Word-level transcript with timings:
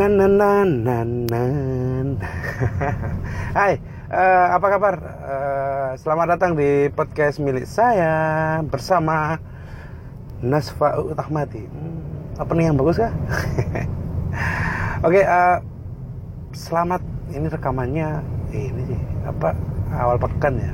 Na 0.00 0.08
na 0.08 0.24
na 0.32 0.64
na 0.64 1.04
na. 1.04 1.42
Hai, 3.60 3.76
eh, 4.08 4.46
apa 4.48 4.66
kabar? 4.72 4.96
Eh, 4.96 5.90
selamat 6.00 6.26
datang 6.32 6.56
di 6.56 6.88
podcast 6.88 7.36
milik 7.36 7.68
saya 7.68 8.64
bersama 8.64 9.36
Nasfa 10.40 10.96
Utahmati. 11.04 11.68
Hmm, 11.68 12.00
apa 12.40 12.48
nih 12.56 12.72
yang 12.72 12.80
bagus 12.80 12.96
kah? 12.96 13.12
Oke, 15.04 15.20
eh, 15.20 15.58
selamat. 16.56 17.04
Ini 17.36 17.52
rekamannya 17.52 18.08
ini 18.56 18.82
sih 18.88 19.00
apa 19.28 19.52
awal 20.00 20.16
pekan 20.16 20.64
ya? 20.64 20.72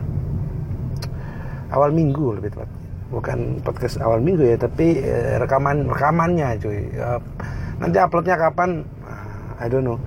Awal 1.74 1.90
minggu 1.90 2.38
lebih 2.38 2.54
tepat. 2.54 2.70
Bukan 3.10 3.58
podcast 3.66 3.98
awal 3.98 4.22
minggu 4.22 4.46
ya, 4.46 4.54
tapi 4.54 5.02
eh, 5.02 5.34
rekaman 5.42 5.90
rekamannya 5.90 6.62
cuy. 6.62 6.94
Eh, 6.94 7.18
nanti 7.82 7.98
uploadnya 7.98 8.38
kapan? 8.38 8.94
I 9.56 9.66
don't 9.72 9.84
know. 9.84 9.98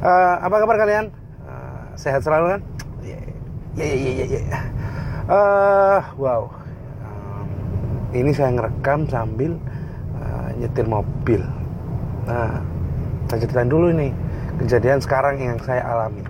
Eh, 0.00 0.36
apa 0.40 0.64
kabar 0.64 0.80
kalian? 0.80 1.12
Eh, 1.44 1.80
sehat 1.92 2.24
selalu 2.24 2.56
kan? 2.56 2.60
Ya 3.04 3.20
ya 3.76 3.84
ya 3.84 4.24
ya. 4.24 4.40
ya. 4.48 4.60
Wow. 6.16 6.48
Um, 7.04 7.48
ini 8.16 8.32
saya 8.32 8.56
ngerekam 8.56 9.04
sambil 9.12 9.60
eh, 10.16 10.48
nyetir 10.56 10.88
mobil. 10.88 11.44
Nah, 12.24 12.64
saya 13.28 13.44
ceritain 13.44 13.68
dulu 13.68 13.92
nih 13.92 14.08
kejadian 14.64 15.04
sekarang 15.04 15.36
yang 15.36 15.60
saya 15.60 15.84
alami. 15.84 16.24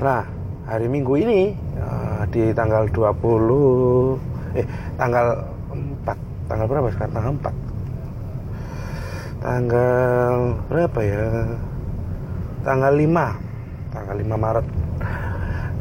Nah, 0.00 0.24
hari 0.64 0.88
Minggu 0.88 1.20
ini 1.20 1.52
eh, 1.76 2.22
di 2.32 2.48
tanggal 2.56 2.88
20 2.88 4.56
eh 4.56 4.64
tanggal 4.96 5.44
4. 5.68 6.48
Tanggal 6.48 6.64
berapa 6.64 6.88
sekarang? 6.96 7.12
Tanggal 7.12 7.32
4. 7.52 7.65
Tanggal 9.40 10.56
berapa 10.68 11.00
ya? 11.04 11.26
Tanggal 12.64 12.92
5. 12.94 13.36
Tanggal 13.92 14.16
5 14.16 14.36
Maret. 14.36 14.66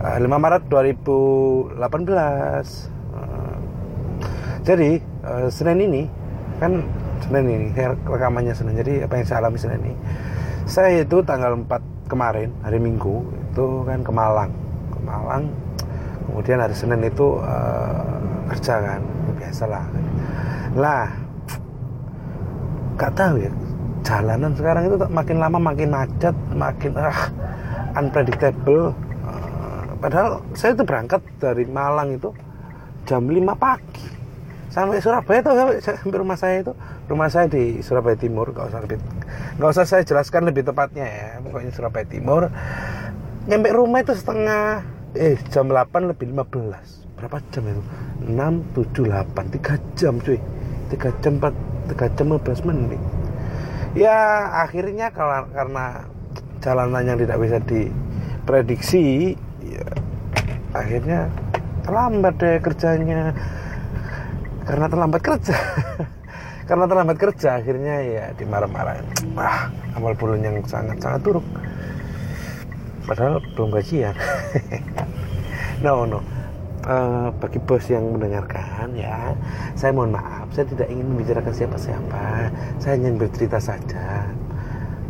Eh, 0.06 0.18
5 0.22 0.38
Maret 0.38 0.64
2018. 0.70 2.90
Eh, 3.16 3.56
jadi, 4.64 5.02
eh, 5.02 5.48
Senin 5.50 5.80
ini 5.82 6.04
kan 6.60 6.84
Senin 7.26 7.46
ini 7.50 7.74
rekamannya 8.06 8.54
Senin. 8.54 8.78
Jadi 8.78 9.02
apa 9.02 9.18
yang 9.18 9.26
saya 9.26 9.40
alami 9.44 9.58
Senin 9.58 9.82
ini? 9.82 9.94
Saya 10.70 11.02
itu 11.02 11.26
tanggal 11.26 11.58
4 11.58 11.96
kemarin 12.06 12.54
hari 12.62 12.78
Minggu 12.78 13.26
itu 13.52 13.66
kan 13.86 14.06
ke 14.06 14.12
Malang 14.14 14.52
ke 14.94 15.00
Malang 15.02 15.50
kemudian 16.30 16.62
hari 16.62 16.76
Senin 16.78 17.02
itu 17.02 17.42
uh, 17.42 18.22
kerja 18.54 18.82
kan 18.82 19.02
biasalah 19.42 19.86
lah 20.78 21.10
gak 22.96 23.14
tahu 23.16 23.36
ya. 23.44 23.52
Jalanan 24.06 24.54
sekarang 24.54 24.84
itu 24.86 24.96
makin 25.10 25.38
lama 25.42 25.58
makin 25.58 25.90
macet 25.90 26.36
makin 26.54 26.94
ah 26.96 27.32
unpredictable. 27.98 28.94
Uh, 29.26 29.98
padahal 29.98 30.46
saya 30.54 30.78
itu 30.78 30.84
berangkat 30.86 31.22
dari 31.42 31.66
Malang 31.66 32.16
itu 32.16 32.30
jam 33.10 33.26
5 33.26 33.42
pagi. 33.58 34.08
Sampai 34.70 35.00
Surabaya 35.00 35.40
itu 35.40 35.52
sampai, 35.56 35.76
sampai 35.80 36.18
rumah 36.20 36.38
saya 36.38 36.56
itu. 36.62 36.74
Rumah 37.06 37.30
saya 37.32 37.46
di 37.48 37.80
Surabaya 37.80 38.18
Timur 38.18 38.52
nggak 38.52 38.66
usah 38.74 38.82
lebih 38.82 38.98
nggak 39.56 39.70
usah 39.72 39.86
saya 39.88 40.02
jelaskan 40.04 40.46
lebih 40.46 40.68
tepatnya 40.68 41.06
ya. 41.06 41.30
Pokoknya 41.42 41.72
Surabaya 41.74 42.06
Timur. 42.06 42.52
Nyampe 43.46 43.70
rumah 43.74 44.02
itu 44.02 44.14
setengah 44.14 44.86
eh 45.16 45.38
jam 45.50 45.72
8 45.72 46.12
lebih 46.12 46.30
15 46.34 47.06
berapa 47.16 47.40
jam 47.50 47.64
itu? 47.64 47.84
6 48.28 48.36
7 48.76 49.16
8 49.16 49.56
3 49.64 49.98
jam 49.98 50.14
cuy. 50.20 50.40
3 50.92 51.22
jam 51.24 51.34
4 51.42 51.75
3 51.88 52.16
jam 52.18 52.28
15 52.34 52.68
menit 52.68 53.02
ya 53.96 54.50
akhirnya 54.68 55.08
kalau 55.14 55.48
karena 55.56 56.04
jalanan 56.66 57.06
yang 57.06 57.18
tidak 57.22 57.38
bisa 57.38 57.58
diprediksi 57.62 59.38
ya, 59.62 59.86
akhirnya 60.74 61.30
terlambat 61.86 62.34
deh 62.42 62.58
kerjanya. 62.58 63.32
Karena 64.66 64.90
terlambat 64.90 65.22
kerja. 65.22 65.54
Karena 66.70 66.90
terlambat 66.90 67.22
kerja 67.22 67.62
akhirnya 67.62 67.96
ya 68.02 68.26
dimarah-marahin. 68.34 69.06
Wah 69.38 69.70
amal 69.94 70.18
bulan 70.18 70.42
yang 70.42 70.58
sangat 70.66 70.98
sangat 70.98 71.22
buruk. 71.22 71.46
Padahal 73.06 73.38
belum 73.54 73.70
gajian. 73.70 74.18
No 75.84 76.08
no 76.08 76.24
Eh, 76.86 77.28
bagi 77.42 77.58
bos 77.66 77.82
yang 77.90 78.14
mendengarkan 78.14 78.94
ya 78.94 79.34
saya 79.74 79.90
mohon 79.90 80.14
maaf 80.14 80.46
saya 80.54 80.70
tidak 80.70 80.86
ingin 80.86 81.18
membicarakan 81.18 81.50
siapa-siapa 81.50 82.54
saya 82.78 82.94
hanya 82.94 83.10
bercerita 83.18 83.58
saja. 83.58 84.30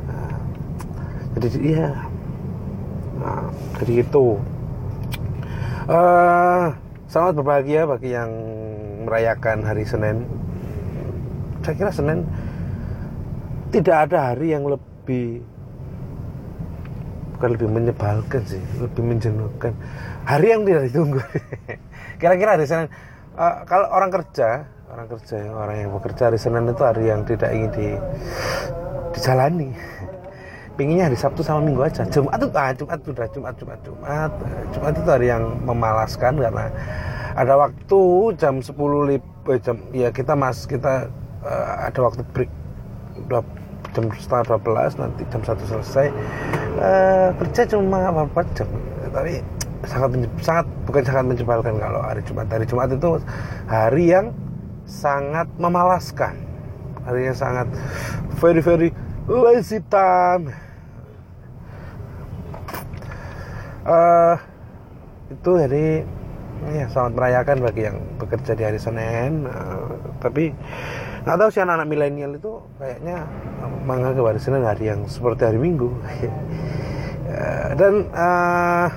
Eh, 0.07 0.37
jadi 1.35 1.47
ya 1.59 1.91
nah, 3.19 3.51
itu 3.83 4.39
Eh, 5.85 6.65
selamat 7.13 7.33
berbahagia 7.37 7.85
bagi 7.85 8.09
yang 8.09 8.33
merayakan 9.05 9.61
hari 9.61 9.85
Senin. 9.85 10.25
Saya 11.61 11.77
kira 11.77 11.91
Senin 11.93 12.25
tidak 13.69 14.09
ada 14.09 14.33
hari 14.33 14.57
yang 14.57 14.65
lebih 14.65 15.45
bukan 17.35 17.49
lebih 17.59 17.69
menyebalkan 17.69 18.41
sih 18.47 18.63
lebih 18.79 19.03
menjenuhkan. 19.03 19.75
Hari 20.23 20.47
yang 20.55 20.61
tidak 20.63 20.83
ditunggu. 20.89 21.21
Kira-kira 22.19 22.55
hari 22.55 22.65
Senin 22.65 22.87
eh, 23.35 23.55
kalau 23.67 23.87
orang 23.91 24.09
kerja 24.09 24.65
orang 24.95 25.07
kerja 25.11 25.37
orang 25.51 25.75
yang 25.75 25.89
bekerja 25.91 26.31
hari 26.31 26.39
Senin 26.39 26.71
itu 26.71 26.83
hari 26.83 27.03
yang 27.11 27.21
tidak 27.27 27.51
ingin 27.51 27.71
di 27.75 27.87
dijalani. 29.11 29.69
Pinginnya 30.75 31.07
hari 31.07 31.15
Sabtu 31.15 31.39
sama 31.39 31.63
Minggu 31.63 31.87
aja. 31.87 32.03
Jumat 32.07 32.35
itu 32.35 32.47
ah, 32.55 32.71
Jumat 32.75 32.99
sudah 33.03 33.27
Jumat 33.31 33.53
Jumat 33.55 33.79
Jumat. 33.83 34.31
Jumat 34.75 34.93
itu 34.95 35.07
hari 35.07 35.27
yang 35.31 35.43
memalaskan 35.63 36.35
karena 36.35 36.67
ada 37.35 37.53
waktu 37.59 38.01
jam 38.39 38.63
10 38.63 38.75
lip 39.11 39.23
eh, 39.51 39.59
jam 39.59 39.75
ya 39.91 40.11
kita 40.11 40.35
mas 40.35 40.63
kita 40.63 41.11
eh, 41.43 41.65
ada 41.91 41.99
waktu 41.99 42.23
break. 42.31 42.51
Jam 43.95 44.11
setengah 44.11 44.59
12 44.59 44.99
nanti 44.99 45.23
jam 45.31 45.39
satu 45.47 45.63
selesai 45.63 46.11
Eh, 46.75 47.29
kerja 47.39 47.61
cuma 47.71 48.11
beberapa 48.11 48.43
jam 48.51 48.67
tapi 49.15 49.39
sangat 49.87 50.27
sangat 50.43 50.65
bukan 50.83 51.03
sangat 51.07 51.23
menyebalkan 51.23 51.79
kalau 51.79 52.03
hari 52.03 52.19
Jumat. 52.27 52.51
Hari 52.51 52.65
Jumat 52.67 52.91
itu 52.91 53.09
hari 53.71 54.03
yang 54.11 54.35
sangat 54.83 55.47
memalaskan. 55.55 56.35
Hari 57.07 57.31
yang 57.31 57.37
sangat 57.37 57.67
very 58.43 58.59
very 58.59 58.91
lazy 59.23 59.79
time. 59.87 60.51
Eh 63.87 64.35
itu 65.31 65.51
jadi 65.55 66.03
ya 66.75 66.85
selamat 66.91 67.13
merayakan 67.15 67.57
bagi 67.63 67.81
yang 67.87 67.97
bekerja 68.19 68.51
di 68.51 68.63
hari 68.67 68.79
Senin. 68.83 69.47
Eh, 69.47 69.95
tapi 70.19 70.51
nggak 71.25 71.37
tahu 71.41 71.49
sih 71.49 71.61
anak-anak 71.65 71.87
milenial 71.89 72.31
itu 72.37 72.61
kayaknya 72.77 73.25
menganggap 73.81 74.29
hari 74.29 74.37
Senin 74.37 74.61
hari 74.61 74.93
yang 74.93 75.09
seperti 75.09 75.41
hari 75.41 75.57
Minggu. 75.57 75.89
Dan 77.81 78.05
eh, 78.13 78.87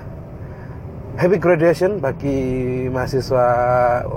happy 1.16 1.40
graduation 1.40 2.04
bagi 2.04 2.84
mahasiswa 2.92 3.46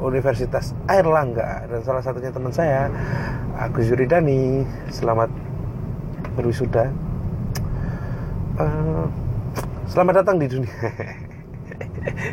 Universitas 0.03 0.75
Airlangga 0.85 1.65
dan 1.65 1.81
salah 1.81 2.03
satunya 2.03 2.29
teman 2.29 2.51
saya 2.51 2.91
Agus 3.55 3.87
Yuridani. 3.87 4.67
Selamat 4.91 5.31
berwisuda. 6.35 6.91
Eh, 8.59 9.05
selamat 9.87 10.13
datang 10.21 10.35
di 10.35 10.51
dunia. 10.51 10.75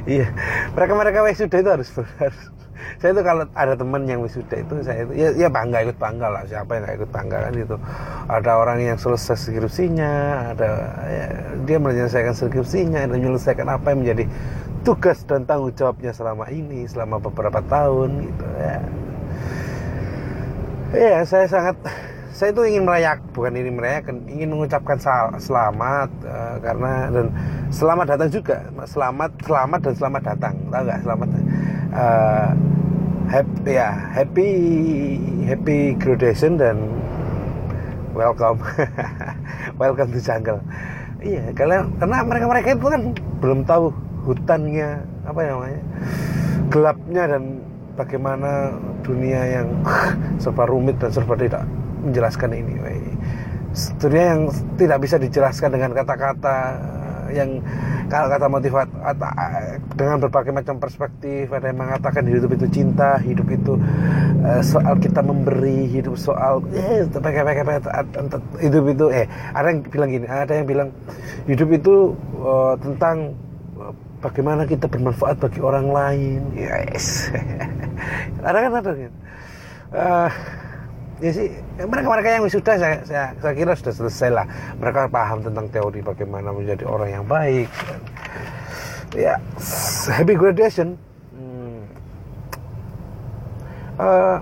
Iya 0.09 0.33
mereka 0.73 0.93
mereka 0.97 1.19
wisuda 1.25 1.57
itu 1.61 1.71
harus 1.71 1.89
harus 2.17 2.41
saya 2.99 3.11
itu 3.15 3.23
kalau 3.27 3.45
ada 3.55 3.75
teman 3.75 4.03
yang 4.07 4.21
wisuda 4.23 4.57
itu 4.59 4.75
saya 4.83 5.07
itu 5.07 5.13
ya, 5.15 5.29
ya 5.35 5.49
bangga 5.51 5.85
ikut 5.87 5.99
bangga 5.99 6.29
lah. 6.29 6.43
Siapa 6.49 6.79
yang 6.79 6.83
nggak 6.87 6.97
ikut 7.03 7.11
bangga 7.11 7.37
kan 7.49 7.53
itu 7.55 7.77
ada 8.29 8.51
orang 8.59 8.79
yang 8.83 8.97
selesai 8.99 9.37
skripsinya 9.39 10.13
ada 10.57 10.71
ya, 11.07 11.27
dia 11.65 11.79
menyelesaikan 11.79 12.35
skripsinya 12.35 13.07
dan 13.07 13.15
menyelesaikan 13.15 13.67
apa 13.69 13.93
yang 13.95 14.07
menjadi 14.07 14.25
tugas 14.87 15.21
dan 15.27 15.45
tanggung 15.45 15.75
jawabnya 15.75 16.15
selama 16.15 16.47
ini 16.49 16.87
selama 16.87 17.19
beberapa 17.19 17.61
tahun 17.67 18.25
gitu 18.25 18.47
ya. 18.57 18.79
Iya, 20.89 21.17
saya 21.29 21.45
sangat 21.45 21.77
saya 22.33 22.55
itu 22.55 22.63
ingin 22.65 22.87
merayak, 22.87 23.19
bukan 23.35 23.51
ini 23.51 23.69
merayakan, 23.69 24.25
ingin 24.31 24.55
mengucapkan 24.55 24.97
sal- 24.97 25.37
selamat 25.43 26.07
eh, 26.23 26.57
karena 26.63 27.11
dan 27.11 27.27
selamat 27.69 28.15
datang 28.15 28.31
juga, 28.31 28.57
selamat 28.87 29.31
selamat 29.43 29.81
dan 29.85 29.95
selamat 29.99 30.23
datang, 30.23 30.55
tahu 30.71 30.83
nggak 30.87 31.01
selamat? 31.03 31.29
Eh, 31.99 32.49
happy 33.29 33.73
ya 33.75 33.91
happy 34.15 34.51
happy 35.51 35.79
graduation 35.99 36.55
dan 36.57 36.79
welcome 38.15 38.63
welcome 39.83 40.11
to 40.15 40.21
jungle. 40.23 40.63
Iya, 41.19 41.51
kalian 41.51 41.99
karena 41.99 42.23
mereka 42.23 42.47
mereka 42.47 42.69
itu 42.79 42.87
kan 42.87 43.03
belum 43.43 43.67
tahu 43.67 43.91
hutannya 44.23 45.03
apa 45.27 45.41
namanya 45.43 45.83
gelapnya 46.71 47.23
dan 47.27 47.43
bagaimana 47.99 48.71
dunia 49.03 49.41
yang 49.61 49.69
serba 50.43 50.71
rumit 50.71 50.95
dan 51.03 51.11
serba 51.11 51.35
tidak 51.35 51.67
menjelaskan 52.07 52.55
ini 52.55 52.79
dunia 53.99 54.25
yang 54.35 54.43
tidak 54.81 54.99
bisa 55.03 55.17
dijelaskan 55.21 55.75
dengan 55.75 55.91
kata-kata 55.95 56.57
yang 57.33 57.61
kalau 58.09 58.27
kata 58.33 58.47
motivat 58.49 58.89
dengan 59.95 60.17
berbagai 60.21 60.53
macam 60.53 60.81
perspektif 60.81 61.53
ada 61.53 61.69
yang 61.69 61.79
mengatakan 61.79 62.25
hidup 62.25 62.51
itu 62.57 62.67
cinta 62.73 63.21
hidup 63.21 63.49
itu 63.53 63.77
uh, 64.45 64.63
soal 64.65 64.97
kita 64.97 65.21
memberi 65.21 65.89
hidup 65.89 66.17
soal 66.17 66.65
eh 66.73 67.05
hidup 68.63 68.85
itu 68.89 69.07
eh 69.13 69.27
ada 69.53 69.67
yang 69.69 69.81
bilang 69.85 70.11
gini 70.11 70.27
ada 70.27 70.53
yang 70.57 70.67
bilang 70.67 70.89
hidup 71.45 71.69
itu 71.73 72.17
uh, 72.41 72.75
tentang 72.81 73.37
uh, 73.77 73.93
bagaimana 74.25 74.65
kita 74.65 74.89
bermanfaat 74.89 75.37
bagi 75.39 75.61
orang 75.61 75.93
lain 75.93 76.41
yes. 76.57 77.29
Ada 78.49 78.59
kan 78.71 78.73
ada 78.79 78.93
kan 78.95 79.13
ya 81.19 81.31
sih 81.35 81.51
mereka-mereka 81.79 82.29
yang 82.39 82.45
sudah 82.47 82.75
saya, 82.79 82.99
saya, 83.03 83.27
saya 83.43 83.55
kira 83.55 83.73
sudah 83.75 83.95
selesai 83.95 84.31
lah. 84.31 84.47
Mereka 84.79 85.11
paham 85.11 85.43
tentang 85.43 85.67
teori 85.71 86.01
bagaimana 86.03 86.55
menjadi 86.55 86.85
orang 86.87 87.11
yang 87.11 87.25
baik. 87.27 87.69
Ya 89.17 89.41
happy 90.07 90.35
graduation. 90.39 90.99
Uh, 93.99 94.39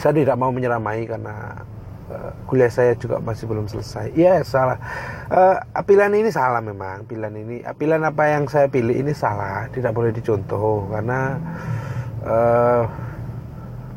saya 0.00 0.16
tidak 0.16 0.40
mau 0.40 0.48
menyeramai 0.48 1.04
karena 1.04 1.60
uh, 2.08 2.32
kuliah 2.48 2.72
saya 2.72 2.96
juga 2.96 3.20
masih 3.20 3.44
belum 3.44 3.68
selesai. 3.68 4.16
Iya 4.16 4.40
salah. 4.48 4.80
Uh, 5.28 5.60
pilihan 5.84 6.14
ini 6.16 6.32
salah 6.32 6.64
memang. 6.64 7.04
Pilihan 7.04 7.36
ini 7.36 7.60
pilihan 7.76 8.00
apa 8.00 8.32
yang 8.32 8.48
saya 8.48 8.64
pilih 8.72 8.96
ini 8.96 9.12
salah. 9.12 9.68
Tidak 9.68 9.92
boleh 9.92 10.08
dicontoh 10.08 10.88
karena 10.88 11.36
uh, 12.24 12.82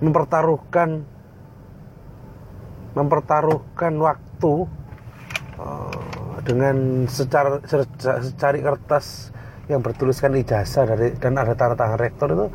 mempertaruhkan 0.03 1.16
mempertaruhkan 2.97 3.93
waktu 4.01 4.53
uh, 5.61 6.37
dengan 6.41 7.05
secara 7.05 7.61
secari 8.23 8.63
kertas 8.63 9.29
yang 9.67 9.83
bertuliskan 9.83 10.33
ijazah 10.33 10.87
dari 10.87 11.13
dan 11.19 11.35
ada 11.35 11.53
tanda 11.53 11.75
tangan 11.75 11.99
rektor 11.99 12.27
itu 12.31 12.47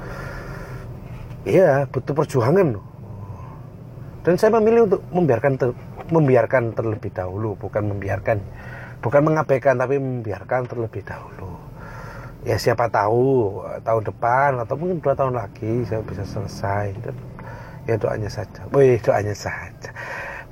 iya 1.45 1.85
butuh 1.87 2.17
perjuangan 2.17 2.81
dan 4.23 4.35
saya 4.39 4.55
memilih 4.57 4.89
untuk 4.89 5.03
membiarkan 5.13 5.53
ter, 5.61 5.71
membiarkan 6.09 6.73
terlebih 6.73 7.11
dahulu 7.13 7.59
bukan 7.59 7.85
membiarkan 7.93 8.39
bukan 9.03 9.23
mengabaikan 9.27 9.75
tapi 9.77 9.99
membiarkan 9.99 10.71
terlebih 10.71 11.03
dahulu. 11.03 11.59
Ya 12.47 12.59
siapa 12.59 12.91
tahu 12.91 13.63
tahun 13.83 14.03
depan 14.03 14.51
atau 14.63 14.75
mungkin 14.79 14.99
dua 14.99 15.15
tahun 15.15 15.35
lagi 15.35 15.87
saya 15.87 16.03
bisa 16.07 16.23
selesai. 16.27 16.95
Dan 17.03 17.15
ya 17.87 17.99
doanya 17.99 18.31
saja. 18.31 18.67
Wih 18.71 18.99
doanya 19.03 19.35
saja 19.35 19.91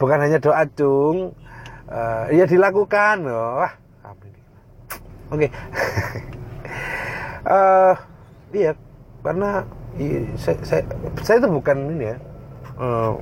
bukan 0.01 0.19
hanya 0.25 0.41
doa 0.41 0.65
cung 0.73 1.37
uh, 1.93 2.25
ya 2.33 2.49
dilakukan. 2.49 3.29
Oh, 3.29 3.61
wah 3.61 3.73
oke. 4.09 5.37
Okay. 5.37 5.51
uh, 7.55 7.95
iya 8.57 8.73
karena 9.21 9.69
iya, 10.01 10.25
saya, 10.41 10.57
saya, 10.65 10.83
saya 11.21 11.37
itu 11.45 11.49
bukan 11.53 11.77
ini 12.01 12.17
ya. 12.17 12.19
Uh, 12.81 13.21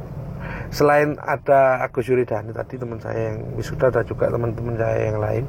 selain 0.70 1.18
ada 1.18 1.82
Agus 1.82 2.06
Yuridani 2.06 2.54
tadi 2.54 2.78
teman 2.78 3.02
saya 3.02 3.34
yang 3.34 3.42
wisuda 3.58 3.90
ada 3.90 4.06
juga 4.06 4.30
teman-teman 4.30 4.78
saya 4.78 5.10
yang 5.10 5.18
lain 5.18 5.44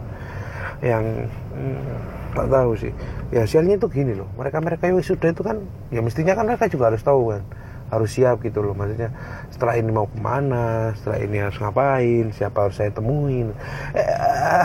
yang 0.82 1.06
hmm, 1.54 1.94
tak 2.34 2.48
tahu 2.50 2.72
sih. 2.74 2.92
Ya 3.30 3.46
hasilnya 3.46 3.78
itu 3.78 3.86
gini 3.86 4.18
loh. 4.18 4.26
Mereka 4.34 4.58
mereka 4.66 4.90
yang 4.90 4.98
wisuda 4.98 5.30
itu 5.30 5.46
kan 5.46 5.62
ya 5.94 6.02
mestinya 6.02 6.34
kan 6.34 6.50
mereka 6.50 6.66
juga 6.66 6.90
harus 6.90 7.06
tahu 7.06 7.38
kan 7.38 7.46
harus 7.90 8.10
siap 8.14 8.42
gitu 8.46 8.62
loh. 8.62 8.74
Maksudnya 8.78 9.12
setelah 9.50 9.76
ini 9.78 9.90
mau 9.90 10.08
ke 10.08 10.18
mana 10.22 10.94
setelah 10.98 11.20
ini 11.22 11.38
harus 11.42 11.58
ngapain 11.58 12.26
siapa 12.34 12.70
harus 12.70 12.78
saya 12.78 12.94
temuin. 12.94 13.52
Eh, 13.98 14.06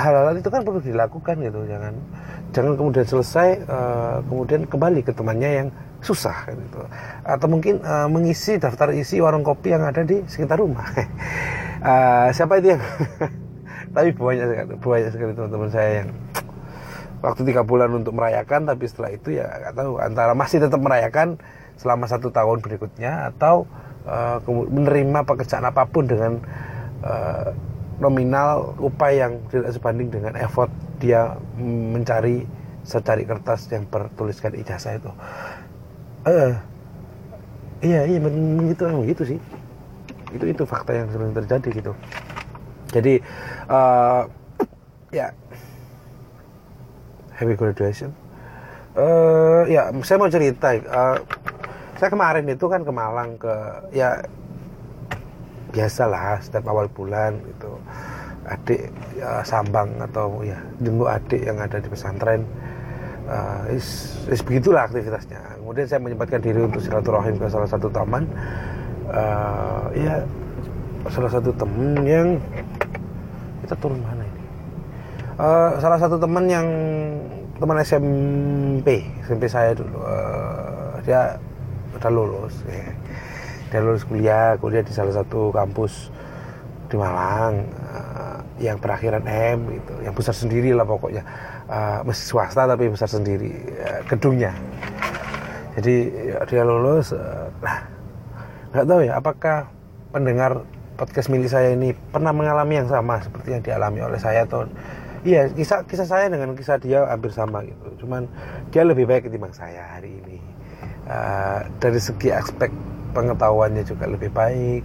hal-hal 0.00 0.37
itu 0.37 0.49
kan 0.49 0.62
perlu 0.62 0.81
dilakukan 0.81 1.37
gitu 1.41 1.61
jangan 1.69 1.94
jangan 2.55 2.73
kemudian 2.79 3.03
selesai 3.03 3.67
uh, 3.67 4.17
kemudian 4.31 4.62
kembali 4.71 5.03
ke 5.03 5.11
temannya 5.11 5.50
yang 5.65 5.69
susah 6.05 6.47
gitu. 6.53 6.81
Atau 7.26 7.50
mungkin 7.50 7.82
uh, 7.82 8.06
mengisi 8.06 8.61
daftar 8.61 8.94
isi 8.94 9.19
warung 9.19 9.43
kopi 9.43 9.75
yang 9.75 9.82
ada 9.82 10.06
di 10.06 10.23
sekitar 10.29 10.61
rumah. 10.62 10.87
Uh, 11.82 12.31
siapa 12.37 12.62
itu 12.62 12.79
yang 12.79 12.82
tapi 13.94 14.11
banyak 14.15 14.47
sekali 14.47 14.75
banyak 14.79 15.11
sekali 15.11 15.32
teman-teman 15.35 15.70
saya 15.70 15.91
yang 16.05 16.11
waktu 17.25 17.49
tiga 17.49 17.65
bulan 17.65 17.88
untuk 17.97 18.12
merayakan 18.12 18.69
tapi 18.69 18.85
setelah 18.85 19.17
itu 19.17 19.41
ya 19.41 19.49
nggak 19.49 19.75
tahu 19.81 19.97
antara 19.97 20.37
masih 20.37 20.61
tetap 20.61 20.76
merayakan 20.76 21.41
selama 21.81 22.05
satu 22.05 22.29
tahun 22.29 22.61
berikutnya 22.61 23.32
atau 23.32 23.65
uh, 24.05 24.38
menerima 24.69 25.25
pekerjaan 25.25 25.65
apa 25.65 25.88
pun 25.88 26.05
dengan 26.05 26.37
uh, 27.00 27.49
nominal 27.99 28.76
upah 28.76 29.11
yang 29.11 29.32
tidak 29.49 29.73
sebanding 29.73 30.12
dengan 30.12 30.37
effort 30.37 30.69
dia 31.00 31.35
mencari 31.59 32.44
secari 32.85 33.25
kertas 33.25 33.67
yang 33.73 33.88
bertuliskan 33.88 34.53
ijazah 34.61 35.00
itu. 35.00 35.11
Uh, 36.29 36.53
iya 37.81 38.05
iya 38.05 38.20
begitu 38.20 38.85
begitu 39.00 39.23
sih. 39.35 39.38
Itu 40.37 40.44
itu 40.44 40.62
fakta 40.69 40.93
yang 40.93 41.09
sering 41.09 41.32
terjadi 41.32 41.69
gitu. 41.73 41.93
Jadi 42.93 43.19
uh, 43.73 44.29
ya 45.11 45.32
happy 47.35 47.55
graduation. 47.59 48.11
Uh, 48.95 49.67
ya 49.67 49.91
saya 50.07 50.17
mau 50.23 50.31
cerita. 50.31 50.75
Uh, 50.87 51.19
saya 51.99 52.11
kemarin 52.11 52.47
itu 52.51 52.67
kan 52.67 52.83
ke 52.83 52.93
Malang 52.95 53.39
ke 53.39 53.55
ya 53.95 54.23
biasalah 55.75 56.39
setiap 56.39 56.71
awal 56.71 56.87
bulan 56.87 57.35
itu 57.51 57.71
adik 58.47 58.93
ya, 59.19 59.43
sambang 59.43 59.91
atau 59.99 60.45
ya 60.47 60.59
jenguk 60.79 61.09
adik 61.11 61.43
yang 61.43 61.59
ada 61.59 61.81
di 61.81 61.89
pesantren 61.91 62.47
uh, 63.27 63.65
is, 63.73 64.15
is 64.29 64.45
begitulah 64.45 64.85
aktivitasnya 64.85 65.41
kemudian 65.59 65.87
saya 65.89 66.01
menyempatkan 66.05 66.41
diri 66.45 66.61
untuk 66.63 66.79
silaturahim 66.85 67.41
ke 67.41 67.49
salah 67.49 67.67
satu 67.67 67.89
taman 67.89 68.29
uh, 69.11 69.89
ya 69.97 70.23
salah 71.09 71.33
satu 71.33 71.51
teman 71.57 72.05
yang 72.05 72.29
kita 73.65 73.75
turun 73.81 74.01
mana 74.05 74.24
uh, 75.38 75.79
salah 75.79 75.98
satu 75.98 76.17
teman 76.19 76.46
yang 76.46 76.67
teman 77.58 77.79
SMP 77.82 79.06
SMP 79.24 79.46
saya 79.46 79.74
dulu 79.74 79.98
uh, 80.03 80.98
dia 81.06 81.38
udah 81.94 82.10
lulus 82.10 82.55
ya. 82.67 82.91
dia 83.70 83.81
lulus 83.82 84.03
kuliah 84.03 84.58
kuliah 84.58 84.82
di 84.82 84.91
salah 84.91 85.14
satu 85.14 85.55
kampus 85.55 86.10
di 86.91 86.96
Malang 86.98 87.64
uh, 87.91 88.38
yang 88.58 88.79
perakhiran 88.79 89.24
M 89.26 89.67
gitu 89.70 89.94
yang 90.03 90.14
besar 90.14 90.34
sendiri 90.34 90.74
lah 90.74 90.86
pokoknya 90.86 91.22
uh, 91.70 92.03
masih 92.06 92.24
swasta 92.26 92.67
tapi 92.67 92.91
besar 92.91 93.10
sendiri 93.10 93.55
uh, 93.82 94.00
gedungnya 94.10 94.55
jadi 95.74 95.94
ya, 96.34 96.38
dia 96.46 96.62
lulus 96.62 97.10
nggak 98.70 98.86
tahu 98.86 99.00
ya 99.06 99.19
apakah 99.19 99.70
pendengar 100.14 100.62
podcast 100.94 101.26
milik 101.26 101.50
saya 101.50 101.74
ini 101.74 101.91
pernah 102.14 102.31
mengalami 102.31 102.79
yang 102.79 102.86
sama 102.91 103.19
seperti 103.19 103.58
yang 103.58 103.62
dialami 103.62 103.98
oleh 104.03 104.19
saya 104.22 104.46
atau 104.46 104.67
iya 105.25 105.49
kisah 105.49 105.89
kisah 105.89 106.07
saya 106.07 106.29
dengan 106.29 106.53
kisah 106.53 106.77
dia 106.77 107.09
hampir 107.09 107.33
sama 107.33 107.65
gitu. 107.65 108.05
Cuman 108.05 108.29
dia 108.69 108.85
lebih 108.85 109.09
baik 109.09 109.27
ketimbang 109.27 109.57
saya 109.57 109.97
hari 109.97 110.21
ini. 110.21 110.39
Uh, 111.05 111.65
dari 111.81 112.01
segi 112.01 112.33
aspek 112.33 112.73
pengetahuannya 113.13 113.85
juga 113.85 114.09
lebih 114.09 114.33
baik 114.33 114.81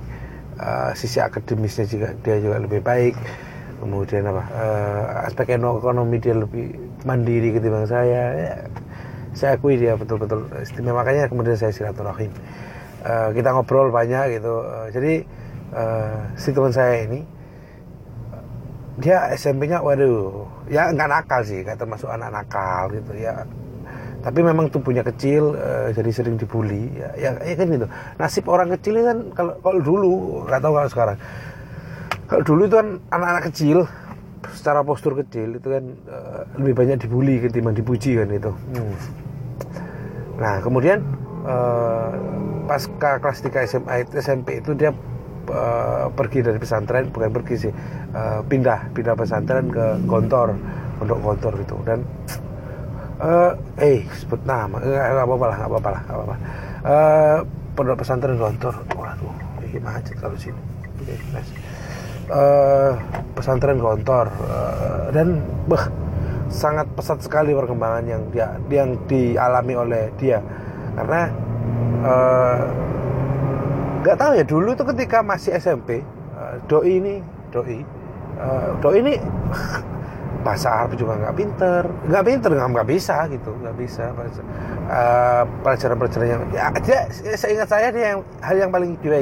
uh, 0.59 0.91
sisi 0.91 1.23
akademisnya 1.23 1.87
juga 1.87 2.11
dia 2.23 2.39
juga 2.39 2.57
lebih 2.59 2.79
baik. 2.83 3.15
Kemudian 3.79 4.27
apa 4.27 4.43
uh, 4.51 5.27
aspek 5.27 5.55
ekonomi 5.55 6.19
dia 6.19 6.35
lebih 6.35 6.75
mandiri 7.07 7.55
ketimbang 7.55 7.87
saya 7.87 8.23
ya, 8.35 8.51
saya 9.31 9.55
akui 9.55 9.79
dia 9.79 9.95
betul-betul 9.95 10.51
istimewa. 10.59 11.03
Makanya 11.03 11.31
kemudian 11.31 11.55
saya 11.55 11.71
silaturahim. 11.71 12.31
Uh, 12.99 13.31
kita 13.31 13.55
ngobrol 13.55 13.87
banyak 13.91 14.39
gitu. 14.39 14.59
Uh, 14.59 14.87
jadi 14.91 15.23
uh, 15.71 16.19
si 16.35 16.51
teman 16.51 16.75
saya 16.75 17.07
ini 17.07 17.23
dia 18.99 19.31
SMP-nya 19.33 19.79
waduh 19.79 20.45
ya 20.67 20.91
nggak 20.91 21.09
nakal 21.09 21.41
sih 21.47 21.63
kayak 21.63 21.79
termasuk 21.79 22.11
anak 22.11 22.29
nakal 22.31 22.91
gitu 22.91 23.15
ya. 23.15 23.47
Tapi 24.19 24.43
memang 24.43 24.67
tubuhnya 24.67 24.99
kecil 24.99 25.55
uh, 25.55 25.95
jadi 25.95 26.11
sering 26.11 26.35
dibully 26.35 26.91
ya, 26.91 27.09
ya 27.15 27.29
ya 27.39 27.55
kan 27.55 27.67
gitu. 27.71 27.87
Nasib 28.19 28.45
orang 28.51 28.69
kecil 28.75 28.99
kan 28.99 29.17
kalau 29.31 29.53
kalau 29.63 29.79
dulu 29.79 30.11
nggak 30.47 30.59
tahu 30.59 30.73
kalau 30.75 30.89
sekarang. 30.91 31.17
Kalau 32.27 32.43
dulu 32.45 32.61
itu 32.67 32.75
kan 32.75 32.87
anak-anak 33.09 33.43
kecil 33.49 33.87
secara 34.47 34.81
postur 34.83 35.19
kecil 35.19 35.59
itu 35.59 35.67
kan 35.67 35.83
uh, 36.07 36.41
lebih 36.59 36.73
banyak 36.79 36.97
dibully 37.03 37.43
ketimbang 37.43 37.75
dipuji 37.75 38.15
kan 38.15 38.29
itu 38.31 38.51
hmm. 38.51 38.95
nah 40.39 40.63
kemudian 40.63 41.03
uh, 41.43 42.11
pas 42.65 42.83
ke 42.85 43.09
kelas 43.19 43.39
3 43.43 43.69
SMA 43.69 43.95
SMP 44.15 44.63
itu 44.63 44.71
dia 44.77 44.95
uh, 45.49 46.07
pergi 46.13 46.45
dari 46.45 46.57
pesantren 46.61 47.09
bukan 47.09 47.33
pergi 47.33 47.55
sih 47.67 47.73
uh, 48.13 48.41
pindah 48.45 48.93
pindah 48.93 49.13
pesantren 49.17 49.67
ke 49.69 49.99
Gontor 50.05 50.55
untuk 51.01 51.17
Gontor 51.19 51.53
gitu. 51.59 51.75
Dan 51.83 52.05
uh, 53.19 53.57
eh 53.81 54.05
sebut 54.15 54.41
nama 54.45 54.79
nggak 54.79 55.25
apa-apa 55.25 55.45
lah 55.49 55.57
nggak 55.59 55.69
apa-apa 55.69 55.89
lah 55.89 56.01
nggak 56.05 56.17
apa-apa. 56.17 56.35
Uh, 56.79 57.37
pondok 57.75 57.97
pesantren 58.05 58.37
Gontor 58.37 58.73
waduh 58.95 59.33
iya 59.69 59.79
macet 59.81 60.17
kalau 60.17 60.37
sini. 60.37 60.57
Oke 61.01 61.13
nice. 61.33 61.51
Uh, 62.29 62.93
pesantren 63.33 63.81
gontor 63.81 64.29
uh, 64.45 65.09
dan 65.09 65.41
bah 65.65 65.89
sangat 66.45 66.85
pesat 66.93 67.25
sekali 67.25 67.57
perkembangan 67.57 68.05
yang 68.05 68.21
dia 68.29 68.53
yang 68.69 69.01
dialami 69.09 69.73
oleh 69.73 70.03
dia. 70.13 70.37
Karena 70.93 71.33
nggak 73.99 74.15
uh, 74.15 74.19
tahu 74.19 74.31
ya 74.39 74.43
dulu 74.47 74.69
tuh 74.75 74.87
ketika 74.95 75.23
masih 75.23 75.55
SMP 75.59 76.03
uh, 76.35 76.55
doi 76.67 76.99
ini 76.99 77.15
doi 77.51 77.83
uh, 78.39 78.75
doi 78.79 78.97
ini 79.03 79.13
bahasa 80.45 80.71
Arab 80.71 80.95
juga 80.95 81.19
nggak 81.19 81.35
pinter. 81.35 81.83
Nggak 82.07 82.23
pinter 82.23 82.49
nggak 82.55 82.87
bisa 82.87 83.27
gitu 83.27 83.51
nggak 83.59 83.75
bisa 83.75 84.03
uh, 84.15 85.43
pelajaran-pelajaran 85.61 86.27
yang 86.27 86.43
ya 86.55 86.71
dia 86.79 86.99
saya 87.35 87.51
ingat 87.59 87.69
saya 87.69 87.87
dia 87.91 88.05
yang 88.15 88.19
hal 88.39 88.55
yang 88.55 88.71
paling 88.71 88.95
dia 89.03 89.19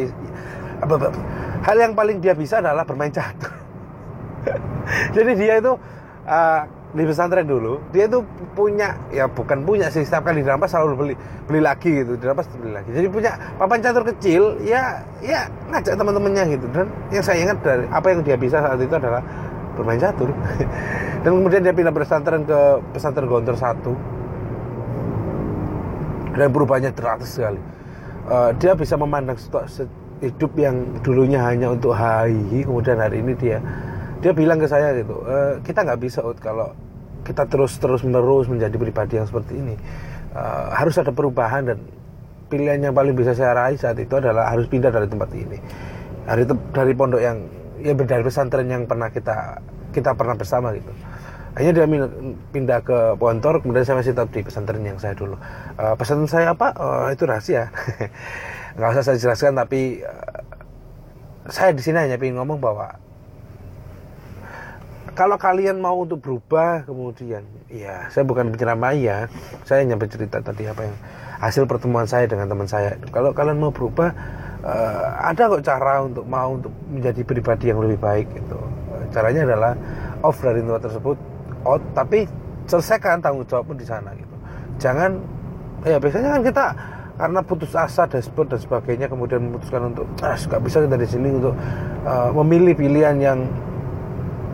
hal 1.66 1.78
yang 1.78 1.94
paling 1.98 2.18
dia 2.22 2.38
bisa 2.38 2.62
adalah 2.62 2.86
bermain 2.86 3.10
catur. 3.10 3.50
Jadi 5.16 5.32
dia 5.36 5.60
itu 5.60 5.74
uh, 6.30 6.62
di 6.98 7.06
pesantren 7.06 7.46
dulu 7.46 7.78
dia 7.94 8.10
itu 8.10 8.26
punya 8.58 8.98
ya 9.14 9.30
bukan 9.30 9.62
punya 9.62 9.94
sih 9.94 10.02
setiap 10.02 10.26
kali 10.26 10.42
dirampas 10.42 10.74
selalu 10.74 10.94
beli 10.98 11.14
beli 11.46 11.62
lagi 11.62 12.02
gitu 12.02 12.18
dirampas 12.18 12.50
beli 12.58 12.74
lagi. 12.74 12.90
Jadi 12.90 13.08
punya 13.14 13.38
papan 13.62 13.86
catur 13.86 14.04
kecil 14.10 14.58
ya 14.66 15.06
ya 15.22 15.46
ngajak 15.70 15.94
teman-temannya 15.94 16.44
gitu. 16.58 16.66
Dan 16.74 16.90
yang 17.14 17.22
saya 17.22 17.38
ingat 17.46 17.62
dari 17.62 17.86
apa 17.94 18.08
yang 18.10 18.26
dia 18.26 18.34
bisa 18.34 18.58
saat 18.58 18.82
itu 18.82 18.94
adalah 18.98 19.22
bermain 19.78 20.02
catur. 20.02 20.34
Dan 21.22 21.32
kemudian 21.38 21.62
dia 21.62 21.74
pindah 21.78 21.94
pesantren 21.94 22.42
ke 22.50 22.60
pesantren 22.98 23.30
Gontor 23.30 23.54
satu. 23.54 23.94
Dan 26.34 26.50
perubahannya 26.50 26.94
drastis 26.98 27.38
sekali. 27.38 27.62
Uh, 28.28 28.52
dia 28.58 28.76
bisa 28.76 29.00
memandang 29.00 29.38
hidup 30.22 30.52
yang 30.58 30.98
dulunya 31.06 31.38
hanya 31.46 31.70
untuk 31.70 31.94
hai 31.94 32.34
kemudian 32.66 32.98
hari 32.98 33.22
ini 33.22 33.38
dia 33.38 33.62
dia 34.18 34.34
bilang 34.34 34.58
ke 34.58 34.66
saya 34.66 34.98
gitu 34.98 35.22
e, 35.30 35.62
kita 35.62 35.86
nggak 35.86 36.02
bisa 36.02 36.26
ut 36.26 36.38
kalau 36.42 36.74
kita 37.28 37.44
terus 37.52 37.76
terus 37.76 38.08
menerus 38.08 38.48
menjadi 38.48 38.72
pribadi 38.80 39.20
yang 39.20 39.28
seperti 39.28 39.60
ini. 39.60 39.76
Uh, 40.32 40.72
harus 40.72 40.96
ada 40.96 41.12
perubahan 41.12 41.68
dan 41.68 41.78
pilihan 42.48 42.80
yang 42.80 42.96
paling 42.96 43.12
bisa 43.12 43.36
saya 43.36 43.52
raih 43.52 43.76
saat 43.76 44.00
itu 44.00 44.16
adalah 44.16 44.48
harus 44.48 44.72
pindah 44.72 44.88
dari 44.88 45.12
tempat 45.12 45.30
ini. 45.36 45.60
Dari 46.24 46.44
dari 46.72 46.94
pondok 46.96 47.20
yang 47.20 47.38
ya 47.84 47.92
dari 47.94 48.24
pesantren 48.24 48.68
yang 48.72 48.88
pernah 48.88 49.12
kita 49.12 49.60
kita 49.92 50.16
pernah 50.16 50.40
bersama 50.40 50.72
gitu. 50.72 50.92
Hanya 51.58 51.74
dia 51.74 51.86
pindah 52.54 52.80
ke 52.86 52.98
Pontor 53.18 53.66
kemudian 53.66 53.82
saya 53.82 53.98
masih 53.98 54.14
tetap 54.14 54.30
di 54.30 54.46
pesantren 54.46 54.86
yang 54.86 55.02
saya 55.02 55.18
dulu. 55.18 55.36
Uh, 55.76 55.98
pesantren 56.00 56.30
saya 56.30 56.54
apa? 56.54 56.72
Uh, 56.78 57.12
itu 57.12 57.28
rahasia. 57.28 57.74
Nggak 58.78 58.90
usah 58.94 59.04
saya 59.04 59.18
jelaskan 59.18 59.58
tapi 59.58 60.06
uh, 60.06 60.42
saya 61.50 61.74
di 61.74 61.82
sini 61.82 61.98
hanya 61.98 62.16
ingin 62.22 62.38
ngomong 62.38 62.62
bahwa 62.62 63.07
kalau 65.18 65.34
kalian 65.34 65.82
mau 65.82 65.98
untuk 66.06 66.22
berubah 66.22 66.86
kemudian 66.86 67.42
ya 67.74 68.06
saya 68.14 68.22
bukan 68.22 68.54
penceramah 68.54 68.94
ya. 68.94 69.26
Saya 69.66 69.82
hanya 69.82 69.98
bercerita 69.98 70.38
tadi 70.46 70.70
apa 70.70 70.86
yang 70.86 70.96
hasil 71.42 71.66
pertemuan 71.66 72.06
saya 72.06 72.30
dengan 72.30 72.46
teman 72.46 72.70
saya. 72.70 73.02
Kalau 73.10 73.34
kalian 73.34 73.58
mau 73.58 73.74
berubah 73.74 74.14
uh, 74.62 75.06
ada 75.26 75.50
kok 75.50 75.66
cara 75.66 76.06
untuk 76.06 76.22
mau 76.30 76.54
untuk 76.54 76.70
menjadi 76.94 77.26
pribadi 77.26 77.74
yang 77.74 77.82
lebih 77.82 77.98
baik 77.98 78.30
gitu. 78.30 78.62
Caranya 79.10 79.50
adalah 79.50 79.74
off 80.22 80.38
dari 80.38 80.62
tempat 80.62 80.86
tersebut 80.86 81.18
out 81.66 81.82
tapi 81.98 82.30
selesaikan 82.70 83.18
tanggung 83.18 83.50
jawab 83.50 83.74
pun 83.74 83.78
di 83.82 83.90
sana 83.90 84.14
gitu. 84.14 84.36
Jangan 84.78 85.18
ya 85.82 85.98
biasanya 85.98 86.30
kan 86.38 86.42
kita 86.46 86.66
karena 87.18 87.42
putus 87.42 87.74
asa 87.74 88.06
dashboard 88.06 88.54
dan 88.54 88.62
sebagainya 88.62 89.10
kemudian 89.10 89.42
memutuskan 89.50 89.90
untuk 89.90 90.06
ah 90.22 90.38
nggak 90.38 90.62
bisa 90.62 90.86
kita 90.86 90.98
di 91.02 91.10
sini 91.10 91.34
untuk 91.34 91.58
uh, 92.06 92.30
memilih 92.38 92.78
pilihan 92.78 93.18
yang 93.18 93.50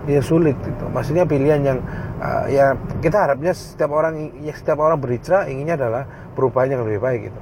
ya 0.07 0.21
sulit 0.23 0.57
gitu. 0.59 0.85
Maksudnya 0.91 1.23
pilihan 1.23 1.61
yang 1.63 1.79
uh, 2.19 2.45
ya 2.51 2.75
kita 2.99 3.27
harapnya 3.27 3.55
setiap 3.55 3.91
orang 3.95 4.35
ya 4.43 4.53
setiap 4.55 4.79
orang 4.83 4.99
berhijrah 4.99 5.47
inginnya 5.47 5.79
adalah 5.79 6.03
perubahan 6.35 6.75
yang 6.75 6.81
lebih 6.83 6.99
baik 6.99 7.31
gitu. 7.31 7.39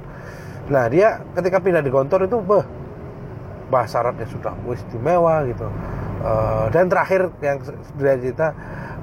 Nah 0.70 0.86
dia 0.86 1.22
ketika 1.34 1.58
pindah 1.58 1.82
di 1.82 1.90
kantor 1.90 2.30
itu 2.30 2.38
beh 2.38 2.64
bahasa 3.72 4.04
Arabnya 4.04 4.28
sudah 4.28 4.54
istimewa 4.70 5.42
gitu. 5.48 5.66
Uh, 6.22 6.70
dan 6.70 6.86
terakhir 6.86 7.34
yang 7.42 7.58
sudah 7.66 8.14
cerita 8.14 8.54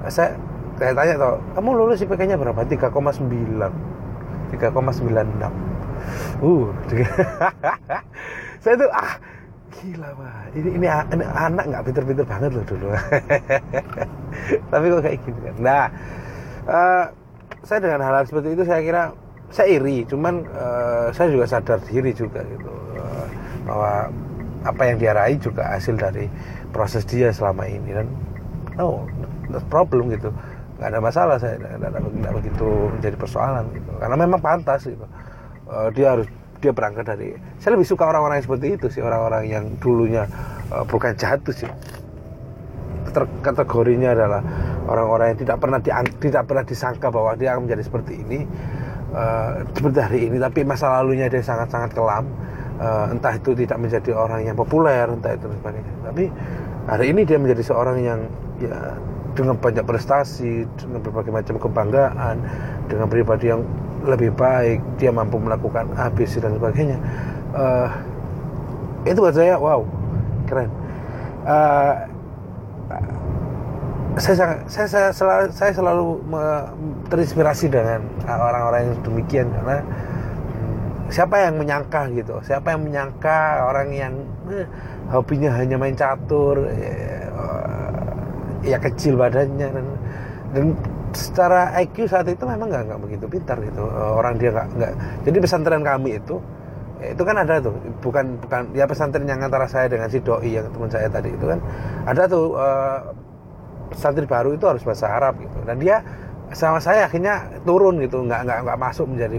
saya 0.08 0.40
saya 0.80 0.96
tanya 0.96 1.20
toh 1.20 1.36
kamu 1.52 1.70
lulus 1.76 2.00
IPK-nya 2.00 2.40
berapa? 2.40 2.64
3,9 2.64 2.88
3,96 4.56 4.72
uh 6.40 6.66
saya 8.64 8.74
tuh 8.80 8.88
ah 8.88 9.20
gila 9.70 10.08
pak. 10.18 10.52
Ini 10.58 10.68
ini, 10.76 10.86
ini 10.86 11.24
anak 11.24 11.64
nggak 11.70 11.82
pinter-pinter 11.86 12.26
banget 12.26 12.50
loh 12.52 12.64
dulu. 12.66 12.88
Tapi 14.70 14.84
kok 14.90 15.02
kayak 15.02 15.18
gitu 15.22 15.38
kan? 15.38 15.56
Nah 15.62 15.84
uh, 16.66 17.04
saya 17.62 17.78
dengan 17.84 18.00
hal, 18.02 18.14
hal 18.20 18.24
seperti 18.26 18.48
itu 18.58 18.62
saya 18.66 18.80
kira 18.82 19.02
saya 19.50 19.68
iri. 19.78 20.02
Cuman 20.06 20.44
uh, 20.50 21.08
saya 21.14 21.28
juga 21.30 21.46
sadar 21.46 21.78
diri 21.86 22.10
juga 22.12 22.42
gitu 22.44 22.70
uh, 22.98 23.26
bahwa 23.66 23.92
apa 24.60 24.82
yang 24.84 24.96
dia 25.00 25.12
raih 25.16 25.38
juga 25.40 25.72
hasil 25.72 25.96
dari 25.96 26.26
proses 26.74 27.06
dia 27.06 27.30
selama 27.30 27.64
ini. 27.70 27.90
Dan 27.94 28.06
no 28.76 29.06
problem 29.70 30.10
gitu. 30.10 30.34
Nggak 30.80 30.88
ada 30.96 31.00
masalah 31.00 31.36
saya 31.36 31.60
nggak 31.60 32.34
begitu 32.42 32.68
menjadi 32.98 33.16
persoalan 33.16 33.64
gitu. 33.76 33.90
Karena 34.00 34.16
memang 34.18 34.40
pantas 34.40 34.84
gitu. 34.88 35.06
Uh, 35.70 35.86
dia 35.94 36.18
harus 36.18 36.26
dia 36.60 36.72
berangkat 36.76 37.04
dari 37.08 37.34
saya 37.56 37.74
lebih 37.74 37.88
suka 37.88 38.04
orang-orang 38.04 38.40
yang 38.40 38.46
seperti 38.46 38.66
itu 38.76 38.86
sih 38.92 39.02
orang-orang 39.02 39.42
yang 39.48 39.64
dulunya 39.80 40.28
uh, 40.70 40.84
bukan 40.86 41.16
jatuh 41.16 41.52
sih. 41.56 41.70
Kategorinya 43.42 44.14
adalah 44.14 44.38
orang-orang 44.86 45.34
yang 45.34 45.38
tidak 45.42 45.56
pernah 45.58 45.82
di, 45.82 45.90
tidak 46.22 46.46
pernah 46.46 46.62
disangka 46.62 47.10
bahwa 47.10 47.34
dia 47.34 47.56
akan 47.56 47.66
menjadi 47.66 47.82
seperti 47.82 48.22
ini 48.22 48.46
uh, 49.10 49.66
seperti 49.74 49.98
hari 49.98 50.20
ini. 50.30 50.36
Tapi 50.38 50.62
masa 50.62 50.94
lalunya 51.00 51.26
dia 51.26 51.42
sangat-sangat 51.42 51.90
kelam 51.90 52.30
uh, 52.78 53.10
entah 53.10 53.34
itu 53.34 53.50
tidak 53.58 53.82
menjadi 53.82 54.14
orang 54.14 54.46
yang 54.46 54.54
populer 54.54 55.10
entah 55.10 55.34
itu 55.34 55.50
sebagainya. 55.58 55.92
Tapi 56.06 56.24
hari 56.86 57.06
ini 57.10 57.20
dia 57.26 57.38
menjadi 57.40 57.62
seorang 57.66 57.98
yang 57.98 58.20
ya 58.62 58.94
dengan 59.34 59.56
banyak 59.58 59.86
prestasi 59.86 60.66
dengan 60.78 61.00
berbagai 61.02 61.32
macam 61.32 61.56
kebanggaan 61.58 62.36
dengan 62.90 63.06
pribadi 63.06 63.50
yang 63.50 63.62
lebih 64.04 64.32
baik 64.32 64.80
dia 64.96 65.12
mampu 65.12 65.36
melakukan 65.36 65.88
ABC 65.96 66.40
dan 66.40 66.56
sebagainya. 66.56 66.98
Uh, 67.52 67.88
itu 69.04 69.18
buat 69.20 69.34
saya 69.36 69.56
wow 69.56 69.84
keren. 70.48 70.70
Uh, 71.44 71.94
saya 74.18 74.58
saya 74.66 74.86
saya 74.90 75.08
selalu, 75.14 75.46
saya 75.54 75.72
selalu 75.72 76.06
terinspirasi 77.08 77.70
dengan 77.70 78.02
orang-orang 78.26 78.90
yang 78.90 78.98
demikian 79.06 79.46
karena 79.54 79.78
hmm, 79.80 80.74
siapa 81.14 81.36
yang 81.46 81.54
menyangka 81.56 82.10
gitu 82.12 82.34
siapa 82.42 82.74
yang 82.74 82.82
menyangka 82.84 83.70
orang 83.70 83.88
yang 83.94 84.14
eh, 84.50 84.66
hobinya 85.14 85.54
hanya 85.54 85.78
main 85.78 85.94
catur 85.94 86.68
ya, 86.74 87.30
ya 88.66 88.78
kecil 88.82 89.16
badannya 89.16 89.68
dan, 89.72 89.86
dan 90.52 90.64
secara 91.12 91.74
IQ 91.82 92.06
saat 92.06 92.26
itu 92.30 92.42
memang 92.46 92.70
nggak 92.70 93.00
begitu 93.02 93.26
pintar 93.26 93.58
gitu. 93.60 93.82
Eh, 93.86 94.12
orang 94.14 94.38
dia 94.38 94.50
nggak 94.54 94.68
nggak. 94.76 94.92
Jadi 95.26 95.36
pesantren 95.42 95.82
kami 95.82 96.18
itu 96.18 96.36
itu 97.00 97.22
kan 97.24 97.36
ada 97.40 97.58
tuh. 97.58 97.74
Bukan 98.04 98.40
bukan 98.44 98.60
ya 98.76 98.84
pesantren 98.84 99.24
yang 99.24 99.40
antara 99.40 99.64
saya 99.66 99.88
dengan 99.88 100.08
si 100.12 100.20
doi 100.20 100.60
yang 100.60 100.68
teman 100.70 100.90
saya 100.92 101.08
tadi 101.08 101.32
itu 101.32 101.44
kan. 101.48 101.58
Ada 102.06 102.22
tuh 102.28 102.54
uh, 102.54 102.98
santri 103.96 104.28
baru 104.28 104.54
itu 104.54 104.64
harus 104.68 104.84
bahasa 104.84 105.08
Arab 105.08 105.40
gitu. 105.40 105.58
Dan 105.64 105.80
dia 105.80 106.04
sama 106.52 106.78
saya 106.82 107.08
akhirnya 107.08 107.48
turun 107.64 107.98
gitu. 108.04 108.22
Nggak 108.22 108.46
nggak 108.46 108.58
nggak 108.68 108.78
masuk 108.78 109.06
menjadi 109.08 109.38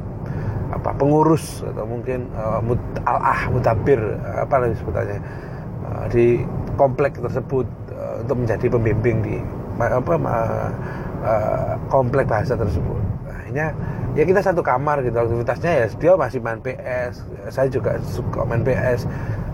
apa 0.72 0.96
pengurus 0.96 1.62
atau 1.68 1.84
mungkin 1.84 2.32
uh, 2.32 2.64
mut, 2.64 2.80
al-ah 3.04 3.52
mutabir 3.52 4.00
apa 4.40 4.56
lagi 4.56 4.80
sebutannya 4.80 5.20
uh, 5.84 6.06
di 6.08 6.48
komplek 6.80 7.20
tersebut 7.20 7.68
uh, 7.92 8.24
untuk 8.24 8.40
menjadi 8.40 8.72
pembimbing 8.72 9.20
di 9.20 9.38
apa 9.78 10.16
uh, 10.16 10.70
komplek 11.88 12.26
bahasa 12.26 12.58
tersebut. 12.58 13.02
Akhirnya 13.30 13.76
ya 14.18 14.24
kita 14.28 14.42
satu 14.44 14.60
kamar 14.66 15.06
gitu 15.06 15.16
aktivitasnya 15.16 15.72
ya 15.72 15.86
dia 15.88 16.12
masih 16.18 16.40
main 16.44 16.60
PS, 16.60 17.24
saya 17.54 17.68
juga 17.72 18.00
suka 18.02 18.44
main 18.44 18.66
PS. 18.66 19.06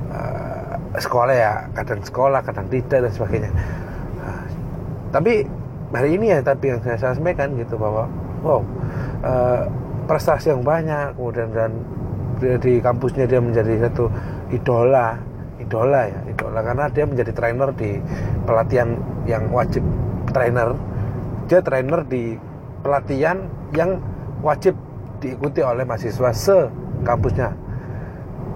Uh, 0.07 0.79
eh, 0.95 1.01
sekolah 1.03 1.35
ya 1.35 1.67
kadang 1.75 1.99
sekolah 1.99 2.39
kadang 2.41 2.67
tidak 2.71 3.05
dan 3.05 3.11
sebagainya. 3.11 3.51
Uh, 4.23 4.43
tapi 5.11 5.43
hari 5.91 6.15
ini 6.15 6.31
ya 6.35 6.39
tapi 6.39 6.71
yang 6.71 6.79
saya 6.83 7.15
sampaikan 7.15 7.55
gitu 7.59 7.75
bahwa 7.75 8.07
wow 8.43 8.63
uh, 9.23 9.67
prestasi 10.07 10.55
yang 10.55 10.63
banyak 10.63 11.15
kemudian 11.15 11.51
dan 11.51 11.71
di 12.39 12.79
kampusnya 12.79 13.25
dia 13.25 13.41
menjadi 13.41 13.89
satu 13.89 14.07
idola 14.53 15.17
idola 15.57 16.05
ya 16.07 16.19
idola 16.29 16.59
karena 16.61 16.85
dia 16.93 17.05
menjadi 17.09 17.31
trainer 17.33 17.69
di 17.75 17.97
pelatihan 18.45 18.95
yang 19.25 19.49
wajib 19.49 19.81
trainer 20.31 20.77
dia 21.47 21.59
trainer 21.63 22.03
di 22.05 22.35
pelatihan 22.83 23.47
yang 23.73 23.99
wajib 24.43 24.75
diikuti 25.17 25.65
oleh 25.65 25.83
mahasiswa 25.83 26.29
se 26.35 26.69
kampusnya 27.01 27.49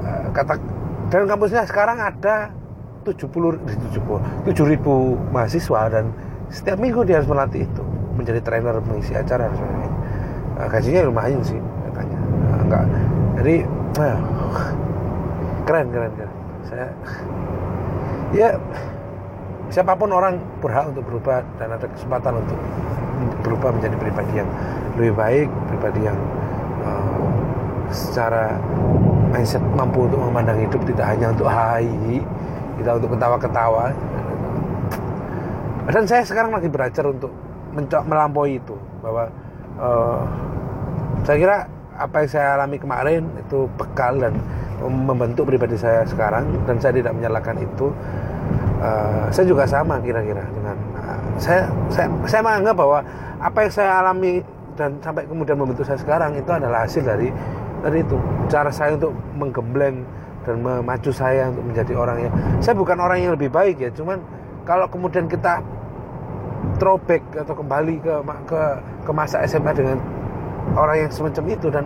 eh, 0.06 0.26
kata 0.36 0.62
dan 1.10 1.28
kampusnya 1.28 1.66
sekarang 1.66 1.98
ada 2.00 2.54
70 3.04 3.66
70 3.66 4.46
7 4.46 4.72
ribu 4.72 5.18
mahasiswa 5.34 5.90
dan 5.90 6.14
setiap 6.52 6.78
minggu 6.78 7.02
dia 7.08 7.20
harus 7.20 7.32
melatih 7.32 7.66
itu 7.66 7.84
menjadi 8.16 8.40
trainer 8.44 8.78
mengisi 8.84 9.16
acara 9.16 9.50
nah, 9.50 10.68
gajinya 10.70 11.02
lumayan 11.08 11.42
sih 11.42 11.58
katanya. 11.90 12.18
Nah, 12.22 12.60
enggak. 12.62 12.86
Jadi 13.42 13.56
keren 15.66 15.88
keren 15.90 16.12
keren. 16.14 16.34
Saya 16.68 16.88
ya 18.32 18.50
siapa 19.72 19.96
pun 19.96 20.12
orang 20.12 20.38
berhak 20.60 20.92
untuk 20.92 21.08
berubah 21.08 21.42
dan 21.56 21.74
ada 21.74 21.88
kesempatan 21.88 22.44
untuk 22.44 22.60
berubah 23.42 23.72
menjadi 23.72 23.96
pribadi 23.96 24.34
yang 24.44 24.50
lebih 25.00 25.14
baik 25.16 25.48
pribadi 25.72 26.02
yang 26.04 26.20
uh, 26.84 27.24
secara 27.92 28.60
mindset 29.32 29.64
mampu 29.74 30.06
untuk 30.12 30.20
memandang 30.20 30.60
hidup 30.60 30.82
tidak 30.84 31.06
hanya 31.16 31.32
untuk 31.32 31.48
hai 31.48 31.88
tidak 32.82 32.94
untuk 32.98 33.10
ketawa-ketawa. 33.16 33.86
Dan 35.92 36.04
saya 36.08 36.24
sekarang 36.24 36.52
lagi 36.56 36.70
belajar 36.72 37.04
untuk 37.10 37.32
mencoba 37.72 38.04
melampaui 38.06 38.60
itu 38.60 38.76
bahwa 39.00 39.28
uh, 39.80 40.22
saya 41.24 41.38
kira 41.38 41.58
apa 41.96 42.16
yang 42.26 42.30
saya 42.32 42.48
alami 42.58 42.78
kemarin 42.82 43.24
itu 43.38 43.70
bekal 43.78 44.18
dan 44.18 44.34
membentuk 44.82 45.46
pribadi 45.46 45.78
saya 45.78 46.02
sekarang 46.10 46.50
dan 46.66 46.82
saya 46.82 46.98
tidak 46.98 47.14
menyalahkan 47.14 47.62
itu 47.62 47.94
uh, 48.82 49.30
saya 49.30 49.46
juga 49.46 49.64
sama 49.70 50.02
kira-kira 50.02 50.42
dengan 50.50 50.76
uh, 50.98 51.22
saya 51.38 51.70
saya 51.94 52.10
saya 52.26 52.42
menganggap 52.42 52.76
bahwa 52.76 53.00
apa 53.38 53.58
yang 53.64 53.72
saya 53.74 53.90
alami 54.02 54.42
dan 54.76 54.98
sampai 55.06 55.30
kemudian 55.30 55.56
membentuk 55.56 55.86
saya 55.86 56.02
sekarang 56.02 56.34
itu 56.34 56.50
adalah 56.50 56.90
hasil 56.90 57.06
dari 57.06 57.30
dari 57.86 58.02
itu. 58.02 58.18
Cara 58.50 58.74
saya 58.74 58.98
untuk 58.98 59.14
menggembleng 59.38 60.06
dan 60.46 60.56
memacu 60.62 61.14
saya 61.14 61.54
untuk 61.54 61.66
menjadi 61.70 61.94
orang 61.94 62.18
yang 62.28 62.34
saya 62.58 62.74
bukan 62.74 62.98
orang 62.98 63.22
yang 63.22 63.32
lebih 63.38 63.54
baik 63.54 63.78
ya 63.78 63.90
cuman 63.94 64.18
kalau 64.66 64.90
kemudian 64.90 65.30
kita 65.30 65.62
throwback 66.82 67.22
atau 67.38 67.54
kembali 67.54 68.02
ke 68.02 68.14
ke 68.50 68.62
ke 69.06 69.12
masa 69.14 69.46
SMA 69.46 69.74
dengan 69.74 69.98
orang 70.74 71.06
yang 71.06 71.12
semacam 71.14 71.44
itu 71.50 71.68
dan 71.70 71.86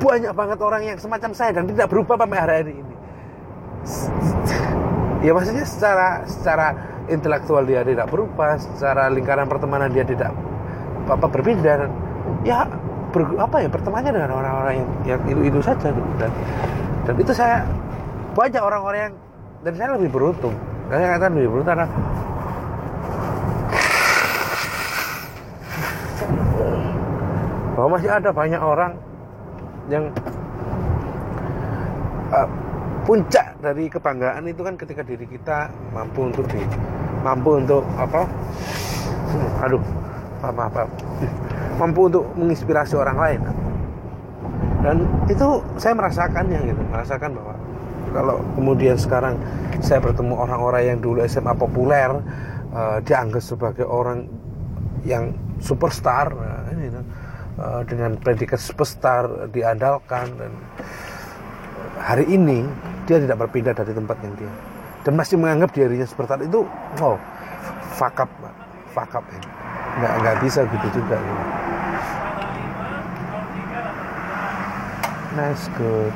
banyak 0.00 0.32
banget 0.32 0.58
orang 0.60 0.82
yang 0.82 0.96
semacam 0.98 1.30
saya 1.36 1.52
dan 1.52 1.68
tidak 1.68 1.86
berubah 1.92 2.16
sampai 2.16 2.38
hari 2.40 2.74
ini 2.80 2.94
ya 5.22 5.30
maksudnya 5.30 5.62
secara 5.62 6.26
secara 6.26 6.74
intelektual 7.06 7.62
dia 7.62 7.86
tidak 7.86 8.10
berubah 8.10 8.58
secara 8.58 9.06
lingkaran 9.08 9.46
pertemanan 9.46 9.94
dia 9.94 10.02
tidak 10.02 10.34
apa 11.06 11.26
berpindah 11.30 11.86
dan 11.86 11.90
ya 12.42 12.66
ber, 13.14 13.38
apa 13.38 13.56
ya 13.62 13.68
bertemannya 13.70 14.10
dengan 14.10 14.30
orang-orang 14.34 14.74
yang 14.82 14.90
yang 15.06 15.20
itu 15.30 15.40
itu 15.46 15.58
saja 15.62 15.88
gitu. 15.94 16.10
dan 16.18 16.30
dan 17.06 17.14
itu 17.18 17.32
saya 17.34 17.62
banyak 18.34 18.62
orang-orang 18.62 19.00
yang 19.10 19.14
dan 19.62 19.72
saya 19.78 19.88
lebih 19.94 20.10
beruntung 20.10 20.54
saya 20.90 21.18
katakan 21.18 21.32
lebih 21.38 21.50
beruntung 21.54 21.70
karena 21.70 21.86
bahwa 27.78 27.88
masih 27.98 28.10
ada 28.10 28.30
banyak 28.30 28.62
orang 28.62 28.92
yang 29.90 30.04
uh, 32.30 32.46
puncak 33.02 33.51
dari 33.62 33.86
kebanggaan 33.86 34.42
itu 34.50 34.66
kan 34.66 34.74
ketika 34.74 35.06
diri 35.06 35.22
kita 35.30 35.70
mampu 35.94 36.26
untuk 36.26 36.50
di 36.50 36.58
mampu 37.22 37.62
untuk 37.62 37.86
apa? 37.94 38.26
Aduh 39.62 39.82
apa 40.42 40.66
apa 40.66 40.82
mampu 41.78 42.10
untuk 42.10 42.26
menginspirasi 42.34 42.98
orang 42.98 43.16
lain. 43.16 43.40
Dan 44.82 45.06
itu 45.30 45.62
saya 45.78 45.94
merasakannya 45.94 46.58
gitu 46.74 46.82
merasakan 46.90 47.38
bahwa 47.38 47.54
kalau 48.10 48.36
kemudian 48.58 48.98
sekarang 48.98 49.38
saya 49.78 50.02
bertemu 50.02 50.34
orang-orang 50.34 50.82
yang 50.82 50.98
dulu 50.98 51.22
SMA 51.24 51.54
populer 51.54 52.10
uh, 52.74 52.98
dianggap 53.06 53.40
sebagai 53.40 53.86
orang 53.86 54.26
yang 55.06 55.32
superstar 55.62 56.34
nah, 56.34 56.66
ini 56.74 56.90
uh, 57.62 57.82
dengan 57.86 58.18
predikat 58.18 58.58
superstar 58.58 59.48
diandalkan 59.54 60.28
dan 60.34 60.52
hari 62.02 62.26
ini 62.28 62.66
dia 63.06 63.16
tidak 63.18 63.36
berpindah 63.46 63.74
dari 63.74 63.92
tempat 63.94 64.16
yang 64.22 64.34
dia 64.38 64.52
dan 65.02 65.12
masih 65.18 65.36
menganggap 65.38 65.74
dirinya 65.74 66.06
seperti 66.06 66.46
itu 66.46 66.62
wow 67.02 67.18
fakap 67.98 68.30
fakap 68.94 69.24
ini 69.30 69.48
nggak 69.92 70.12
nggak 70.24 70.36
bisa 70.40 70.64
gitu 70.64 70.88
juga 71.02 71.16
gitu. 71.20 71.44
nice 75.32 75.64
good. 75.80 76.12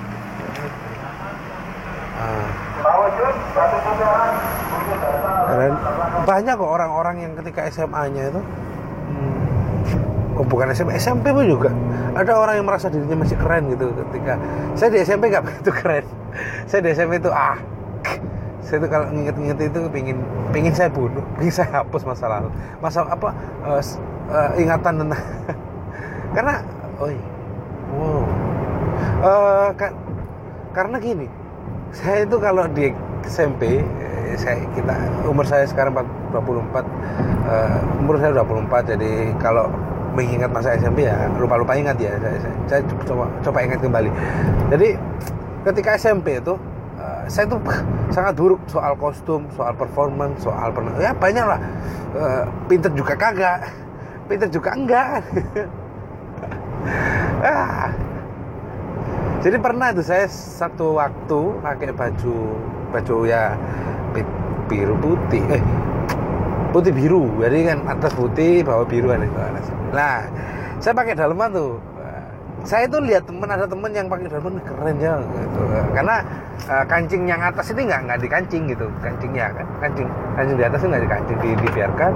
Dan 5.46 5.72
banyak 6.26 6.54
kok 6.58 6.70
orang-orang 6.70 7.16
yang 7.22 7.32
ketika 7.38 7.68
SMA-nya 7.72 8.28
itu 8.34 8.40
oh 10.36 10.44
bukan 10.44 10.70
SMP 10.72 10.96
SMP 11.00 11.32
pun 11.32 11.44
juga. 11.48 11.70
Ada 12.16 12.32
orang 12.36 12.54
yang 12.60 12.66
merasa 12.68 12.92
dirinya 12.92 13.24
masih 13.24 13.36
keren 13.40 13.72
gitu 13.72 13.92
ketika 13.92 14.36
saya 14.76 14.88
di 14.92 14.98
SMP 15.02 15.32
nggak 15.32 15.44
begitu 15.44 15.70
keren. 15.72 16.04
Saya 16.68 16.80
di 16.84 16.90
SMP 16.92 17.18
itu 17.18 17.30
ah 17.32 17.56
saya 18.66 18.82
tuh 18.82 18.90
kalau 18.90 19.06
nginget-nginget 19.14 19.70
itu 19.70 19.80
pingin 19.94 20.18
pingin 20.50 20.74
saya 20.74 20.90
bunuh 20.90 21.22
pingin 21.38 21.54
saya 21.54 21.82
hapus 21.82 22.02
masa 22.04 22.26
lalu. 22.28 22.48
Masa 22.80 23.04
apa 23.06 23.32
uh, 23.64 23.80
uh, 24.30 24.50
ingatan 24.60 24.92
tentang 25.02 25.22
karena 26.36 26.54
iya. 27.06 27.26
wow. 27.94 28.24
Uh, 29.16 29.68
kan 29.76 29.92
karena 30.76 30.96
gini 31.00 31.26
saya 31.96 32.28
itu 32.28 32.36
kalau 32.36 32.68
di 32.68 32.92
SMP 33.24 33.80
saya 34.36 34.60
kita 34.76 34.94
umur 35.24 35.46
saya 35.48 35.64
sekarang 35.64 35.96
24 35.96 36.36
uh, 36.36 36.82
umur 38.02 38.20
saya 38.20 38.36
24 38.42 38.92
jadi 38.96 39.10
kalau 39.40 39.70
mengingat 40.16 40.48
masa 40.48 40.72
SMP 40.80 41.04
ya 41.04 41.28
lupa-lupa 41.36 41.76
ingat 41.76 42.00
ya 42.00 42.16
saya, 42.16 42.36
saya, 42.40 42.54
saya 42.64 42.80
coba 43.04 43.28
coba 43.44 43.58
ingat 43.60 43.78
kembali 43.84 44.10
jadi 44.72 44.88
ketika 45.68 46.00
SMP 46.00 46.40
itu 46.40 46.56
saya 47.26 47.44
tuh 47.50 47.60
sangat 48.14 48.32
buruk 48.38 48.60
soal 48.70 48.94
kostum, 48.98 49.46
soal 49.54 49.74
performance, 49.74 50.42
soal 50.42 50.70
pernah 50.70 50.94
ya 50.98 51.12
banyak 51.14 51.46
lah. 51.46 51.60
Uh, 52.16 52.42
pinter 52.70 52.90
juga 52.94 53.14
kagak, 53.18 53.66
pinter 54.30 54.48
juga 54.48 54.70
enggak. 54.74 55.20
ah. 57.46 57.90
Jadi 59.44 59.62
pernah 59.62 59.94
tuh 59.94 60.02
saya 60.02 60.26
satu 60.26 60.98
waktu 60.98 61.38
pakai 61.62 61.94
baju 61.94 62.36
baju 62.90 63.16
ya 63.28 63.54
biru 64.66 64.98
putih, 64.98 65.44
eh 65.54 65.62
putih 66.70 66.92
biru, 66.92 67.28
jadi 67.42 67.74
kan 67.74 67.78
atas 67.90 68.12
putih 68.14 68.62
bawah 68.66 68.86
biru 68.86 69.10
kan 69.12 69.22
itu. 69.22 69.38
Nah, 69.94 70.26
saya 70.80 70.92
pakai 70.92 71.14
daleman 71.16 71.50
tuh. 71.52 71.78
Saya 72.66 72.90
itu 72.90 72.98
lihat 72.98 73.22
temen 73.30 73.46
ada 73.46 73.62
temen 73.62 73.94
yang 73.94 74.10
pakai 74.10 74.26
daleman 74.26 74.58
keren 74.58 74.98
ya 74.98 75.22
gitu. 75.22 75.60
Karena 75.94 76.16
uh, 76.66 76.84
kancing 76.90 77.22
yang 77.30 77.38
atas 77.38 77.70
ini 77.70 77.86
nggak 77.86 78.00
nggak 78.10 78.18
dikancing 78.26 78.62
gitu. 78.66 78.90
Kancingnya 78.98 79.54
kan 79.54 79.66
kancing 79.78 80.08
kancing 80.34 80.56
di 80.58 80.64
atas 80.66 80.78
itu 80.82 80.88
nggak 80.90 81.04
dikancing 81.06 81.38
di, 81.38 81.50
dibiarkan 81.62 82.12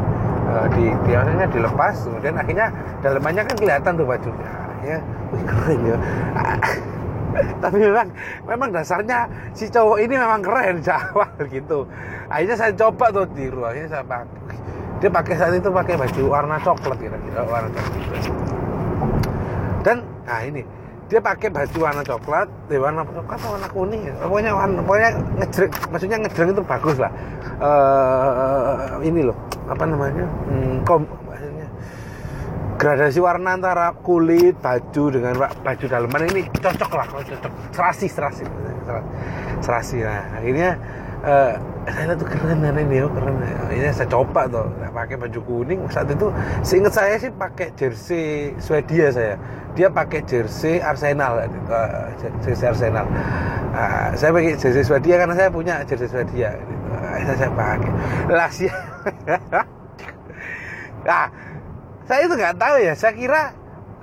uh, 0.51 0.67
di 0.75 0.85
biasanya 1.07 1.47
dilepas 1.55 1.95
kemudian 2.03 2.35
akhirnya 2.35 2.67
dalemannya 2.99 3.43
kan 3.47 3.57
kelihatan 3.63 3.93
tuh 3.95 4.07
bajunya. 4.11 4.51
Ya 4.83 4.99
wih 5.31 5.45
keren 5.47 5.81
ya. 5.87 5.97
Tapi 7.63 7.77
memang 7.79 8.09
memang 8.43 8.69
dasarnya 8.75 9.31
si 9.55 9.71
cowok 9.71 10.03
ini 10.03 10.19
memang 10.19 10.43
keren 10.43 10.83
awal 10.99 11.31
gitu 11.47 11.87
akhirnya 12.31 12.57
saya 12.57 12.73
coba 12.79 13.11
tuh 13.11 13.27
di 13.35 13.51
ruangnya 13.51 13.87
saya 13.91 14.05
pakai. 14.07 14.57
Dia 15.01 15.11
pakai 15.11 15.35
saat 15.35 15.53
itu 15.57 15.69
pakai 15.73 15.95
baju 15.97 16.23
warna 16.29 16.57
coklat 16.63 16.99
kira-kira 17.01 17.43
warna 17.43 17.69
coklat. 17.75 18.23
Dan 19.81 19.97
nah 20.29 20.41
ini 20.45 20.63
dia 21.11 21.19
pakai 21.19 21.51
baju 21.51 21.79
warna 21.83 22.03
coklat 22.07 22.47
di 22.71 22.77
warna 22.79 23.03
coklat 23.03 23.41
warna 23.43 23.69
kuning 23.75 24.07
ya? 24.07 24.15
pokoknya 24.23 24.53
warna 24.55 24.79
pokoknya 24.87 25.11
ngejreng 25.43 25.73
maksudnya 25.91 26.19
ngejreng 26.23 26.49
itu 26.55 26.63
bagus 26.63 26.97
lah. 27.03 27.13
Uh, 27.59 29.03
ini 29.03 29.27
loh 29.27 29.35
apa 29.67 29.85
namanya? 29.91 30.29
Hmm, 30.47 30.87
kom 30.87 31.03
maksudnya 31.27 31.67
gradasi 32.79 33.19
warna 33.19 33.59
antara 33.59 33.91
kulit 34.05 34.55
baju 34.63 35.05
dengan 35.11 35.35
baju 35.41 35.85
daleman 35.91 36.31
ini 36.31 36.47
cocok 36.61 36.93
lah 36.95 37.07
cocok. 37.11 37.53
Serasi 37.75 38.07
serasi 38.07 38.45
serasi. 39.65 39.97
Nah 40.05 40.39
akhirnya 40.39 40.79
uh, 41.25 41.57
saya 41.89 42.15
tuh 42.15 42.29
keren 42.29 42.61
dan 42.61 42.77
ini 42.77 43.05
oh, 43.05 43.13
keren. 43.13 43.41
Ini 43.73 43.89
saya 43.93 44.09
coba 44.09 44.47
tuh 44.47 44.69
nah, 44.79 44.91
pakai 44.93 45.17
baju 45.17 45.41
kuning. 45.45 45.81
Saat 45.89 46.13
itu 46.13 46.29
seingat 46.61 46.95
saya 46.95 47.17
sih 47.17 47.33
pakai 47.33 47.73
jersey 47.75 48.53
Swedia 48.61 49.13
saya. 49.13 49.35
Dia 49.75 49.89
pakai 49.89 50.21
jersey 50.27 50.83
Arsenal 50.83 51.41
uh, 51.71 52.09
jersey 52.45 52.67
Arsenal. 52.69 53.07
Uh, 53.73 54.13
saya 54.19 54.31
pakai 54.35 54.57
jersey 54.61 54.85
Swedia 54.85 55.17
karena 55.21 55.35
saya 55.37 55.49
punya 55.49 55.75
jersey 55.89 56.09
Swedia. 56.09 56.57
Gitu. 56.57 56.73
uh, 56.95 57.37
saya 57.37 57.51
pakai. 57.53 57.91
Lah 58.29 58.51
sih 58.53 58.71
nah 61.09 61.33
saya 62.05 62.21
itu 62.29 62.35
nggak 62.37 62.57
tahu 62.61 62.77
ya. 62.83 62.93
Saya 62.93 63.13
kira 63.17 63.43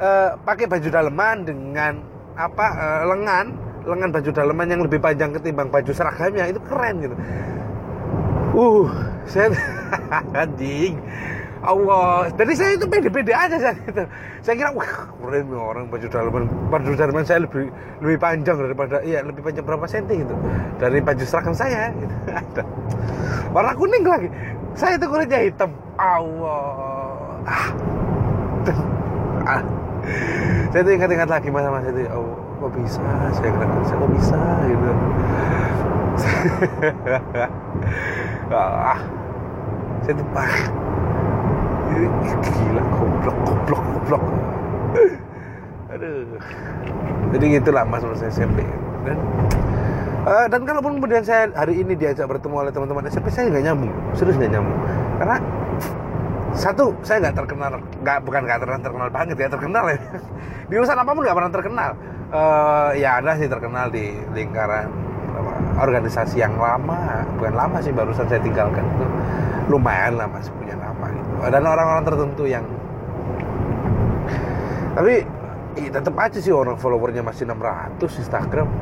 uh, 0.02 0.30
pakai 0.42 0.66
baju 0.66 0.88
daleman 0.90 1.46
dengan 1.46 1.94
apa 2.38 2.68
uh, 2.78 3.02
lengan 3.10 3.67
lengan 3.88 4.10
baju 4.12 4.30
dalaman 4.36 4.68
yang 4.68 4.82
lebih 4.84 5.00
panjang 5.00 5.32
ketimbang 5.32 5.72
baju 5.72 5.92
seragamnya 5.96 6.52
itu 6.52 6.60
keren 6.68 6.96
gitu. 7.00 7.16
Uh 8.58 8.88
saya 9.28 9.52
anjing. 10.44 11.00
Allah. 11.58 12.30
Dari 12.38 12.54
saya 12.54 12.78
itu 12.78 12.86
pede-pede 12.86 13.34
aja 13.34 13.58
saat 13.58 13.78
itu 13.82 14.04
saya 14.46 14.56
kira 14.56 14.72
wah 14.72 15.10
keren 15.20 15.52
orang 15.58 15.86
baju 15.90 16.08
dalaman 16.08 16.44
baju 16.70 16.92
dalaman 16.96 17.24
saya 17.26 17.44
lebih 17.44 17.68
lebih 18.00 18.18
panjang 18.22 18.56
daripada 18.56 19.02
iya 19.04 19.26
lebih 19.26 19.42
panjang 19.44 19.66
berapa 19.66 19.84
senti 19.90 20.22
gitu 20.22 20.32
dari 20.78 21.02
baju 21.04 21.24
seragam 21.26 21.52
saya 21.58 21.92
gitu. 21.98 22.14
warna 23.54 23.74
kuning 23.76 24.06
lagi. 24.06 24.30
Saya 24.78 24.96
itu 24.96 25.10
kulitnya 25.10 25.40
hitam. 25.42 25.74
Allah. 25.98 27.42
Ah, 27.48 27.68
ah. 29.58 29.62
saya 30.70 30.82
tuh 30.86 30.94
ingat-ingat 30.94 31.30
lagi 31.32 31.50
masa-masa 31.50 31.90
itu 31.90 32.06
oh 32.14 32.47
kok 32.58 32.72
bisa? 32.74 33.06
Saya 33.38 33.50
kira 33.54 33.66
saya 33.86 33.98
kok 34.02 34.12
bisa 34.18 34.40
gitu. 34.66 34.92
Ah 38.48 39.00
saya 40.08 40.14
tuh 40.24 40.28
ah, 40.40 40.56
gila 42.40 42.84
goblok 42.96 43.38
goblok 43.44 43.82
goblok. 43.92 44.24
Aduh. 45.92 46.40
Jadi 47.36 47.46
gitulah 47.60 47.84
mas 47.84 48.08
masa 48.08 48.32
SMP 48.32 48.64
dan 49.04 49.20
uh, 50.24 50.48
dan 50.48 50.64
kalaupun 50.64 51.04
kemudian 51.04 51.28
saya 51.28 51.52
hari 51.52 51.84
ini 51.84 51.92
diajak 52.00 52.24
bertemu 52.24 52.56
oleh 52.56 52.72
teman-teman 52.72 53.04
SMP 53.12 53.28
saya 53.36 53.52
nggak 53.52 53.68
nyambung. 53.68 53.92
Serius 54.16 54.40
nggak 54.40 54.52
nyambung. 54.56 54.80
Karena 55.20 55.38
satu 56.56 56.96
saya 57.04 57.28
nggak 57.28 57.36
terkenal 57.36 57.84
nggak 58.00 58.18
bukan 58.24 58.42
nggak 58.48 58.60
terkenal 58.64 58.80
terkenal 58.80 59.10
banget 59.12 59.36
ya 59.36 59.48
terkenal 59.52 59.84
ya. 59.92 60.00
Di 60.72 60.74
urusan 60.80 60.96
apa 60.96 61.12
pun 61.12 61.22
nggak 61.28 61.36
pernah 61.36 61.52
terkenal 61.52 61.92
uh, 62.32 62.92
ya 62.96 63.20
ada 63.22 63.36
sih 63.40 63.48
terkenal 63.48 63.92
di 63.92 64.16
lingkaran 64.36 64.90
organisasi 65.78 66.42
yang 66.42 66.58
lama 66.58 67.22
bukan 67.38 67.54
lama 67.54 67.78
sih 67.80 67.94
barusan 67.94 68.26
saya 68.26 68.42
tinggalkan 68.42 68.84
itu. 68.84 69.06
Lumayan 69.68 70.16
lah 70.16 70.28
masih 70.32 70.52
punya 70.56 70.76
nama 70.80 71.12
gitu. 71.12 71.32
Dan 71.52 71.64
orang-orang 71.68 72.04
tertentu 72.08 72.44
yang 72.48 72.66
tapi 74.98 75.22
iya, 75.78 75.90
tetap 75.94 76.18
aja 76.18 76.42
sih 76.42 76.50
orang 76.50 76.74
followernya 76.82 77.22
masih 77.22 77.46
600 77.46 78.22
Instagram. 78.22 78.68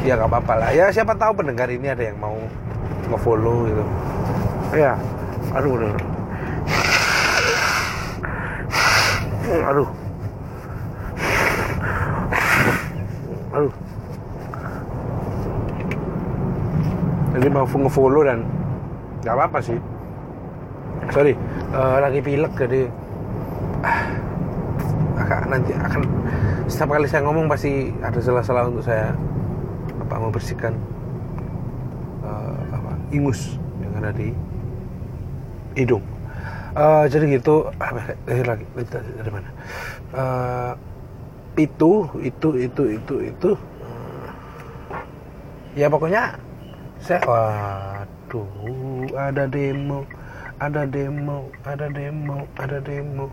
Ya 0.00 0.16
nggak 0.16 0.32
apa-apa 0.32 0.54
lah. 0.56 0.70
Ya 0.72 0.88
siapa 0.88 1.12
tahu 1.12 1.44
pendengar 1.44 1.68
ini 1.68 1.92
ada 1.92 2.00
yang 2.00 2.16
mau 2.16 2.32
ngefollow 3.12 3.68
gitu. 3.68 3.84
Ya 4.72 4.96
aduh 5.52 5.76
aduh 5.76 6.19
aduh. 9.50 9.88
Aduh. 13.50 13.72
Jadi 17.30 17.46
mau 17.50 17.66
ngefollow 17.66 18.22
dan 18.26 18.46
nggak 19.22 19.34
apa-apa 19.34 19.58
sih. 19.58 19.78
Sorry 21.10 21.34
uh, 21.74 21.98
lagi 22.02 22.20
pilek 22.22 22.52
jadi 22.58 22.90
ah, 23.86 25.42
nanti 25.46 25.72
akan 25.74 26.02
setiap 26.66 26.90
kali 26.94 27.06
saya 27.06 27.22
ngomong 27.26 27.46
pasti 27.50 27.90
ada 28.02 28.18
salah-salah 28.18 28.70
untuk 28.70 28.84
saya 28.86 29.14
apa 30.06 30.14
membersihkan 30.18 30.74
uh, 32.26 32.58
apa 32.74 32.92
ingus 33.14 33.58
yang 33.82 33.92
ada 33.98 34.10
di 34.14 34.34
hidung 35.78 36.02
uh, 36.76 37.04
jadi 37.06 37.40
gitu. 37.40 37.70
Apa 37.78 38.14
eh, 38.28 38.42
lagi. 38.44 38.64
Dari 38.74 39.30
mana? 39.30 39.48
Uh, 40.10 40.72
itu 41.58 42.06
itu 42.22 42.48
itu 42.56 42.82
itu 42.94 43.14
itu 43.26 43.50
ya 45.74 45.86
pokoknya 45.86 46.34
saya 46.98 47.20
waduh 47.26 48.46
ada 49.14 49.46
demo 49.46 50.02
ada 50.58 50.82
demo 50.86 51.50
ada 51.66 51.86
demo 51.90 52.46
ada 52.58 52.78
demo. 52.82 53.26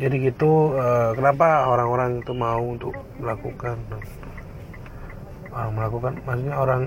Jadi 0.00 0.32
gitu 0.32 0.72
uh, 0.74 1.12
kenapa 1.14 1.68
orang-orang 1.68 2.24
itu 2.24 2.32
mau 2.32 2.58
untuk 2.58 2.96
melakukan 3.20 3.76
orang 5.52 5.72
melakukan 5.76 6.12
maksudnya 6.24 6.56
orang 6.56 6.82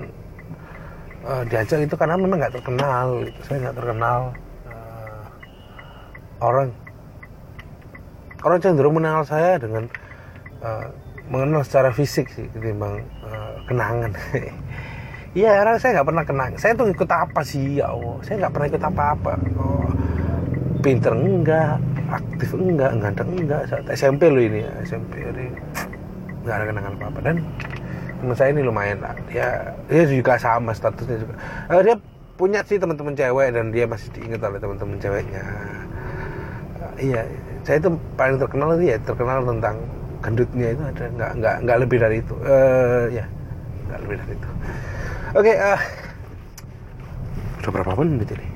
uh, 1.22 1.46
diajak 1.46 1.86
itu 1.86 1.94
karena 1.94 2.18
memang 2.18 2.42
nggak 2.42 2.54
terkenal 2.58 3.22
saya 3.46 3.56
nggak 3.62 3.78
terkenal 3.78 4.34
orang 6.40 6.72
orang 8.44 8.58
cenderung 8.60 8.96
mengenal 8.96 9.24
saya 9.24 9.56
dengan 9.56 9.88
uh, 10.60 10.88
mengenal 11.26 11.66
secara 11.66 11.90
fisik 11.90 12.30
sih 12.30 12.46
ketimbang 12.54 13.02
uh, 13.26 13.58
kenangan 13.66 14.14
Iya, 15.36 15.52
karena 15.52 15.76
saya 15.76 16.00
nggak 16.00 16.08
pernah 16.08 16.24
kenang. 16.24 16.50
Saya 16.56 16.72
tuh 16.72 16.88
ikut 16.88 17.10
apa 17.12 17.44
sih 17.44 17.76
ya 17.76 17.92
Allah? 17.92 18.16
Saya 18.24 18.40
nggak 18.40 18.52
pernah 18.56 18.66
ikut 18.72 18.84
apa-apa. 18.88 19.32
Oh, 19.60 19.84
pinter 20.80 21.12
enggak, 21.12 21.76
aktif 22.08 22.56
enggak, 22.56 22.96
ganteng 22.96 23.44
enggak. 23.44 23.68
Saat 23.68 23.84
SMP 23.92 24.32
lo 24.32 24.40
ini 24.40 24.64
ya, 24.64 24.72
SMP 24.80 25.20
jadi 25.20 25.52
nggak 26.40 26.56
ada 26.56 26.64
kenangan 26.72 26.92
apa-apa. 26.96 27.18
Dan 27.20 27.36
teman 28.16 28.32
saya 28.32 28.48
ini 28.56 28.64
lumayan 28.64 29.04
lah. 29.04 29.12
Dia 29.28 29.76
dia 29.92 30.02
juga 30.08 30.40
sama 30.40 30.72
statusnya 30.72 31.20
juga. 31.20 31.34
Uh, 31.68 31.84
dia 31.84 32.00
punya 32.40 32.64
sih 32.64 32.80
teman-teman 32.80 33.12
cewek 33.12 33.52
dan 33.52 33.76
dia 33.76 33.84
masih 33.84 34.08
diingat 34.16 34.40
oleh 34.40 34.56
teman-teman 34.56 34.96
ceweknya. 34.96 35.44
Iya, 36.96 37.28
saya 37.60 37.76
itu 37.76 37.90
paling 38.16 38.40
terkenal 38.40 38.80
dia 38.80 38.96
terkenal 39.04 39.44
tentang 39.44 39.76
gendutnya 40.24 40.72
itu 40.72 40.82
ada 40.82 41.04
nggak 41.12 41.30
nggak 41.38 41.56
nggak 41.68 41.78
lebih 41.84 41.98
dari 42.00 42.16
itu. 42.24 42.34
Uh, 42.40 43.04
ya, 43.12 43.24
nggak 43.88 44.00
lebih 44.04 44.16
dari 44.16 44.32
itu. 44.32 44.50
Oke, 45.36 45.52
okay, 45.52 45.56
uh, 45.60 45.80
udah 47.60 47.70
berapa 47.70 47.92
menit 48.00 48.28
ini? 48.32 48.48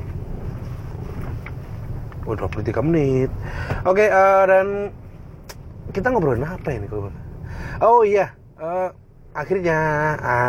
Oh, 2.24 2.36
23 2.38 2.80
menit. 2.86 3.30
Oke, 3.84 4.06
okay, 4.06 4.08
uh, 4.08 4.44
dan 4.48 4.66
kita 5.92 6.08
ngobrolin 6.08 6.46
apa 6.46 6.68
ini? 6.72 6.86
Oh 7.82 8.06
iya, 8.06 8.32
uh, 8.56 8.88
akhirnya, 9.36 9.76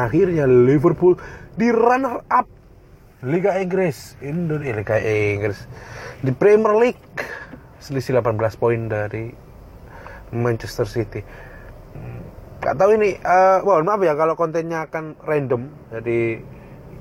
akhirnya 0.07 0.47
Liverpool 0.47 1.19
di 1.59 1.67
runner 1.73 2.23
up 2.31 2.47
Liga 3.21 3.59
Inggris, 3.61 4.17
Indonesia, 4.23 4.81
Liga 4.81 4.97
Inggris 4.97 5.59
di 6.25 6.31
Premier 6.33 6.73
League 6.73 7.01
selisih 7.81 8.21
18 8.21 8.37
poin 8.61 8.85
dari 8.85 9.33
Manchester 10.31 10.85
City. 10.87 11.21
Nggak 12.61 12.75
tahu 12.77 12.93
ini 12.93 13.17
uh, 13.25 13.65
mohon 13.65 13.89
maaf 13.89 14.05
ya 14.05 14.13
kalau 14.13 14.37
kontennya 14.37 14.85
akan 14.85 15.17
random 15.25 15.73
jadi 15.89 16.45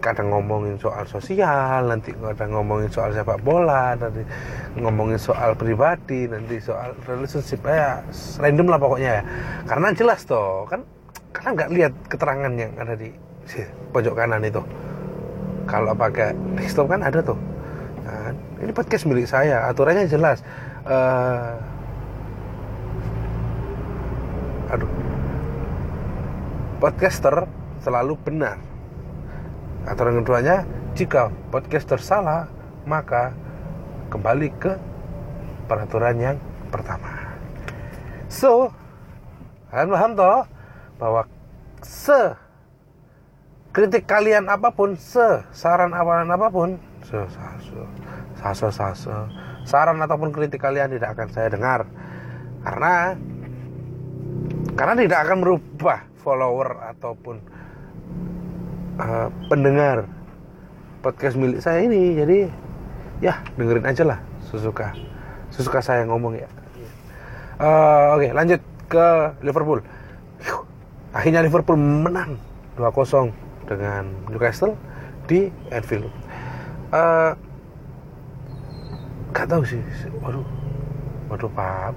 kadang 0.00 0.32
ngomongin 0.32 0.80
soal 0.80 1.04
sosial 1.04 1.84
nanti 1.84 2.16
kadang 2.16 2.56
ngomongin 2.56 2.88
soal 2.88 3.12
sepak 3.12 3.36
bola 3.44 3.92
nanti 4.00 4.24
ngomongin 4.80 5.20
soal 5.20 5.52
pribadi 5.52 6.24
nanti 6.24 6.56
soal 6.56 6.96
relationship 7.04 7.60
ya 7.68 8.00
random 8.40 8.72
lah 8.72 8.80
pokoknya 8.80 9.10
ya. 9.20 9.22
Karena 9.68 9.92
jelas 9.92 10.24
toh 10.24 10.64
kan 10.64 10.80
karena 11.36 11.48
nggak 11.54 11.70
lihat 11.76 11.92
keterangan 12.08 12.52
yang 12.56 12.72
ada 12.80 12.96
di 12.96 13.12
pojok 13.92 14.16
kanan 14.16 14.40
itu. 14.40 14.64
Kalau 15.68 15.92
pakai 15.92 16.32
desktop 16.56 16.88
kan 16.88 17.04
ada 17.04 17.20
tuh. 17.20 17.36
Nah, 18.00 18.32
ini 18.64 18.72
podcast 18.72 19.04
milik 19.06 19.28
saya 19.28 19.68
aturannya 19.68 20.08
jelas 20.08 20.40
uh, 20.86 21.58
aduh 24.70 24.90
podcaster 26.80 27.44
selalu 27.84 28.16
benar. 28.24 28.56
Aturan 29.84 30.20
keduanya, 30.24 30.64
jika 30.96 31.32
podcaster 31.52 32.00
salah, 32.00 32.48
maka 32.84 33.32
kembali 34.12 34.48
ke 34.60 34.72
peraturan 35.68 36.16
yang 36.20 36.36
pertama. 36.72 37.36
So, 38.28 38.72
kalian 39.72 39.92
paham 39.92 40.12
toh 40.16 40.40
bahwa 41.00 41.22
se 41.80 42.36
kritik 43.72 44.04
kalian 44.04 44.48
apa 44.48 44.68
pun, 44.72 44.96
se 44.96 45.44
saran 45.52 45.96
awalan 45.96 46.28
apa 46.32 46.48
pun, 46.52 46.76
se 47.04 47.16
sase 48.40 48.68
sase 48.72 49.16
saran 49.64 50.00
ataupun 50.00 50.32
kritik 50.32 50.60
kalian 50.60 50.92
tidak 50.94 51.16
akan 51.16 51.28
saya 51.32 51.48
dengar. 51.52 51.88
Karena 52.60 53.16
karena 54.76 54.94
tidak 54.96 55.18
akan 55.26 55.36
merubah 55.40 55.98
follower 56.20 56.68
ataupun 56.96 57.36
uh, 59.00 59.28
pendengar 59.48 60.08
podcast 61.00 61.36
milik 61.36 61.60
saya 61.60 61.84
ini. 61.84 62.16
Jadi 62.16 62.38
ya 63.20 63.40
dengerin 63.56 63.88
aja 63.88 64.04
lah 64.04 64.18
sesuka 64.48 64.92
sesuka 65.52 65.80
saya 65.82 66.06
ngomong 66.08 66.38
ya. 66.38 66.48
Uh, 67.60 68.16
oke 68.16 68.24
okay, 68.24 68.30
lanjut 68.32 68.60
ke 68.88 69.06
Liverpool. 69.44 69.84
Akhirnya 71.10 71.42
Liverpool 71.42 71.76
menang 71.76 72.38
2-0 72.78 73.34
dengan 73.68 74.08
Newcastle 74.30 74.78
di 75.28 75.50
Anfield. 75.70 76.08
Uh, 76.90 77.34
gak 79.32 79.48
tahu 79.50 79.62
sih. 79.64 79.82
Waduh. 80.22 80.44
Waduh 81.30 81.50
pak. 81.54 81.94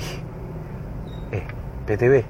Ih, 0.00 0.12
eh 1.38 1.44
btw 1.86 2.26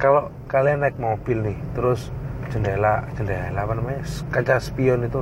kalau 0.00 0.32
kalian 0.48 0.80
naik 0.80 0.96
mobil 0.96 1.42
nih 1.42 1.58
terus 1.76 2.08
jendela 2.48 3.04
jendela 3.18 3.60
apa 3.66 3.76
namanya 3.76 4.00
kaca 4.32 4.56
spion 4.56 5.04
itu 5.04 5.20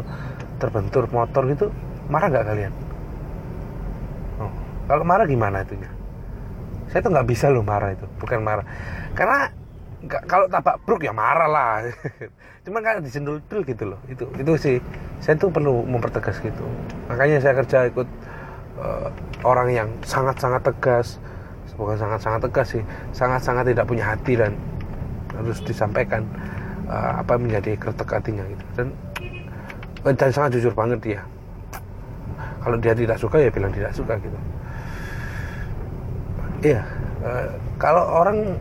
terbentur 0.62 1.10
motor 1.10 1.42
gitu 1.50 1.74
marah 2.06 2.30
nggak 2.30 2.46
kalian? 2.46 2.72
Oh, 4.38 4.52
kalau 4.86 5.02
marah 5.02 5.26
gimana 5.26 5.66
itu 5.66 5.74
saya 6.86 7.02
tuh 7.02 7.10
nggak 7.12 7.28
bisa 7.28 7.50
loh 7.50 7.66
marah 7.66 7.92
itu. 7.92 8.06
Bukan 8.22 8.40
marah. 8.40 8.64
Karena 9.12 9.50
gak, 10.06 10.22
kalau 10.26 10.46
tabak 10.46 10.78
bruk 10.86 11.02
ya 11.02 11.12
marah 11.12 11.50
lah. 11.50 11.74
Cuman 12.64 12.80
kan 12.82 12.94
disendul 13.02 13.42
gitu 13.44 13.84
loh. 13.84 14.00
Itu 14.06 14.26
itu 14.38 14.52
sih. 14.58 14.76
Saya 15.22 15.38
tuh 15.38 15.50
perlu 15.50 15.82
mempertegas 15.86 16.38
gitu. 16.42 16.64
Makanya 17.10 17.42
saya 17.42 17.54
kerja 17.58 17.78
ikut 17.90 18.08
uh, 18.80 19.08
orang 19.42 19.68
yang 19.70 19.88
sangat-sangat 20.02 20.62
tegas. 20.64 21.18
Bukan 21.76 22.00
sangat-sangat 22.00 22.40
tegas 22.48 22.66
sih. 22.72 22.82
Sangat-sangat 23.12 23.68
tidak 23.68 23.84
punya 23.84 24.16
hati 24.16 24.32
dan 24.38 24.56
harus 25.36 25.60
disampaikan 25.60 26.24
uh, 26.88 27.20
apa 27.20 27.36
menjadi 27.36 27.76
kretek 27.76 28.08
hatinya 28.08 28.44
gitu. 28.48 28.64
Dan 28.74 28.88
dan 30.06 30.30
sangat 30.32 30.56
jujur 30.56 30.72
banget 30.72 30.98
dia. 31.02 31.20
Kalau 32.64 32.80
dia 32.80 32.94
tidak 32.96 33.18
suka 33.20 33.36
ya 33.38 33.50
bilang 33.52 33.70
tidak 33.70 33.92
suka 33.92 34.16
gitu. 34.18 34.38
Iya 36.64 36.82
uh, 37.26 37.46
kalau 37.76 38.02
orang 38.02 38.56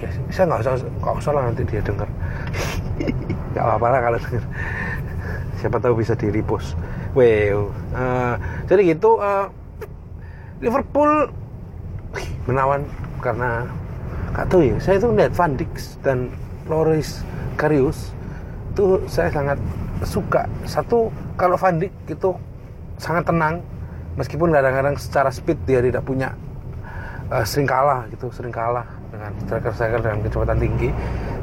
ya 0.00 0.08
bisa 0.28 0.40
nggak 0.44 0.60
usah 0.64 0.72
nggak 0.80 1.14
usah 1.16 1.32
lah 1.32 1.42
nanti 1.48 1.62
dia 1.64 1.80
dengar 1.80 2.08
nggak 3.52 3.64
apa-apa 3.64 3.86
lah 3.88 4.00
kalau 4.04 4.18
dengar 4.20 4.44
siapa 5.56 5.76
tahu 5.80 5.94
bisa 6.00 6.12
di 6.12 6.28
repost 6.28 6.76
wow 7.16 7.72
uh, 7.96 8.34
jadi 8.68 8.96
gitu 8.96 9.16
uh, 9.16 9.48
Liverpool 10.60 11.28
menawan 12.48 12.88
karena 13.20 13.68
nggak 14.32 14.46
tahu 14.48 14.60
ya. 14.64 14.76
Saya 14.80 14.96
tuh 15.00 15.12
lihat 15.12 15.32
Van 15.36 15.52
Dijk 15.52 15.72
dan 16.00 16.32
Loris 16.68 17.20
Karius 17.60 18.12
itu 18.72 19.00
saya 19.08 19.28
sangat 19.32 19.58
suka. 20.04 20.48
Satu 20.64 21.12
kalau 21.36 21.60
Van 21.60 21.76
Dijk 21.76 21.92
itu 22.08 22.30
sangat 22.96 23.28
tenang 23.28 23.60
meskipun 24.16 24.48
kadang-kadang 24.48 24.96
secara 24.96 25.28
speed 25.28 25.60
dia 25.68 25.84
tidak 25.84 26.00
punya 26.08 26.32
uh, 27.28 27.44
sering 27.44 27.68
kalah 27.68 28.08
gitu 28.08 28.32
sering 28.32 28.52
kalah 28.52 28.88
dengan 29.16 29.32
striker-striker 29.48 30.00
dengan 30.04 30.20
kecepatan 30.20 30.58
tinggi. 30.60 30.88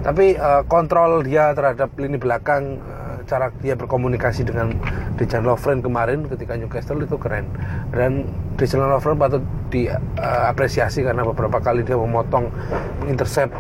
Tapi 0.05 0.37
uh, 0.37 0.61
kontrol 0.69 1.25
dia 1.25 1.57
terhadap 1.57 1.89
lini 1.97 2.21
belakang 2.21 2.77
uh, 2.77 3.17
cara 3.25 3.49
dia 3.65 3.73
berkomunikasi 3.73 4.45
dengan 4.45 4.77
Dejan 5.17 5.41
Lovren 5.41 5.81
kemarin 5.81 6.29
ketika 6.29 6.53
Newcastle 6.53 7.01
itu 7.01 7.17
keren. 7.17 7.49
Dan 7.89 8.29
Dejan 8.55 8.85
Lovren 8.85 9.17
patut 9.17 9.41
diapresiasi 9.73 11.01
uh, 11.01 11.05
karena 11.09 11.25
beberapa 11.25 11.57
kali 11.57 11.81
dia 11.81 11.97
memotong 11.97 12.53
mengintercept 13.01 13.53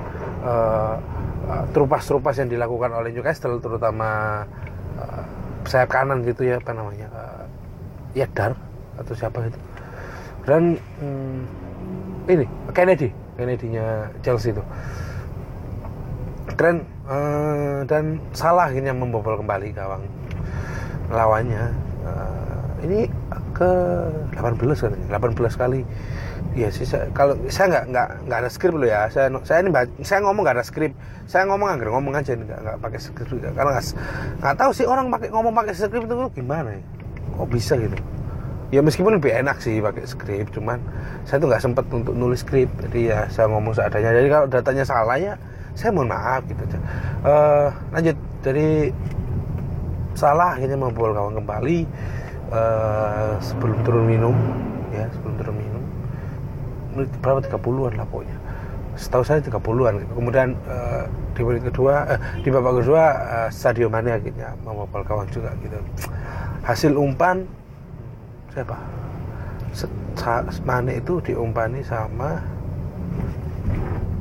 uh, 0.45 0.95
uh, 1.49 1.63
terupas-terupas 1.73 2.37
yang 2.37 2.53
dilakukan 2.53 2.93
oleh 2.93 3.09
Newcastle 3.09 3.57
terutama 3.57 4.43
uh, 5.01 5.23
sayap 5.65 5.89
kanan 5.89 6.21
gitu 6.27 6.45
ya 6.45 6.59
apa 6.59 6.75
namanya 6.75 7.07
uh, 7.09 7.43
Yedar 8.13 8.53
atau 8.99 9.13
siapa 9.17 9.49
itu. 9.49 9.59
Dan 10.43 10.75
hmm, 10.99 11.39
ini 12.27 12.45
Kennedy 12.75 13.22
Kennedy-nya 13.37 14.13
Chelsea 14.21 14.53
itu. 14.53 14.63
Keren 16.53 16.85
uh, 17.07 17.81
dan 17.87 18.21
salah 18.35 18.69
akhirnya 18.69 18.93
membobol 18.93 19.39
kembali 19.39 19.73
gawang 19.73 20.03
lawannya. 21.09 21.73
Uh, 22.03 22.83
ini 22.83 23.07
ke 23.55 23.71
18 24.35 24.59
kan 24.59 24.93
18 25.09 25.61
kali. 25.61 25.81
Ya 26.53 26.69
sih 26.69 26.85
saya, 26.85 27.09
kalau 27.17 27.33
saya 27.49 27.65
nggak 27.73 27.85
nggak 27.89 28.07
nggak 28.29 28.39
ada 28.45 28.49
skrip 28.51 28.77
loh 28.77 28.85
ya. 28.85 29.09
Saya 29.09 29.33
saya 29.41 29.65
ini 29.65 29.73
saya 30.05 30.21
ngomong 30.21 30.45
nggak 30.45 30.57
ada 30.61 30.65
skrip. 30.65 30.93
Saya 31.25 31.49
ngomong 31.49 31.79
nggak 31.79 31.89
ngomong 31.89 32.13
aja 32.13 32.37
nggak 32.37 32.59
nggak 32.61 32.77
pakai 32.77 32.99
skrip 33.01 33.27
karena 33.41 33.81
nggak 34.37 34.55
tahu 34.61 34.71
sih 34.75 34.85
orang 34.85 35.09
pakai 35.09 35.33
ngomong 35.33 35.53
pakai 35.55 35.73
skrip 35.73 36.05
itu 36.05 36.15
gimana 36.37 36.77
ya? 36.77 36.81
Kok 37.33 37.49
bisa 37.49 37.73
gitu 37.81 37.97
ya 38.73 38.81
meskipun 38.81 39.21
lebih 39.21 39.29
enak 39.29 39.61
sih 39.61 39.77
pakai 39.77 40.09
skrip 40.09 40.49
cuman 40.49 40.81
saya 41.29 41.37
tuh 41.37 41.45
nggak 41.45 41.61
sempet 41.61 41.85
untuk 41.93 42.17
nulis 42.17 42.41
skrip. 42.41 42.73
Jadi 42.89 43.13
ya 43.13 43.29
saya 43.29 43.45
ngomong 43.53 43.77
seadanya. 43.77 44.09
Jadi 44.09 44.27
kalau 44.33 44.45
datanya 44.49 44.81
salah 44.81 45.17
ya 45.21 45.37
saya 45.77 45.93
mohon 45.93 46.09
maaf 46.09 46.41
gitu 46.49 46.65
uh, 47.21 47.69
lanjut. 47.93 48.17
Dari 48.41 48.89
salah 50.17 50.57
akhirnya 50.57 50.75
membobol 50.75 51.13
kawan 51.13 51.37
kembali 51.37 51.77
uh, 52.49 53.37
sebelum 53.39 53.77
turun 53.85 54.05
minum 54.09 54.35
ya 54.89 55.05
sebelum 55.13 55.33
turun 55.37 55.55
minum. 55.55 55.83
Berapa? 57.21 57.45
30-an 57.45 57.93
lah 57.93 58.05
pokoknya. 58.09 58.37
Setahu 58.93 59.25
saya 59.25 59.41
30-an 59.41 60.01
kemudian 60.17 60.57
uh, 60.65 61.05
di 61.33 61.41
menit 61.45 61.65
kedua 61.65 62.17
uh, 62.17 62.19
di 62.41 62.49
babak 62.49 62.81
kedua 62.81 63.03
uh, 63.21 63.49
Sadio 63.53 63.85
Mane 63.85 64.17
akhirnya 64.17 64.57
membobol 64.65 65.05
kawan 65.05 65.29
juga 65.29 65.53
gitu. 65.61 65.77
Hasil 66.65 66.97
umpan 66.97 67.45
siapa? 68.53 68.77
Mane 70.63 71.01
itu 71.01 71.17
diumpani 71.25 71.81
sama 71.81 72.37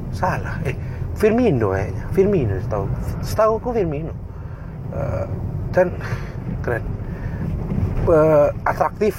salah. 0.09 0.57
Eh 0.65 0.73
Firmino 1.13 1.77
kayaknya. 1.77 2.05
Firmino 2.17 2.55
setahu 2.57 2.85
setahu 3.21 3.53
aku 3.61 3.69
Firmino. 3.77 4.13
Uh, 4.93 5.29
dan 5.77 5.93
keren. 6.65 6.85
Uh, 8.09 8.49
atraktif. 8.65 9.15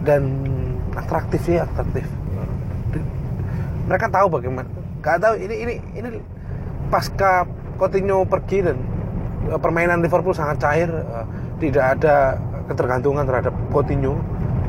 Dan 0.00 0.48
atraktif 0.96 1.44
sih 1.44 1.60
atraktif. 1.60 2.08
Mereka 3.84 4.08
tahu 4.08 4.26
bagaimana. 4.32 4.68
Gak 5.04 5.20
tahu 5.20 5.36
ini 5.36 5.54
ini 5.68 5.74
ini 5.94 6.08
pasca 6.88 7.44
Coutinho 7.76 8.24
pergi 8.24 8.64
dan 8.64 8.80
uh, 9.52 9.60
permainan 9.60 10.00
Liverpool 10.00 10.32
sangat 10.32 10.56
cair 10.58 10.88
uh, 10.88 11.28
tidak 11.60 12.00
ada 12.00 12.40
ketergantungan 12.68 13.24
terhadap 13.24 13.54
Coutinho 13.72 14.20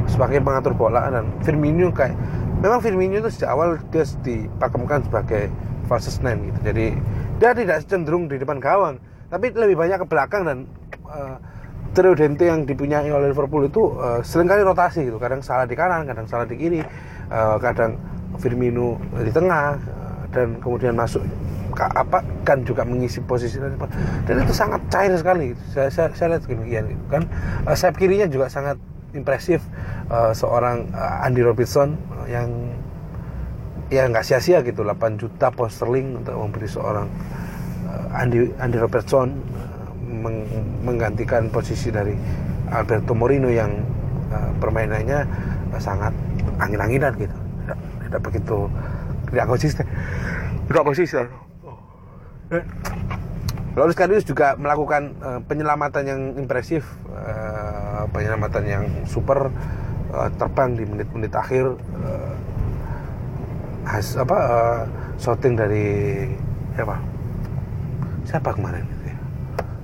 sebagai 0.09 0.41
pengatur 0.41 0.73
bola 0.73 1.11
dan 1.13 1.29
Firmino 1.45 1.93
kayak 1.93 2.17
memang 2.63 2.81
Firmino 2.81 3.21
itu 3.21 3.29
sejak 3.29 3.53
awal 3.53 3.77
dia 3.93 4.03
dipakemkan 4.25 5.05
sebagai 5.05 5.53
false 5.85 6.17
nine 6.25 6.49
gitu. 6.49 6.59
Jadi 6.73 6.85
dia 7.37 7.51
tidak 7.53 7.85
cenderung 7.85 8.25
di 8.25 8.41
depan 8.41 8.57
gawang 8.57 8.97
tapi 9.29 9.53
lebih 9.53 9.77
banyak 9.77 10.01
ke 10.01 10.07
belakang 10.09 10.41
dan 10.47 10.57
uh, 11.05 11.37
trio 11.93 12.17
dente 12.17 12.45
yang 12.49 12.65
dipunyai 12.65 13.09
oleh 13.09 13.29
Liverpool 13.29 13.69
itu 13.69 13.93
uh, 13.97 14.21
sering 14.25 14.49
kali 14.49 14.65
rotasi 14.65 15.05
gitu. 15.05 15.21
Kadang 15.21 15.45
salah 15.45 15.69
di 15.69 15.77
kanan 15.77 16.09
kadang 16.09 16.25
salah 16.25 16.49
di 16.49 16.57
kiri 16.57 16.81
uh, 17.29 17.57
kadang 17.61 17.99
Firmino 18.41 18.97
di 19.21 19.29
tengah 19.29 19.77
uh, 19.77 20.23
dan 20.33 20.57
kemudian 20.57 20.97
masuk 20.97 21.21
apa 21.77 22.25
kan 22.43 22.65
juga 22.65 22.81
mengisi 22.83 23.21
posisi 23.21 23.61
dan, 23.61 23.77
dan 24.25 24.35
itu 24.41 24.53
sangat 24.53 24.81
cair 24.89 25.13
sekali. 25.15 25.53
Saya 25.71 25.89
saya, 25.93 26.07
saya 26.17 26.37
lihat 26.37 26.43
demikian 26.49 26.83
gitu 26.89 27.05
kan. 27.09 27.23
Uh, 27.65 27.75
sayap 27.77 27.95
kirinya 27.97 28.25
juga 28.25 28.49
sangat 28.49 28.77
impresif. 29.13 29.61
Uh, 30.09 30.33
seorang 30.33 30.89
uh, 30.93 31.25
Andy 31.25 31.45
Robertson 31.45 31.93
yang 32.25 32.49
ya 33.89 34.05
nggak 34.05 34.21
sia-sia 34.21 34.61
gitu 34.61 34.85
8 34.85 35.17
juta 35.17 35.49
pound 35.49 35.73
sterling 35.73 36.21
untuk 36.21 36.37
memberi 36.37 36.69
seorang 36.69 37.09
uh, 37.89 38.17
Andy 38.21 38.53
Andy 38.61 38.77
Robertson 38.77 39.33
uh, 39.33 39.89
meng, 40.05 40.45
menggantikan 40.85 41.49
posisi 41.49 41.89
dari 41.89 42.13
Alberto 42.69 43.17
Morino 43.17 43.49
yang 43.49 43.81
uh, 44.33 44.49
permainannya 44.61 45.25
uh, 45.73 45.81
sangat 45.81 46.13
angin-anginan 46.61 47.13
gitu. 47.17 47.37
Tidak, 47.65 47.79
tidak 48.09 48.21
begitu 48.25 48.57
tidak 49.29 49.45
konsisten. 49.45 49.85
Tidak 50.69 50.83
konsisten 50.85 51.48
Loris 53.77 53.93
Karius 53.93 54.25
juga 54.25 54.57
melakukan 54.57 55.13
uh, 55.21 55.39
penyelamatan 55.45 56.03
yang 56.03 56.21
impresif, 56.33 56.81
uh, 57.13 58.09
penyelamatan 58.09 58.63
yang 58.65 58.83
super 59.05 59.53
uh, 60.09 60.29
terbang 60.33 60.73
di 60.73 60.83
menit-menit 60.89 61.29
akhir. 61.37 61.77
Uh, 61.77 62.33
has, 63.85 64.17
apa 64.17 64.37
uh, 64.37 64.81
shooting 65.21 65.53
dari 65.53 66.25
siapa? 66.73 66.97
Siapa 68.25 68.49
kemarin 68.57 68.81
itu 68.81 69.13
ya? 69.13 69.17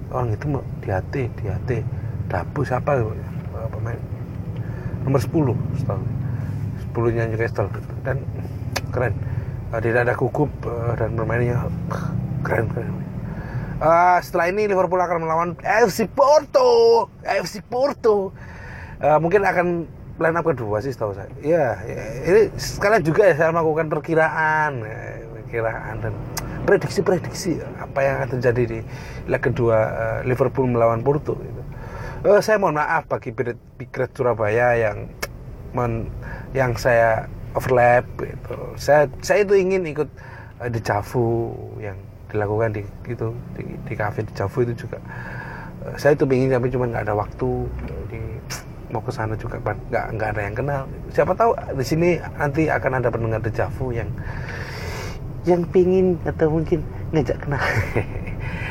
Orang 0.10 0.34
itu 0.34 0.46
di 0.82 0.90
hati, 0.90 1.24
di 1.38 1.46
hati. 1.46 1.78
Dabu 2.26 2.66
siapa 2.66 2.98
uh, 2.98 3.14
pemain 3.70 4.02
nomor 5.06 5.22
10 5.22 5.54
setahu. 5.78 6.02
10 6.98 7.14
nya 7.14 7.24
Newcastle 7.30 7.70
dan 8.02 8.26
keren. 8.90 9.14
Uh, 9.70 9.78
tidak 9.78 10.10
ada 10.10 10.18
gugup 10.18 10.50
uh, 10.66 10.98
dan 10.98 11.14
permainannya 11.14 11.70
keren 12.46 12.70
keren. 12.70 12.94
Uh, 13.76 14.24
setelah 14.24 14.54
ini 14.56 14.72
Liverpool 14.72 15.02
akan 15.02 15.28
melawan 15.28 15.50
FC 15.66 16.08
Porto. 16.08 17.10
FC 17.26 17.60
Porto. 17.66 18.32
Uh, 19.04 19.20
mungkin 19.20 19.44
akan 19.44 19.84
line 20.16 20.38
up 20.40 20.48
kedua 20.48 20.80
sih 20.80 20.96
setahu 20.96 21.12
saya. 21.12 21.28
Ya, 21.44 21.76
ya 21.84 22.04
ini 22.24 22.42
sekalian 22.56 23.04
juga 23.04 23.28
ya 23.28 23.36
saya 23.36 23.50
melakukan 23.52 23.92
perkiraan. 23.92 24.80
Perkiraan 25.44 25.96
dan 26.00 26.14
prediksi-prediksi 26.66 27.62
apa 27.78 28.00
yang 28.02 28.14
akan 28.20 28.30
terjadi 28.40 28.64
di 28.66 28.80
leg 29.30 29.42
kedua 29.44 29.78
uh, 29.78 30.20
Liverpool 30.26 30.66
melawan 30.66 31.06
Porto 31.06 31.38
gitu. 31.38 31.62
uh, 32.26 32.42
saya 32.42 32.58
mohon 32.58 32.82
maaf 32.82 33.06
bagi 33.06 33.30
Pigret 33.78 34.12
Surabaya 34.18 34.74
yang 34.74 35.12
men, 35.78 36.10
yang 36.58 36.74
saya 36.80 37.30
overlap 37.54 38.04
gitu. 38.18 38.58
Saya 38.76 39.08
saya 39.22 39.46
itu 39.46 39.54
ingin 39.56 39.86
ikut 39.86 40.10
uh, 40.60 40.70
di 40.72 40.80
Javu 40.82 41.54
yang 41.78 41.96
dilakukan 42.32 42.70
di 42.76 42.84
itu 43.10 43.28
di, 43.56 43.64
di 43.86 43.94
cafe 43.94 44.26
di 44.26 44.34
Javu 44.34 44.66
itu 44.66 44.88
juga. 44.88 45.00
Uh, 45.86 45.96
saya 45.98 46.18
itu 46.18 46.26
ingin 46.30 46.56
tapi 46.56 46.68
cuma 46.74 46.90
nggak 46.90 47.04
ada 47.06 47.16
waktu 47.16 47.50
di 48.10 48.22
mau 48.94 49.02
ke 49.02 49.12
sana 49.12 49.34
juga 49.36 49.58
nggak 49.62 50.06
nggak 50.16 50.30
ada 50.36 50.42
yang 50.42 50.56
kenal. 50.56 50.84
Siapa 51.12 51.34
tahu 51.34 51.52
di 51.76 51.86
sini 51.86 52.10
nanti 52.38 52.70
akan 52.70 52.92
ada 53.02 53.10
pendengar 53.10 53.42
di 53.42 53.52
Javu 53.54 53.92
yang 53.94 54.10
yang 55.46 55.62
pingin 55.70 56.18
atau 56.26 56.50
mungkin 56.50 56.82
ngajak 57.14 57.38
kenal. 57.46 57.62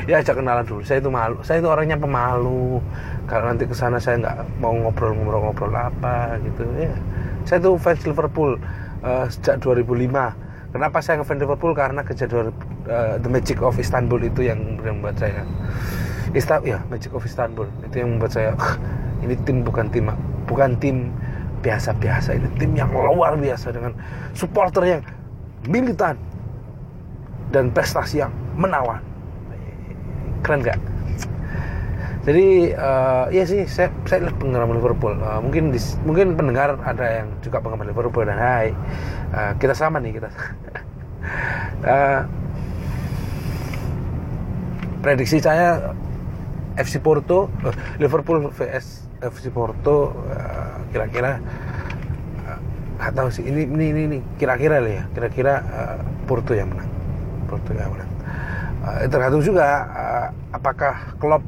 Ya 0.05 0.21
ajak 0.21 0.37
kenalan 0.37 0.61
dulu. 0.69 0.85
Saya 0.85 1.01
itu 1.01 1.09
malu 1.09 1.41
saya 1.41 1.57
itu 1.57 1.65
orangnya 1.65 1.97
pemalu. 1.97 2.77
Kalau 3.25 3.49
nanti 3.49 3.65
ke 3.65 3.73
sana 3.73 3.97
saya 3.97 4.21
nggak 4.21 4.61
mau 4.61 4.77
ngobrol-ngobrol-ngobrol 4.77 5.73
apa 5.73 6.37
gitu 6.45 6.61
ya. 6.77 6.93
Saya 7.41 7.57
tuh 7.57 7.73
fans 7.81 8.05
Liverpool 8.05 8.61
uh, 9.01 9.25
sejak 9.33 9.57
2005 9.65 10.44
kenapa 10.75 10.99
saya 10.99 11.23
ngefans 11.23 11.39
Liverpool? 11.39 11.71
Karena 11.71 12.03
kejadian 12.03 12.51
uh, 12.91 13.15
The 13.15 13.29
Magic 13.31 13.63
of 13.63 13.79
Istanbul 13.79 14.27
itu 14.27 14.43
yang 14.43 14.59
membuat 14.83 15.15
saya 15.15 15.47
Ista 16.35 16.59
ya 16.67 16.83
Magic 16.91 17.15
of 17.15 17.23
Istanbul. 17.23 17.71
Itu 17.87 18.03
yang 18.03 18.19
membuat 18.19 18.35
saya 18.35 18.51
ini 19.23 19.39
tim 19.47 19.63
bukan 19.63 19.87
tim 19.87 20.11
bukan 20.43 20.75
tim 20.83 21.15
biasa-biasa. 21.63 22.35
Ini 22.35 22.47
tim 22.59 22.75
yang 22.75 22.91
luar 22.91 23.39
biasa 23.39 23.71
dengan 23.71 23.95
supporter 24.35 24.83
yang 24.83 25.01
militan 25.71 26.19
dan 27.55 27.71
prestasi 27.71 28.19
yang 28.19 28.35
menawan. 28.59 28.99
Keren 30.43 30.59
gak? 30.61 30.77
Jadi 32.25 32.73
uh, 32.73 33.29
ya 33.29 33.45
sih 33.45 33.69
saya 33.69 33.93
saya 34.09 34.33
penggemar 34.33 34.65
Liverpool. 34.73 35.13
Uh, 35.21 35.39
mungkin 35.45 35.69
di, 35.69 35.77
mungkin 36.09 36.33
pendengar 36.33 36.73
ada 36.81 37.21
yang 37.21 37.27
juga 37.45 37.61
penggemar 37.61 37.85
Liverpool 37.85 38.25
dan 38.25 38.41
hai 38.41 38.73
uh, 39.29 39.53
kita 39.61 39.77
sama 39.77 40.01
nih 40.01 40.17
kita. 40.17 40.29
uh, 41.85 42.25
prediksi 45.05 45.37
saya 45.37 45.93
FC 46.81 46.97
Porto, 46.97 47.45
uh, 47.61 47.75
Liverpool 48.01 48.49
vs 48.49 49.05
FC 49.21 49.53
Porto 49.53 50.11
kira-kira 50.95 51.43
uh, 52.47 52.59
nggak 52.95 53.11
tahu 53.11 53.27
sih 53.27 53.43
ini 53.43 53.67
ini 53.67 53.85
ini, 53.91 54.01
ini 54.07 54.17
kira-kira 54.39 54.79
lah 54.79 54.91
ya 55.01 55.03
kira-kira 55.11 55.53
uh, 55.67 55.97
Porto 56.23 56.55
yang 56.55 56.71
menang 56.71 56.87
Porto 57.51 57.75
yang 57.75 57.91
menang 57.91 58.11
uh, 58.87 59.03
tergantung 59.11 59.43
juga 59.43 59.67
uh, 59.91 60.27
apakah 60.55 61.19
Klopp 61.19 61.43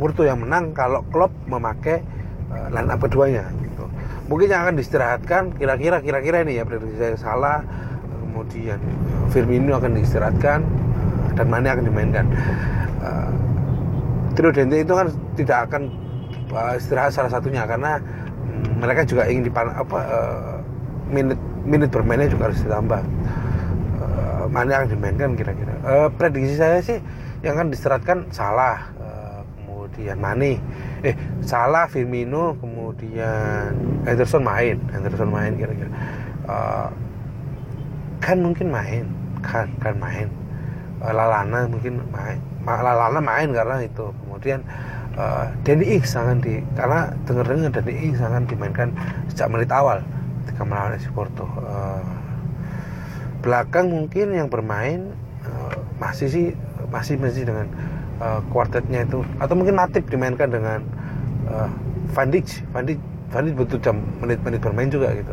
Porto 0.00 0.24
yang 0.24 0.40
menang 0.40 0.72
kalau 0.72 1.04
Klopp 1.12 1.36
memakai 1.44 2.00
uh, 2.48 2.72
line 2.72 2.88
up 2.88 3.04
keduanya 3.04 3.44
gitu. 3.60 3.84
mungkin 4.32 4.48
yang 4.48 4.64
akan 4.64 4.74
diistirahatkan 4.80 5.60
kira-kira 5.60 6.00
kira-kira 6.00 6.40
ini 6.40 6.56
ya 6.56 6.64
prediksi 6.64 6.96
saya 6.96 7.20
salah 7.20 7.60
kemudian 8.08 8.80
Firmino 9.28 9.76
akan 9.76 10.00
diistirahatkan 10.00 10.64
dan 11.36 11.46
mana 11.46 11.76
akan 11.76 11.84
dimainkan. 11.84 12.26
Uh, 13.04 13.30
Trio 14.32 14.50
itu 14.56 14.92
kan 14.96 15.06
tidak 15.36 15.58
akan 15.68 15.92
uh, 16.56 16.74
istirahat 16.80 17.12
salah 17.12 17.28
satunya 17.28 17.68
karena 17.68 18.00
um, 18.00 18.80
mereka 18.80 19.04
juga 19.04 19.28
ingin 19.28 19.52
dipan 19.52 19.68
apa 19.70 19.98
uh, 20.08 20.56
minute 21.12 21.38
minute 21.68 21.92
bermainnya 21.92 22.32
juga 22.32 22.48
harus 22.48 22.64
ditambah. 22.64 23.02
Mana 24.50 24.82
yang 24.82 24.90
dimainkan 24.90 25.38
kira-kira. 25.38 25.78
Uh, 25.86 26.08
prediksi 26.10 26.58
saya 26.58 26.82
sih 26.82 26.98
yang 27.46 27.54
akan 27.54 27.70
diseratkan 27.70 28.26
salah 28.34 28.90
kemudian 30.00 30.16
Mane 30.16 30.56
eh 31.04 31.12
salah 31.44 31.84
Firmino 31.84 32.56
kemudian 32.56 33.76
Henderson 34.08 34.40
main. 34.40 34.80
Henderson 34.88 35.28
main 35.28 35.52
kira-kira. 35.60 35.92
Uh, 36.48 36.88
kan 38.24 38.40
mungkin 38.40 38.72
main. 38.72 39.04
Kan 39.44 39.68
kan 39.76 40.00
main. 40.00 40.32
Uh, 41.04 41.12
Lalana 41.12 41.68
mungkin 41.68 42.00
main. 42.08 42.40
Lalana 42.64 43.20
main 43.20 43.52
karena 43.52 43.84
itu. 43.84 44.08
Kemudian 44.24 44.64
uh, 45.20 45.52
Danny 45.68 46.00
Ings 46.00 46.16
akan 46.16 46.40
di 46.40 46.64
karena 46.72 47.12
dengar-dengar 47.28 47.76
Danny 47.76 47.92
Ings 48.00 48.24
akan 48.24 48.48
dimainkan 48.48 48.96
sejak 49.28 49.52
menit 49.52 49.68
awal 49.68 50.00
ketika 50.48 50.64
melawan 50.64 50.96
Porto 51.12 51.44
uh, 51.44 52.00
belakang 53.44 53.92
mungkin 53.92 54.32
yang 54.32 54.48
bermain 54.48 55.12
uh, 55.44 55.76
masih 56.00 56.28
sih 56.32 56.46
masih 56.88 57.20
masih 57.20 57.44
dengan 57.44 57.68
uh, 58.20 58.40
itu. 58.84 59.18
Atau 59.40 59.54
mungkin 59.56 59.74
Matip 59.74 60.04
dimainkan 60.06 60.52
dengan 60.52 60.80
uh, 61.48 61.68
Van 62.12 62.28
Dijk 62.28 62.46
Van 62.70 62.84
Dijk 62.84 63.00
Van 63.30 63.42
Dijk 63.46 63.54
butuh 63.56 63.78
jam 63.80 63.96
menit-menit 64.20 64.60
bermain 64.60 64.90
juga 64.90 65.14
gitu. 65.16 65.32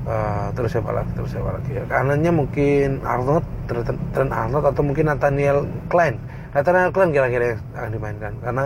Uh, 0.00 0.48
terus 0.56 0.72
siapa 0.72 0.90
lagi 0.96 1.12
terus 1.12 1.30
siapa 1.32 1.60
lagi 1.60 1.76
ya? 1.76 1.84
Kanannya 1.86 2.32
mungkin 2.32 3.04
Arnold 3.04 3.44
Trent 3.68 4.32
Arnold 4.32 4.64
atau 4.64 4.82
mungkin 4.82 5.08
Nathaniel 5.08 5.68
Klein. 5.92 6.16
Nathaniel 6.56 6.90
Klein 6.90 7.10
kira-kira 7.14 7.44
yang 7.54 7.60
akan 7.76 7.90
dimainkan. 7.94 8.32
Karena 8.40 8.64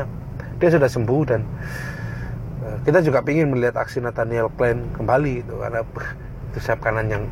dia 0.62 0.68
sudah 0.70 0.88
sembuh 0.88 1.22
dan 1.27 1.40
uh, 2.64 2.79
kita 2.87 3.03
juga 3.05 3.20
ingin 3.27 3.50
melihat 3.53 3.77
aksi 3.83 4.00
Nathaniel 4.00 4.48
Klein 4.57 4.88
kembali 4.94 5.44
itu 5.44 5.55
karena 5.59 5.83
itu 6.55 6.59
sayap 6.62 6.81
kanan 6.81 7.11
yang 7.11 7.24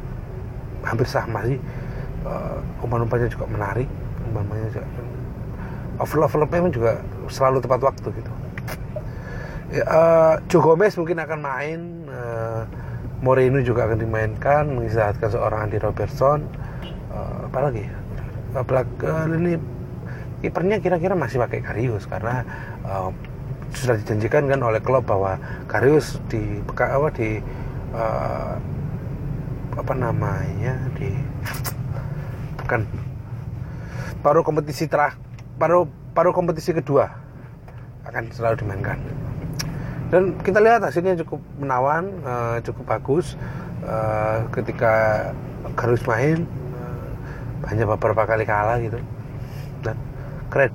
hampir 0.83 1.07
sama 1.07 1.47
sih. 1.47 1.57
Uh, 2.23 2.59
umpan-umpannya 2.85 3.31
juga 3.31 3.47
menarik. 3.49 3.88
Umpan-umpannya 4.29 4.68
juga 4.75 4.87
overlap-overlapnya 6.03 6.71
juga 6.75 6.93
selalu 7.31 7.62
tepat 7.62 7.81
waktu 7.87 8.09
gitu. 8.19 8.33
Uh, 9.73 10.37
Joe 10.53 10.61
Gomez 10.61 10.93
mungkin 11.01 11.17
akan 11.17 11.38
main 11.41 11.81
uh, 12.12 12.69
Moreno 13.25 13.65
juga 13.65 13.88
akan 13.88 14.05
dimainkan 14.05 14.69
mengistirahatkan 14.69 15.33
seorang 15.33 15.71
Andy 15.71 15.81
Robertson. 15.81 16.45
Uh, 17.09 17.49
apa 17.49 17.59
lagi 17.61 17.85
uh, 18.57 18.65
uh, 18.65 19.25
ini 19.33 19.57
kipernya 20.45 20.83
kira-kira 20.83 21.15
masih 21.15 21.41
pakai 21.41 21.62
Karius 21.62 22.05
karena 22.11 22.45
uh, 22.85 23.15
sudah 23.73 23.97
dijanjikan 23.97 24.51
kan 24.51 24.61
oleh 24.61 24.83
klub 24.85 25.09
bahwa 25.09 25.41
Karius 25.71 26.21
di 26.29 26.61
apa 26.69 27.09
di 27.15 27.41
uh, 27.97 28.59
apa 29.73 29.93
namanya 29.97 30.77
di 31.01 31.17
bukan 32.61 32.85
paruh 34.21 34.45
kompetisi 34.45 34.85
terah 34.85 35.17
paruh 35.62 35.87
paruh 36.11 36.35
kompetisi 36.35 36.75
kedua 36.75 37.07
akan 38.11 38.35
selalu 38.35 38.66
dimainkan. 38.66 38.98
Dan 40.11 40.35
kita 40.42 40.59
lihat 40.59 40.83
hasilnya 40.83 41.14
cukup 41.22 41.38
menawan 41.62 42.11
uh, 42.27 42.59
cukup 42.66 42.98
bagus 42.98 43.38
uh, 43.87 44.42
ketika 44.51 45.31
Garus 45.79 46.03
main 46.05 46.42
uh, 46.75 47.11
hanya 47.70 47.87
beberapa 47.87 48.27
kali 48.27 48.42
kalah 48.42 48.83
gitu. 48.83 48.98
Dan 49.87 49.94
keren. 50.51 50.75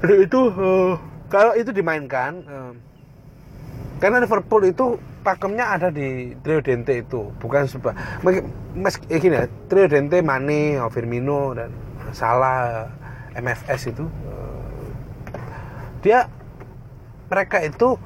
Dan 0.00 0.16
itu 0.24 0.40
uh, 0.48 0.96
kalau 1.28 1.52
itu 1.52 1.68
dimainkan 1.76 2.32
uh, 2.48 2.72
karena 4.00 4.24
Liverpool 4.24 4.64
itu 4.64 4.96
pakemnya 5.22 5.76
ada 5.76 5.88
di 5.92 6.32
Trio 6.40 6.64
Dente 6.64 7.04
itu 7.04 7.32
bukan 7.36 7.68
sebab 7.68 7.92
mes 8.76 8.96
eh, 9.12 9.20
gini 9.20 9.44
ya 9.44 9.46
Trio 9.68 9.86
Dente 9.86 10.24
Mane 10.24 10.80
Firmino 10.90 11.52
dan 11.52 11.70
Salah 12.12 12.86
MFS 13.34 13.94
itu 13.94 14.04
uh, 14.06 14.88
dia 16.00 16.30
mereka 17.28 17.62
itu 17.64 17.98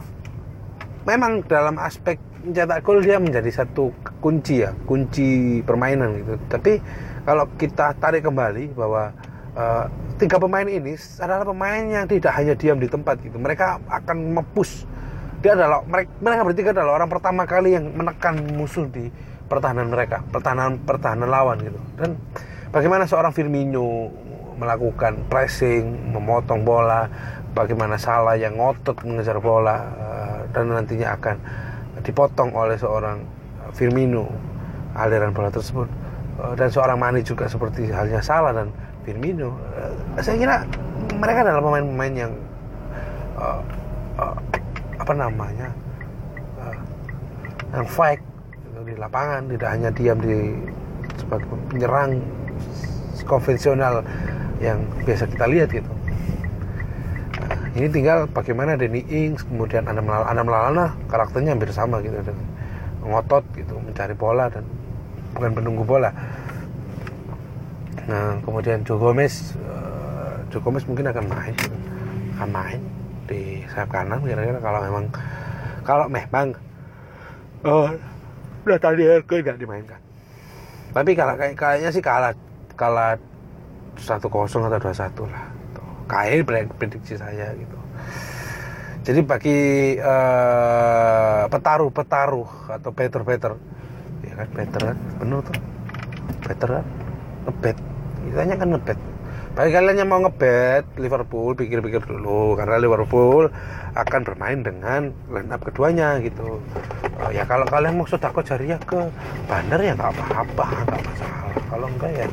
memang 1.04 1.44
dalam 1.44 1.76
aspek 1.80 2.20
mencetak 2.48 2.80
gol 2.86 3.02
dia 3.02 3.18
menjadi 3.18 3.50
satu 3.50 3.90
kunci 4.22 4.62
ya 4.62 4.72
kunci 4.86 5.60
permainan 5.66 6.22
gitu. 6.22 6.34
Tapi 6.48 6.80
kalau 7.26 7.44
kita 7.58 7.92
tarik 7.98 8.24
kembali 8.24 8.72
bahwa 8.72 9.12
uh, 9.58 9.84
tiga 10.16 10.38
pemain 10.38 10.64
ini 10.64 10.94
adalah 11.18 11.44
pemain 11.44 11.82
yang 11.82 12.06
tidak 12.06 12.32
hanya 12.38 12.54
diam 12.54 12.78
di 12.78 12.88
tempat 12.88 13.18
gitu. 13.20 13.36
Mereka 13.36 13.84
akan 13.90 14.38
mempush 14.38 14.86
dia 15.38 15.54
adalah 15.54 15.86
mereka, 15.86 16.10
mereka 16.18 16.40
bertiga 16.42 16.70
adalah 16.74 16.92
orang 16.98 17.10
pertama 17.10 17.42
kali 17.46 17.78
yang 17.78 17.94
menekan 17.94 18.42
musuh 18.58 18.90
di 18.90 19.06
pertahanan 19.46 19.86
mereka 19.86 20.22
pertahanan 20.34 20.78
pertahanan 20.82 21.28
lawan 21.30 21.58
gitu. 21.62 21.78
Dan 21.98 22.18
bagaimana 22.70 23.06
seorang 23.06 23.30
Firmino 23.34 24.10
melakukan 24.58 25.22
pressing 25.30 26.12
memotong 26.12 26.66
bola 26.66 27.06
bagaimana 27.54 27.94
salah 27.96 28.34
yang 28.34 28.58
ngotot 28.58 28.98
mengejar 29.06 29.38
bola 29.38 29.76
uh, 29.98 30.38
dan 30.50 30.68
nantinya 30.74 31.14
akan 31.14 31.36
dipotong 32.02 32.50
oleh 32.52 32.74
seorang 32.74 33.22
Firmino 33.72 34.26
aliran 34.98 35.30
bola 35.30 35.48
tersebut. 35.48 35.86
Uh, 36.38 36.54
dan 36.58 36.70
seorang 36.70 36.98
Mane 36.98 37.22
juga 37.22 37.46
seperti 37.46 37.90
halnya 37.90 38.18
salah 38.18 38.50
dan 38.50 38.74
Firmino. 39.06 39.54
Uh, 39.78 40.22
saya 40.22 40.36
kira 40.36 40.56
mereka 41.18 41.46
adalah 41.46 41.62
pemain-pemain 41.62 42.14
yang 42.14 42.32
uh, 43.38 43.62
uh, 44.18 44.36
apa 44.98 45.12
namanya 45.14 45.70
uh, 46.58 46.74
yang 47.72 47.86
fight 47.86 48.20
di 48.86 48.94
lapangan 48.96 49.44
tidak 49.52 49.68
hanya 49.74 49.90
diam 49.92 50.18
di 50.22 50.56
sebagai 51.18 51.46
penyerang 51.68 52.22
konvensional 53.26 54.00
yang 54.58 54.82
biasa 55.06 55.30
kita 55.30 55.46
lihat 55.46 55.70
gitu. 55.70 55.90
Nah, 57.48 57.60
ini 57.78 57.88
tinggal 57.88 58.26
bagaimana 58.28 58.74
Denny 58.74 59.06
Ings 59.06 59.46
kemudian 59.46 59.86
Anam 59.86 60.46
Lalana 60.46 60.98
karakternya 61.06 61.54
hampir 61.54 61.70
sama 61.70 62.02
gitu 62.02 62.18
dan 62.20 62.36
ngotot 63.06 63.44
gitu 63.54 63.78
mencari 63.78 64.12
bola 64.12 64.50
dan 64.50 64.66
bukan 65.32 65.50
menunggu 65.54 65.84
bola. 65.86 66.10
Nah 68.08 68.40
kemudian 68.42 68.82
Joe 68.82 68.98
Gomez 68.98 69.54
uh, 69.62 70.42
Joe 70.50 70.60
Gomez 70.64 70.84
mungkin 70.88 71.08
akan 71.08 71.24
main 71.28 71.54
akan 72.36 72.50
main 72.50 72.80
di 73.28 73.62
sayap 73.68 73.92
kanan 73.92 74.24
kira-kira 74.24 74.58
kalau 74.60 74.80
memang 74.80 75.04
kalau 75.84 76.06
memang 76.08 76.46
uh, 77.64 77.92
udah 78.66 78.78
tadi 78.80 79.04
nggak 79.06 79.60
dimainkan. 79.60 80.00
Tapi 80.92 81.12
kalau 81.12 81.36
kayak 81.36 81.54
kayaknya 81.54 81.90
sih 81.92 82.02
kalah 82.02 82.32
kalah 82.74 83.20
satu 83.98 84.30
kosong 84.30 84.64
atau 84.66 84.78
dua 84.78 84.94
satu 84.94 85.26
lah 85.28 85.58
kayak 86.08 86.48
prediksi 86.80 87.20
saya 87.20 87.52
gitu. 87.52 87.78
Jadi 89.04 89.20
bagi 89.24 89.60
uh, 90.00 91.48
petaruh-petaruh 91.48 92.72
atau 92.80 92.90
better-better 92.92 93.52
ya 94.24 94.32
kan 94.36 94.48
better 94.52 94.80
kan 94.92 94.98
bener 95.20 95.38
tuh. 95.44 95.56
Better 96.44 96.68
kan 96.80 96.86
ngebet. 97.48 97.76
Kitanya 98.28 98.56
kan 98.56 98.68
ngebet. 98.76 98.98
Bagi 99.56 99.70
kalian 99.74 99.96
yang 100.04 100.10
mau 100.12 100.20
ngebet 100.20 100.84
Liverpool 101.00 101.56
pikir-pikir 101.56 102.04
dulu 102.04 102.56
karena 102.56 102.76
Liverpool 102.76 103.48
akan 103.96 104.20
bermain 104.28 104.60
dengan 104.60 105.08
line 105.32 105.50
up 105.52 105.64
keduanya 105.64 106.20
gitu. 106.20 106.60
Uh, 107.16 107.30
ya 107.32 107.48
kalau 107.48 107.64
kalian 107.64 107.96
mau 107.96 108.04
sodako 108.04 108.44
jariah 108.44 108.80
ke 108.80 109.08
bandar 109.48 109.80
ya 109.80 109.96
nggak 109.96 110.12
apa-apa 110.12 110.66
nggak 110.84 111.00
masalah. 111.00 111.52
Kalau 111.68 111.86
enggak 111.88 112.12
ya 112.12 112.26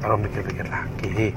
tolong 0.00 0.20
pikir-pikir 0.24 0.66
lagi. 0.68 1.32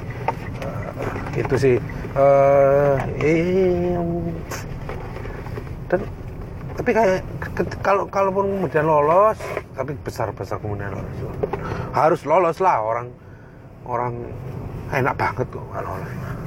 Uh, 0.64 1.40
itu 1.40 1.56
sih. 1.56 1.76
Uh, 2.18 2.98
eh, 3.22 3.96
dan 5.90 6.00
tapi 6.80 6.90
kayak 6.96 7.20
kalau 7.84 8.08
kalaupun 8.08 8.64
kemudian 8.64 8.88
lolos 8.88 9.36
tapi 9.76 9.92
besar 10.00 10.32
besar 10.32 10.60
kemudian 10.64 10.96
lolos. 10.96 11.18
Harus 11.92 12.24
lolos 12.24 12.58
lah 12.64 12.80
orang 12.80 13.08
orang 13.84 14.14
enak 14.90 15.16
banget 15.18 15.48
kok 15.50 15.66
kalau 15.74 15.92
lolos 15.98 16.39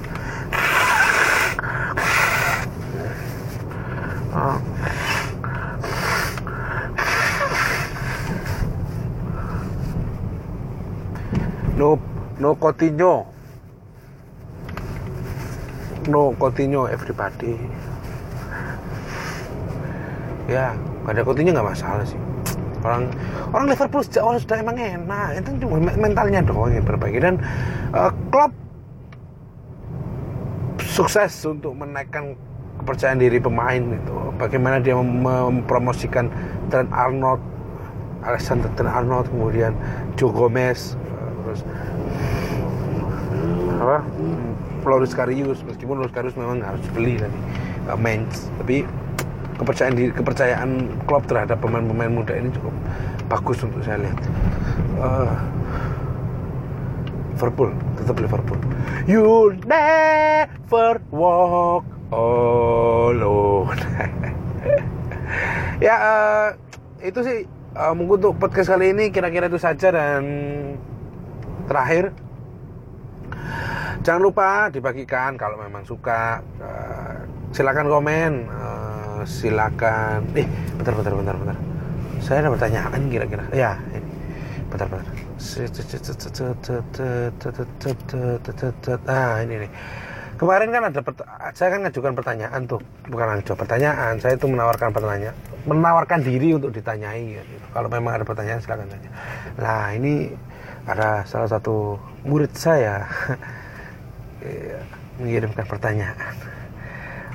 no 11.83 11.99
no 12.39 12.55
Coutinho. 12.55 13.27
No 16.07 16.31
Coutinho 16.39 16.87
everybody. 16.87 17.59
Ya 20.47 20.79
gak 21.03 21.19
ada 21.19 21.23
Coutinho 21.27 21.51
nggak 21.51 21.67
masalah 21.75 22.07
sih. 22.07 22.19
Orang 22.87 23.11
orang 23.51 23.67
Liverpool 23.71 24.03
sejak 24.07 24.23
awal 24.23 24.39
sudah 24.39 24.63
emang 24.63 24.79
enak. 24.79 25.43
Itu 25.43 25.51
cuma 25.67 25.83
mentalnya 25.99 26.39
doang 26.47 26.71
yang 26.71 26.87
berbagai 26.87 27.19
dan 27.19 27.35
uh, 27.91 28.15
Klopp 28.31 28.55
sukses 30.87 31.35
untuk 31.47 31.75
menaikkan 31.75 32.39
kepercayaan 32.79 33.19
diri 33.19 33.39
pemain 33.43 33.83
itu. 33.83 34.15
Bagaimana 34.39 34.79
dia 34.79 34.99
mempromosikan 34.99 36.31
Trent 36.71 36.91
Arnold 36.91 37.43
Alexander 38.23 38.71
Trent 38.75 38.91
Arnold 38.91 39.31
kemudian 39.31 39.75
Joe 40.19 40.35
Gomez 40.35 40.99
terus 41.53 41.63
apa 43.77 44.01
Loris 44.89 45.13
Karius 45.13 45.61
meskipun 45.69 46.01
Loris 46.01 46.15
Karius 46.17 46.35
memang 46.35 46.65
harus 46.65 46.83
beli 46.97 47.21
tadi 47.21 47.39
uh, 47.93 47.99
tapi 48.65 48.89
kepercayaan 49.63 49.95
di 49.95 50.05
kepercayaan 50.11 50.71
klub 51.07 51.23
terhadap 51.29 51.61
pemain-pemain 51.63 52.11
muda 52.11 52.35
ini 52.35 52.51
cukup 52.57 52.75
bagus 53.31 53.63
untuk 53.63 53.81
saya 53.87 54.03
lihat. 54.03 54.19
Uh, 54.99 55.35
Liverpool 57.33 57.71
tetap 57.99 58.17
Liverpool. 58.23 58.61
You 59.07 59.55
never 59.67 61.03
walk 61.11 61.87
alone. 62.11 63.81
Ya 65.83 65.99
uh, 65.99 66.49
itu 67.03 67.27
sih 67.27 67.39
uh, 67.75 67.91
mungkin 67.99 68.23
untuk 68.23 68.39
podcast 68.39 68.71
kali 68.71 68.95
ini 68.95 69.11
kira-kira 69.11 69.51
itu 69.51 69.59
saja 69.59 69.91
dan 69.91 70.23
terakhir 71.73 72.05
jangan 74.05 74.21
lupa 74.21 74.69
dibagikan 74.69 75.41
kalau 75.41 75.57
memang 75.57 75.89
suka 75.89 76.45
uh, 76.61 77.25
silakan 77.57 77.89
komen 77.89 78.33
uh, 78.53 79.25
silakan 79.25 80.29
eh 80.37 80.45
bentar 80.77 80.93
bentar 80.93 81.13
bentar 81.17 81.37
bentar 81.41 81.57
saya 82.21 82.45
ada 82.45 82.51
pertanyaan 82.53 83.01
kira-kira 83.09 83.45
ya 83.57 83.81
ini 83.97 84.11
bentar 84.69 84.87
bentar 84.91 85.07
ah 89.09 89.41
ini 89.41 89.55
nih 89.67 89.71
kemarin 90.37 90.69
kan 90.75 90.83
ada 90.91 91.01
saya 91.55 91.69
kan 91.79 91.81
ngajukan 91.87 92.13
pertanyaan 92.19 92.61
tuh 92.67 92.83
bukan 93.07 93.27
ngajukan 93.31 93.59
pertanyaan 93.63 94.19
saya 94.19 94.35
itu 94.35 94.47
menawarkan 94.51 94.91
pertanyaan 94.91 95.37
menawarkan 95.63 96.27
diri 96.27 96.59
untuk 96.59 96.75
ditanyai 96.75 97.39
gitu. 97.39 97.67
kalau 97.71 97.87
memang 97.87 98.19
ada 98.19 98.27
pertanyaan 98.27 98.59
silakan 98.59 98.91
tanya 98.91 99.11
nah 99.55 99.95
ini 99.95 100.35
ada 100.87 101.23
salah 101.27 101.47
satu 101.47 101.99
murid 102.27 102.51
saya 102.59 103.07
mengirimkan 105.23 105.67
pertanyaan. 105.67 106.17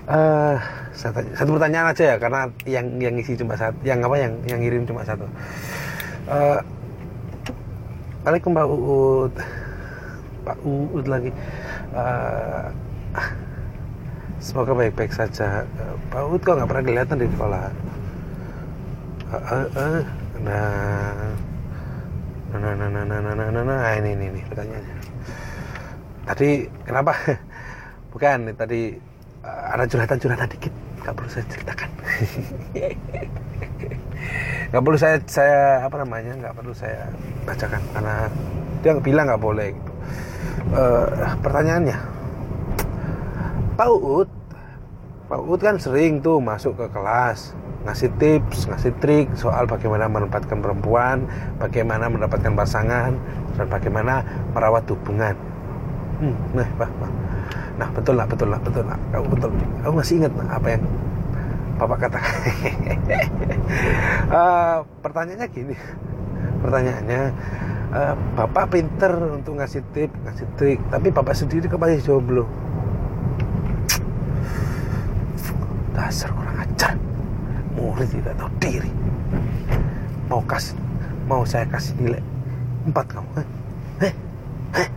Uh, 0.08 0.56
satu 0.96 1.52
pertanyaan 1.60 1.92
aja 1.92 2.04
ya 2.04 2.18
karena 2.18 2.48
yang 2.64 2.96
yang 2.98 3.16
isi 3.20 3.36
cuma 3.36 3.60
satu, 3.60 3.76
yang 3.84 4.00
apa 4.02 4.16
yang 4.18 4.34
yang 4.48 4.60
ngirim 4.64 4.84
cuma 4.88 5.04
satu. 5.04 5.28
Uh, 6.28 6.60
Pak 8.28 8.68
Uud, 8.68 9.34
Pak 10.44 10.58
Uud 10.64 11.06
lagi. 11.08 11.32
Uh, 11.96 12.68
semoga 14.44 14.76
baik-baik 14.76 15.12
saja. 15.16 15.64
Uh, 15.80 15.96
Pak 16.12 16.24
Uud 16.28 16.42
kok 16.44 16.56
nggak 16.56 16.70
pernah 16.72 16.84
kelihatan 16.84 17.18
di 17.24 17.28
sekolah. 17.32 17.66
Uh, 19.28 19.36
uh, 19.36 19.68
uh, 19.76 20.02
nah, 20.44 21.36
nah 22.48 22.60
nah 22.64 22.74
nah 22.76 22.88
nah 22.90 23.04
nah 23.04 23.20
nah 23.20 23.36
nah, 23.36 23.50
nah, 23.52 23.64
nah. 23.64 23.92
ini 24.00 24.16
ini 24.16 24.26
nih 24.40 24.44
pertanyaannya. 24.48 24.96
Tadi 26.28 26.50
kenapa? 26.88 27.14
Bukan 28.16 28.38
tadi 28.56 28.96
eh, 29.44 29.64
ada 29.72 29.84
curhatan-curhatan 29.84 30.48
dikit. 30.56 30.74
Gak 31.04 31.16
perlu 31.16 31.30
saya 31.32 31.46
ceritakan. 31.52 31.90
Gak 34.72 34.82
perlu 34.84 34.98
saya 35.00 35.16
saya 35.24 35.88
apa 35.88 35.96
namanya 36.04 36.36
Gak 36.40 36.56
perlu 36.56 36.74
saya 36.76 37.12
bacakan. 37.44 37.84
Karena 37.92 38.16
dia 38.84 38.94
bilang 39.04 39.28
nggak 39.28 39.44
boleh 39.44 39.68
gitu. 39.76 39.92
Uh, 40.72 41.08
pertanyaannya. 41.44 41.98
Pak 43.78 43.90
Uut 43.94 44.30
Pak 45.28 45.40
Uut 45.44 45.60
kan 45.60 45.76
sering 45.76 46.24
tuh 46.24 46.40
masuk 46.40 46.80
ke 46.80 46.88
kelas 46.96 47.52
ngasih 47.88 48.12
tips, 48.20 48.68
ngasih 48.68 48.92
trik 49.00 49.32
soal 49.40 49.64
bagaimana 49.64 50.12
menempatkan 50.12 50.60
perempuan, 50.60 51.24
bagaimana 51.56 52.12
mendapatkan 52.12 52.52
pasangan, 52.52 53.16
dan 53.56 53.66
bagaimana 53.72 54.28
merawat 54.52 54.84
hubungan. 54.92 55.40
Hmm, 56.20 56.36
nah 56.52 56.68
bah, 56.76 56.92
bah. 57.00 57.12
nah 57.80 57.88
betul 57.96 58.20
lah 58.20 58.28
betul 58.28 58.52
lah 58.52 58.60
betul 58.60 58.84
lah. 58.84 59.00
Kamu 59.16 59.26
betul. 59.32 59.52
Kamu 59.86 59.94
masih 59.96 60.14
ingat 60.20 60.34
nah, 60.36 60.50
apa 60.52 60.68
yang 60.76 60.84
bapak 61.78 62.10
katakan 62.10 62.34
uh, 64.36 64.78
pertanyaannya 65.00 65.48
gini. 65.48 65.76
Pertanyaannya 66.60 67.22
uh, 67.96 68.16
bapak 68.36 68.76
pinter 68.76 69.14
untuk 69.32 69.62
ngasih 69.62 69.86
tip 69.94 70.12
ngasih 70.26 70.48
trik 70.60 70.80
tapi 70.92 71.14
bapak 71.14 71.38
sendiri 71.38 71.72
masih 71.72 72.04
jomblo? 72.04 72.50
Dasar 75.94 76.47
murid 77.78 78.10
tidak 78.10 78.34
tahu 78.42 78.50
diri 78.58 78.92
mau 80.28 80.42
kasih 80.44 80.76
mau 81.30 81.46
saya 81.46 81.70
kasih 81.70 81.94
nilai 82.02 82.22
empat 82.90 83.06
kamu 83.14 83.30
eh 83.38 83.46
eh 84.02 84.14
eh 84.76 84.90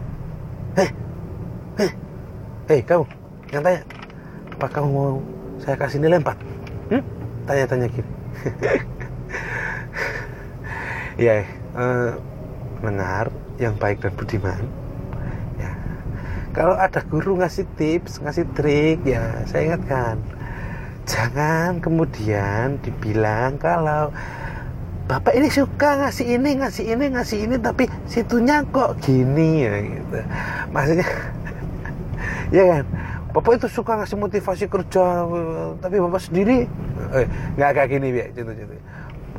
eh 2.70 2.86
kamu, 2.86 3.02
yang 3.50 3.66
tanya, 3.66 3.82
apa 4.54 4.66
kamu 4.70 4.88
mau 4.94 5.18
saya 5.58 5.74
kasih 5.74 5.98
nilai 5.98 6.22
4? 6.22 6.38
Hmm? 6.94 7.02
Tanya-tanya 7.42 7.86
gini. 7.90 8.10
ya, 11.26 11.42
mendengar 12.78 13.34
yang 13.58 13.74
baik 13.74 13.98
dan 14.06 14.14
budiman. 14.14 14.62
Ya. 15.58 15.74
Kalau 16.54 16.78
ada 16.78 17.02
guru 17.02 17.42
ngasih 17.42 17.66
tips, 17.74 18.22
ngasih 18.22 18.46
trik, 18.54 19.02
ya 19.02 19.42
saya 19.50 19.74
ingatkan. 19.74 20.22
Jangan 21.10 21.82
kemudian 21.82 22.78
dibilang 22.86 23.58
kalau 23.58 24.14
Bapak 25.10 25.34
ini 25.34 25.50
suka 25.50 26.06
ngasih 26.06 26.38
ini, 26.38 26.62
ngasih 26.62 26.86
ini, 26.86 27.10
ngasih 27.10 27.38
ini, 27.42 27.58
tapi 27.58 27.90
situnya 28.06 28.62
kok 28.70 28.94
gini 29.02 29.66
ya 29.66 29.74
gitu. 29.82 30.18
Maksudnya 30.70 31.08
ya 32.54 32.62
kan? 32.70 32.84
Bapak 33.34 33.58
itu 33.58 33.66
suka 33.66 33.98
ngasih 33.98 34.18
motivasi 34.22 34.70
kerja 34.70 35.26
tapi 35.78 36.02
bapak 36.02 36.18
sendiri 36.18 36.66
eh, 37.14 37.26
nggak 37.54 37.70
kayak 37.78 37.88
gini 37.94 38.08
ya 38.10 38.26
contoh 38.34 38.54
contoh 38.58 38.80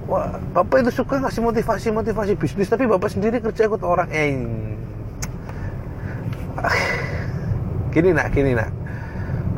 wah 0.08 0.32
bapak 0.56 0.78
itu 0.88 0.92
suka 1.04 1.16
ngasih 1.20 1.42
motivasi 1.44 1.88
motivasi 1.92 2.34
bisnis 2.40 2.72
tapi 2.72 2.88
bapak 2.88 3.12
sendiri 3.12 3.44
kerja 3.44 3.68
ikut 3.68 3.84
orang 3.84 4.08
eh 4.16 4.40
gini 7.92 8.10
nak 8.16 8.32
gini 8.32 8.56
nak 8.56 8.72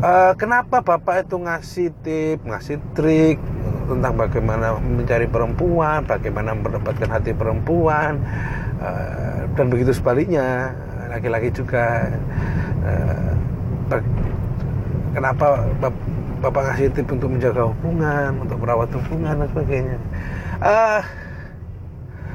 uh, 0.04 0.32
kenapa 0.36 0.84
bapak 0.84 1.24
itu 1.24 1.36
ngasih 1.40 1.88
tip 2.04 2.44
ngasih 2.44 2.78
trik 2.92 3.40
tentang 3.88 4.20
bagaimana 4.20 4.76
mencari 4.80 5.28
perempuan 5.32 6.04
bagaimana 6.04 6.56
mendapatkan 6.56 7.08
hati 7.08 7.32
perempuan 7.32 8.20
uh, 8.84 9.48
dan 9.56 9.72
begitu 9.72 9.96
sebaliknya 9.96 10.76
laki-laki 11.08 11.50
juga 11.56 12.12
uh, 12.84 13.32
kenapa 15.14 15.68
bapak 16.44 16.62
ngasih 16.74 16.92
tip 16.92 17.08
untuk 17.08 17.32
menjaga 17.32 17.72
hubungan 17.72 18.44
untuk 18.44 18.60
merawat 18.60 18.92
hubungan 19.00 19.46
dan 19.46 19.48
sebagainya? 19.48 19.98
Uh, 20.60 21.02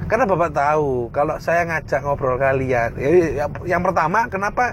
karena 0.08 0.24
bapak 0.24 0.56
tahu 0.56 1.12
kalau 1.12 1.36
saya 1.36 1.68
ngajak 1.68 2.00
ngobrol 2.00 2.40
kalian 2.40 2.96
ya, 2.96 3.44
yang 3.68 3.84
pertama 3.84 4.24
kenapa? 4.32 4.72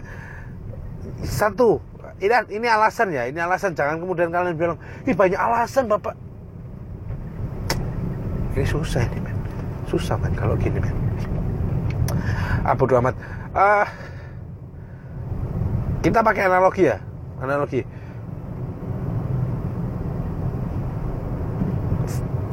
Satu 1.25 1.83
ini 2.15 2.31
ini 2.55 2.67
alasan 2.67 3.11
ya 3.11 3.27
ini 3.27 3.39
alasan. 3.39 3.75
Jangan 3.75 3.99
kemudian 3.99 4.31
kalian 4.31 4.55
bilang 4.55 4.77
ih 5.03 5.15
banyak 5.15 5.35
alasan 5.35 5.91
bapak. 5.91 6.15
Ini 8.55 8.63
susah 8.63 9.03
ini 9.03 9.19
men. 9.19 9.35
Susah 9.91 10.15
men 10.15 10.31
kalau 10.31 10.55
gini 10.55 10.79
men. 10.79 10.95
Abu 12.63 12.87
ah, 12.87 13.03
amat. 13.03 13.15
Uh, 13.55 13.87
kita 15.99 16.23
pakai 16.23 16.47
analogi 16.47 16.87
ya 16.87 16.97
analogi. 17.43 17.83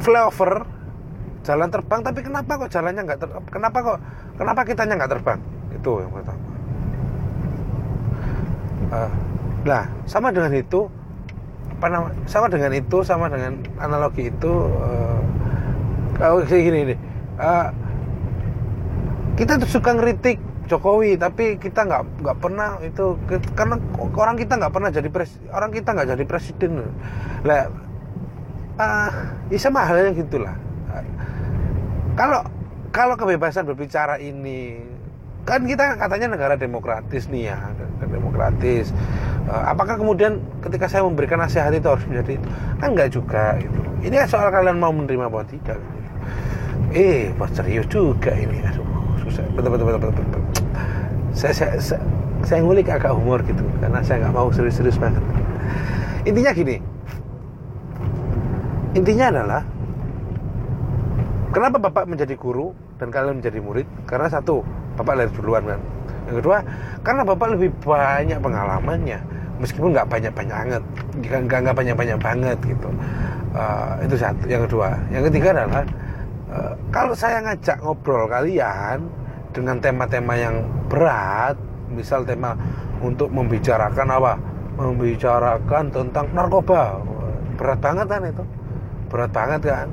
Flyover 0.03 0.67
jalan 1.47 1.71
terbang 1.71 2.01
tapi 2.03 2.19
kenapa 2.19 2.51
kok 2.59 2.71
jalannya 2.71 3.01
nggak 3.07 3.19
ter 3.19 3.29
kenapa 3.47 3.77
kok 3.79 3.97
kenapa 4.35 4.61
kitanya 4.67 4.93
nggak 4.99 5.11
terbang? 5.15 5.39
Itu 5.71 6.03
yang 6.03 6.11
pertama. 6.11 6.41
Uh, 8.91 9.32
nah 9.63 9.87
sama 10.05 10.31
dengan 10.35 10.51
itu 10.51 10.91
sama 12.27 12.47
dengan 12.47 12.71
itu 12.71 12.97
sama 13.03 13.27
dengan 13.27 13.59
analogi 13.79 14.31
itu 14.31 14.51
uh, 14.79 15.19
kalau 16.15 16.43
gini 16.47 16.91
ini 16.91 16.95
uh, 17.39 17.67
kita 19.35 19.59
tuh 19.59 19.69
suka 19.69 19.97
ngeritik 19.97 20.39
Jokowi 20.71 21.19
tapi 21.19 21.59
kita 21.59 21.83
nggak 21.83 22.23
nggak 22.23 22.37
pernah 22.39 22.79
itu 22.79 23.19
karena 23.51 23.75
orang 24.15 24.39
kita 24.39 24.55
nggak 24.55 24.73
pernah 24.73 24.89
jadi 24.95 25.09
pres 25.11 25.35
orang 25.51 25.75
kita 25.75 25.91
nggak 25.91 26.09
jadi 26.15 26.23
presiden. 26.23 26.71
Lah 27.43 27.67
uh, 28.79 29.09
ya 29.51 29.59
sama 29.59 29.83
halnya 29.83 30.15
gitulah. 30.15 30.55
Kalau 32.15 32.47
kalau 32.95 33.13
kebebasan 33.19 33.67
berbicara 33.67 34.21
ini 34.23 34.92
kan 35.43 35.67
kita 35.67 35.99
katanya 35.99 36.39
negara 36.39 36.55
demokratis 36.55 37.27
nih 37.27 37.51
ya 37.51 37.57
demokratis. 38.03 38.95
Uh, 39.43 39.63
apakah 39.75 39.99
kemudian 39.99 40.39
ketika 40.63 40.87
saya 40.87 41.03
memberikan 41.03 41.39
nasihat 41.39 41.75
itu 41.75 41.83
harus 41.83 42.03
menjadi 42.07 42.39
itu? 42.39 42.47
Kan 42.79 42.87
enggak 42.95 43.09
juga 43.11 43.59
gitu. 43.59 43.79
Ini 44.03 44.23
soal 44.27 44.51
kalian 44.51 44.79
mau 44.79 44.95
menerima 44.95 45.27
atau 45.27 45.43
tidak? 45.47 45.79
Gitu. 45.79 46.09
eh 46.93 47.33
pas 47.35 47.49
serius 47.51 47.87
juga 47.91 48.31
ini. 48.31 48.63
Aduh 48.63 48.87
susah. 49.27 49.43
Betul 49.51 49.75
betul 49.75 49.85
betul 49.91 49.99
betul, 50.11 50.23
betul. 50.23 50.41
Saya, 51.33 51.53
saya, 51.55 51.73
saya 51.81 52.01
saya 52.43 52.59
ngulik 52.59 52.91
agak 52.91 53.15
humor 53.15 53.39
gitu 53.47 53.63
karena 53.79 54.03
saya 54.03 54.27
nggak 54.27 54.35
mau 54.35 54.51
serius-serius 54.51 54.99
banget. 54.99 55.23
Intinya 56.27 56.51
gini. 56.51 56.77
Intinya 58.93 59.25
adalah 59.33 59.61
kenapa 61.55 61.81
bapak 61.81 62.05
menjadi 62.05 62.35
guru 62.37 62.75
dan 62.99 63.09
kalian 63.09 63.41
menjadi 63.41 63.59
murid? 63.63 63.87
Karena 64.05 64.29
satu 64.29 64.61
bapak 64.99 65.13
lahir 65.17 65.31
duluan 65.35 65.63
kan? 65.65 65.79
Yang 66.29 66.35
kedua 66.43 66.57
karena 67.03 67.21
bapak 67.27 67.47
lebih 67.57 67.69
banyak 67.83 68.39
pengalamannya 68.39 69.19
meskipun 69.59 69.95
nggak 69.95 70.07
banyak 70.07 70.33
banyak 70.33 70.55
banget 70.55 70.83
nggak 71.21 71.59
nggak 71.63 71.75
banyak 71.75 71.95
banyak 71.95 72.19
banget 72.19 72.57
gitu. 72.65 72.89
Uh, 73.53 73.93
itu 74.01 74.15
satu. 74.17 74.49
Yang 74.49 74.65
kedua. 74.69 74.97
Yang 75.13 75.23
ketiga 75.29 75.47
adalah 75.53 75.85
uh, 76.49 76.73
kalau 76.89 77.13
saya 77.13 77.37
ngajak 77.45 77.77
ngobrol 77.85 78.25
kalian 78.25 79.05
dengan 79.53 79.77
tema-tema 79.77 80.33
yang 80.33 80.65
berat 80.89 81.53
misal 81.93 82.25
tema 82.25 82.57
untuk 83.05 83.29
membicarakan 83.29 84.09
apa? 84.09 84.33
Membicarakan 84.73 85.93
tentang 85.93 86.25
narkoba. 86.33 86.97
Berat 87.53 87.77
banget 87.77 88.07
kan 88.09 88.21
itu? 88.25 88.43
Berat 89.13 89.29
banget 89.29 89.61
kan? 89.61 89.87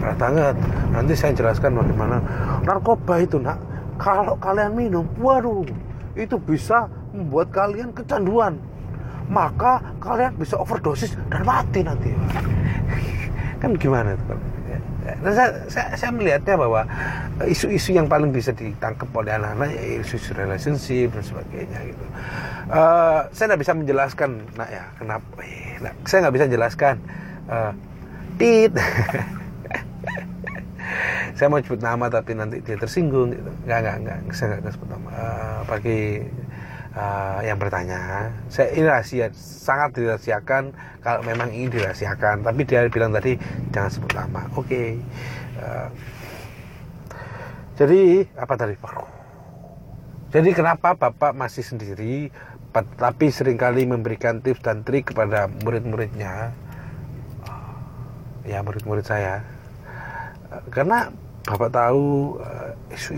Berat 0.00 0.16
banget. 0.16 0.54
Nanti 0.88 1.12
saya 1.12 1.36
jelaskan 1.36 1.76
bagaimana 1.76 2.16
narkoba 2.64 3.20
itu 3.20 3.36
nak 3.36 3.60
kalau 3.98 4.34
kalian 4.38 4.74
minum 4.74 5.06
waduh 5.18 5.66
itu 6.14 6.38
bisa 6.38 6.86
membuat 7.14 7.50
kalian 7.54 7.90
kecanduan 7.94 8.58
maka 9.30 9.80
kalian 10.02 10.36
bisa 10.36 10.58
overdosis 10.60 11.16
dan 11.32 11.42
mati 11.46 11.80
nanti 11.80 12.12
kan 13.62 13.72
gimana 13.80 14.12
itu 14.12 14.34
nah, 15.24 15.32
saya, 15.32 15.48
saya, 15.68 15.86
saya 15.96 16.10
melihatnya 16.12 16.54
bahwa 16.56 16.84
isu-isu 17.48 17.96
yang 17.96 18.08
paling 18.08 18.32
bisa 18.32 18.52
ditangkap 18.52 19.08
oleh 19.12 19.32
anak-anak 19.36 19.72
ya 19.72 19.82
isu-isu 20.00 20.32
relationship 20.36 21.12
dan 21.12 21.24
sebagainya 21.24 21.78
gitu. 21.92 22.04
Uh, 22.72 23.28
saya 23.36 23.52
tidak 23.52 23.60
bisa 23.60 23.72
menjelaskan, 23.76 24.30
nak 24.56 24.68
ya 24.72 24.84
kenapa? 24.96 25.28
Eh, 25.44 25.76
nah, 25.84 25.92
saya 26.08 26.24
nggak 26.24 26.34
bisa 26.40 26.44
menjelaskan 26.48 26.94
uh, 27.52 27.72
tit 28.40 28.72
saya 31.34 31.46
mau 31.50 31.58
sebut 31.58 31.82
nama 31.82 32.06
tapi 32.06 32.38
nanti 32.38 32.62
dia 32.62 32.78
tersinggung 32.78 33.34
gitu. 33.34 33.50
Nggak 33.66 33.78
nggak 33.82 33.96
nggak. 34.06 34.18
Saya 34.34 34.60
nggak 34.62 34.72
sebut 34.74 34.88
nama. 34.90 35.08
Uh, 35.10 35.60
bagi 35.66 36.00
uh, 36.94 37.38
yang 37.42 37.58
bertanya 37.58 38.30
saya 38.46 38.70
ini 38.72 38.86
rahasia 38.86 39.26
sangat 39.36 39.98
dirahasiakan 39.98 40.70
kalau 41.02 41.20
memang 41.26 41.50
ini 41.50 41.66
dirahasiakan. 41.70 42.46
Tapi 42.46 42.60
dia 42.62 42.86
bilang 42.86 43.10
tadi 43.10 43.34
jangan 43.74 43.90
sebut 43.90 44.12
nama. 44.14 44.46
Oke. 44.54 44.68
Okay. 44.68 44.88
uh, 45.58 45.88
jadi 47.74 48.30
apa 48.38 48.54
tadi? 48.54 48.74
Jadi 50.30 50.50
kenapa 50.54 50.94
bapak 50.94 51.34
masih 51.34 51.66
sendiri 51.66 52.30
tapi 52.74 53.30
sering 53.30 53.54
kali 53.54 53.86
memberikan 53.86 54.42
tips 54.42 54.62
dan 54.62 54.86
trik 54.86 55.10
kepada 55.10 55.46
murid-muridnya? 55.62 56.54
Ya 58.46 58.58
murid-murid 58.62 59.06
saya 59.06 59.53
karena 60.70 61.10
bapak 61.44 61.70
tahu 61.76 62.40
eh, 62.40 62.96
isu 62.96 63.10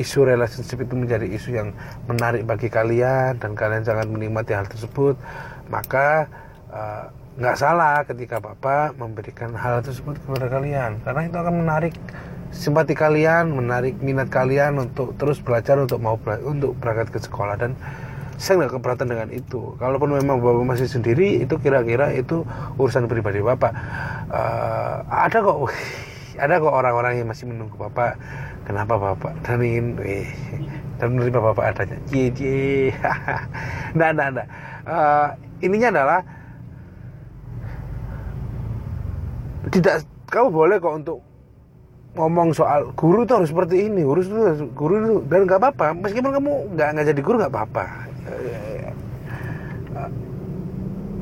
isu 0.00 0.18
relationship 0.24 0.80
itu 0.80 0.94
menjadi 0.96 1.28
isu 1.28 1.52
yang 1.52 1.68
menarik 2.08 2.48
bagi 2.48 2.72
kalian 2.72 3.36
dan 3.36 3.52
kalian 3.52 3.84
sangat 3.84 4.08
menikmati 4.08 4.56
hal 4.56 4.64
tersebut. 4.64 5.20
Maka 5.68 6.28
eh, 6.72 7.04
nggak 7.34 7.56
uh, 7.56 7.60
salah 7.60 8.06
ketika 8.08 8.40
bapak 8.40 8.96
memberikan 8.96 9.52
hal 9.52 9.84
tersebut 9.84 10.16
kepada 10.24 10.48
kalian. 10.48 11.04
Karena 11.04 11.28
itu 11.28 11.36
akan 11.36 11.54
menarik 11.60 11.94
simpati 12.54 12.94
kalian 12.94 13.50
menarik 13.50 13.98
minat 13.98 14.30
kalian 14.30 14.78
untuk 14.78 15.18
terus 15.18 15.42
belajar 15.42 15.74
untuk 15.74 15.98
mau 16.00 16.16
untuk 16.40 16.72
berangkat 16.80 17.12
ke 17.12 17.18
sekolah. 17.20 17.60
Dan 17.60 17.76
saya 18.40 18.64
nggak 18.64 18.80
keberatan 18.80 19.12
dengan 19.12 19.28
itu. 19.28 19.76
Kalaupun 19.76 20.16
memang 20.16 20.40
bapak 20.40 20.64
masih 20.64 20.88
sendiri 20.88 21.44
itu 21.44 21.60
kira-kira 21.60 22.16
itu 22.16 22.48
urusan 22.80 23.12
pribadi 23.12 23.44
bapak. 23.44 23.76
Uh, 24.32 25.04
ada 25.12 25.38
kok 25.44 25.58
ada 26.38 26.58
kok 26.58 26.74
orang-orang 26.74 27.22
yang 27.22 27.28
masih 27.30 27.46
menunggu 27.46 27.76
bapak 27.78 28.18
kenapa 28.64 28.96
bapak 28.96 29.34
dan 29.44 29.60
ingin 29.60 29.98
eh, 30.02 30.28
dan 30.98 31.14
menerima 31.14 31.40
bapak 31.52 31.64
adanya. 31.74 31.98
Cie 32.10 32.28
cie. 32.34 32.90
Nah 33.94 34.10
nah 34.10 34.26
nah 34.26 34.46
uh, 34.90 35.26
ininya 35.62 35.94
adalah 35.94 36.20
tidak 39.70 40.02
kamu 40.26 40.50
boleh 40.50 40.76
kok 40.82 40.94
untuk 40.98 41.18
ngomong 42.18 42.50
soal 42.50 42.90
guru 42.98 43.22
itu 43.22 43.38
harus 43.38 43.50
seperti 43.54 43.86
ini 43.90 44.02
guru 44.02 44.22
itu 44.22 44.66
guru 44.74 44.94
itu 44.98 45.14
dan 45.30 45.46
nggak 45.46 45.62
apa-apa. 45.62 45.86
Meskipun 46.02 46.30
kamu 46.34 46.50
nggak 46.74 46.88
nggak 46.90 47.06
jadi 47.14 47.20
guru 47.22 47.36
nggak 47.38 47.54
apa-apa. 47.54 47.86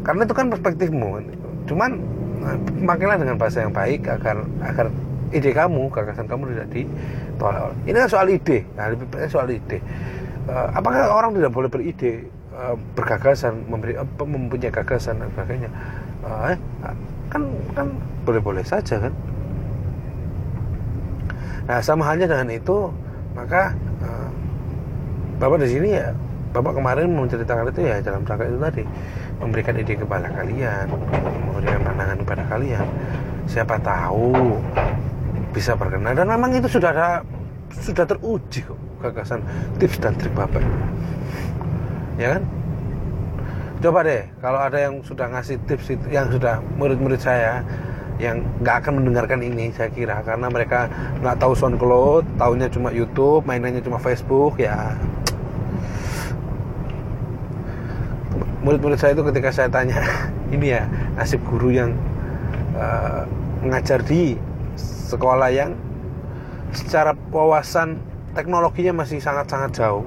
Karena 0.02 0.20
itu 0.24 0.34
kan 0.34 0.46
perspektifmu. 0.48 1.08
Cuman 1.68 2.00
makanya 2.82 3.22
dengan 3.22 3.36
bahasa 3.38 3.62
yang 3.62 3.74
baik 3.74 4.07
agar 4.11 4.43
agar 4.66 4.86
ide 5.32 5.51
kamu 5.51 5.88
gagasan 5.88 6.28
kamu 6.28 6.53
tidak 6.53 6.68
ditolak. 6.70 7.72
Ini 7.88 7.97
kan 8.05 8.11
soal 8.11 8.28
ide. 8.28 8.59
Nah 8.76 8.93
lebih 8.93 9.07
banyak 9.09 9.30
soal 9.32 9.49
ide. 9.49 9.78
Uh, 10.47 10.68
apakah 10.74 11.09
orang 11.09 11.32
tidak 11.38 11.55
boleh 11.55 11.70
beride 11.70 12.26
uh, 12.53 12.74
bergagasan 12.99 13.62
memberi 13.70 13.95
uh, 13.97 14.07
mempunyai 14.18 14.74
gagasan 14.74 15.22
dan 15.22 15.28
sebagainya? 15.32 15.70
Uh, 16.26 16.55
kan 17.32 17.43
kan 17.72 17.86
boleh-boleh 18.28 18.66
saja 18.66 19.09
kan? 19.09 19.14
Nah 21.70 21.78
sama 21.80 22.05
halnya 22.05 22.28
dengan 22.28 22.51
itu 22.53 22.90
maka 23.32 23.72
uh, 24.05 24.28
bapak 25.40 25.64
di 25.64 25.68
sini 25.72 25.88
ya 25.97 26.12
Bapak 26.53 26.76
kemarin 26.76 27.09
menceritakan 27.16 27.72
itu 27.72 27.80
ya 27.88 27.96
dalam 28.05 28.28
rangka 28.28 28.44
itu 28.44 28.61
tadi 28.61 28.84
memberikan 29.40 29.74
ide 29.80 29.96
kepada 29.96 30.28
kalian, 30.28 30.86
memberikan 31.48 31.80
pandangan 31.80 32.18
kepada 32.20 32.42
kalian. 32.44 32.86
Siapa 33.48 33.80
tahu 33.80 34.61
bisa 35.57 35.72
berkenan. 35.76 36.12
Dan 36.12 36.28
memang 36.28 36.53
itu 36.53 36.68
sudah 36.68 36.92
ada 36.92 37.09
sudah 37.72 38.05
teruji 38.05 38.68
kok 38.68 38.76
gagasan 39.00 39.40
tips 39.80 39.96
dan 39.96 40.12
trik 40.20 40.36
bapak. 40.36 40.61
Ya 42.20 42.36
kan? 42.36 42.42
Coba 43.80 44.05
deh 44.05 44.28
kalau 44.44 44.61
ada 44.61 44.76
yang 44.76 45.00
sudah 45.00 45.32
ngasih 45.32 45.57
tips 45.64 45.88
itu 45.88 46.07
yang 46.12 46.28
sudah 46.28 46.61
murid-murid 46.76 47.18
saya 47.18 47.64
yang 48.20 48.44
nggak 48.61 48.84
akan 48.84 49.00
mendengarkan 49.00 49.40
ini 49.40 49.72
saya 49.72 49.88
kira. 49.88 50.20
Karena 50.20 50.53
mereka 50.53 50.92
nggak 51.24 51.40
tahu 51.40 51.57
SoundCloud 51.57 52.36
tahunya 52.36 52.68
cuma 52.68 52.92
YouTube 52.92 53.48
mainannya 53.48 53.80
cuma 53.80 53.96
Facebook 53.96 54.61
ya 54.61 54.92
murid-murid 58.62 58.98
saya 58.98 59.12
itu 59.14 59.26
ketika 59.26 59.50
saya 59.50 59.68
tanya 59.68 59.98
ini 60.54 60.74
ya 60.74 60.86
nasib 61.18 61.42
guru 61.46 61.74
yang 61.74 61.90
uh, 62.78 63.26
mengajar 63.62 64.02
di 64.02 64.38
sekolah 64.78 65.50
yang 65.52 65.76
secara 66.72 67.12
wawasan 67.30 68.00
teknologinya 68.32 69.04
masih 69.04 69.20
sangat-sangat 69.20 69.76
jauh. 69.76 70.06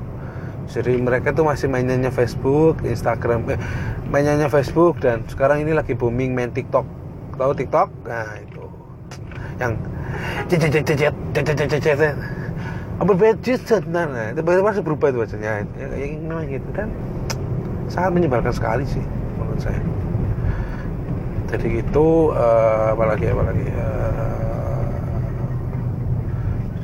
Jadi 0.65 0.97
mereka 0.97 1.29
tuh 1.29 1.45
masih 1.45 1.69
mainannya 1.69 2.09
Facebook, 2.09 2.81
Instagram, 2.81 3.45
eh, 3.53 3.61
mainannya 4.09 4.49
Facebook 4.49 4.97
dan 4.97 5.21
sekarang 5.29 5.61
ini 5.61 5.77
lagi 5.77 5.93
booming 5.93 6.33
main 6.33 6.49
TikTok. 6.49 6.89
Tahu 7.37 7.53
TikTok? 7.53 7.93
Nah 8.09 8.33
itu. 8.41 8.65
Yang 9.61 9.71
cecet 10.49 10.71
cecet 10.81 11.13
cecet 11.37 11.69
cecet 11.69 12.17
apa 12.95 13.11
beda? 13.11 13.75
Nah, 13.91 14.31
itu 14.31 14.41
berubah 14.41 15.11
itu 15.11 15.19
bacanya 15.19 15.67
ya, 15.75 15.85
yang 15.99 16.23
memang 16.23 16.47
gitu 16.47 16.67
dan 16.71 16.87
sangat 17.91 18.11
menyebalkan 18.15 18.53
sekali 18.53 18.85
sih 18.87 19.03
menurut 19.37 19.61
saya. 19.61 19.81
Jadi 21.51 21.81
gitu 21.83 22.33
uh, 22.33 22.97
apalagi 22.97 23.29
apalagi 23.29 23.67
uh, 23.69 24.89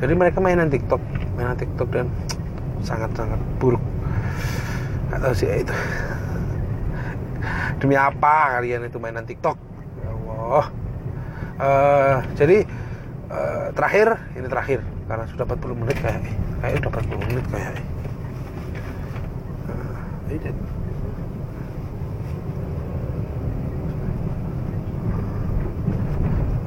jadi 0.02 0.14
mereka 0.18 0.38
mainan 0.42 0.70
TikTok 0.70 1.02
mainan 1.38 1.58
TikTok 1.58 1.90
dan 1.90 2.08
sangat 2.82 3.14
sangat 3.14 3.42
buruk 3.62 3.82
tahu 5.22 5.34
sih 5.38 5.48
ya 5.48 5.56
itu. 5.62 5.76
Demi 7.78 7.96
apa 7.98 8.58
kalian 8.58 8.90
itu 8.90 8.98
mainan 8.98 9.26
TikTok? 9.26 9.58
Ya 10.02 10.10
Allah. 10.10 10.66
Uh, 11.62 12.18
jadi 12.34 12.66
uh, 13.30 13.70
terakhir 13.78 14.18
ini 14.34 14.50
terakhir 14.50 14.80
karena 15.06 15.26
sudah 15.30 15.46
40 15.46 15.82
menit 15.86 15.98
kayak 16.02 16.22
kayak 16.66 16.74
udah 16.82 16.92
40 17.06 17.30
menit 17.30 17.46
kayak. 17.54 17.76
Uh, 19.70 20.60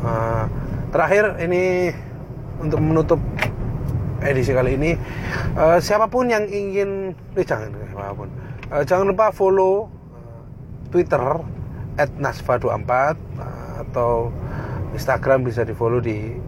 Uh, 0.05 0.45
terakhir 0.95 1.43
ini 1.43 1.91
untuk 2.63 2.79
menutup 2.79 3.19
edisi 4.23 4.55
kali 4.55 4.79
ini 4.79 4.95
uh, 5.59 5.83
siapa 5.83 6.07
pun 6.07 6.31
yang 6.31 6.47
ingin 6.47 7.11
eh, 7.35 7.43
jangan 7.43 7.75
siapa 7.91 8.15
pun. 8.15 8.31
Uh, 8.71 8.87
jangan 8.87 9.11
lupa 9.11 9.35
follow 9.35 9.91
uh, 10.15 10.43
Twitter 10.95 11.43
@nasfa24 11.99 12.71
uh, 12.95 13.83
atau 13.83 14.31
Instagram 14.95 15.43
bisa 15.43 15.67
di 15.67 15.75
follow 15.75 15.99
di 15.99 16.39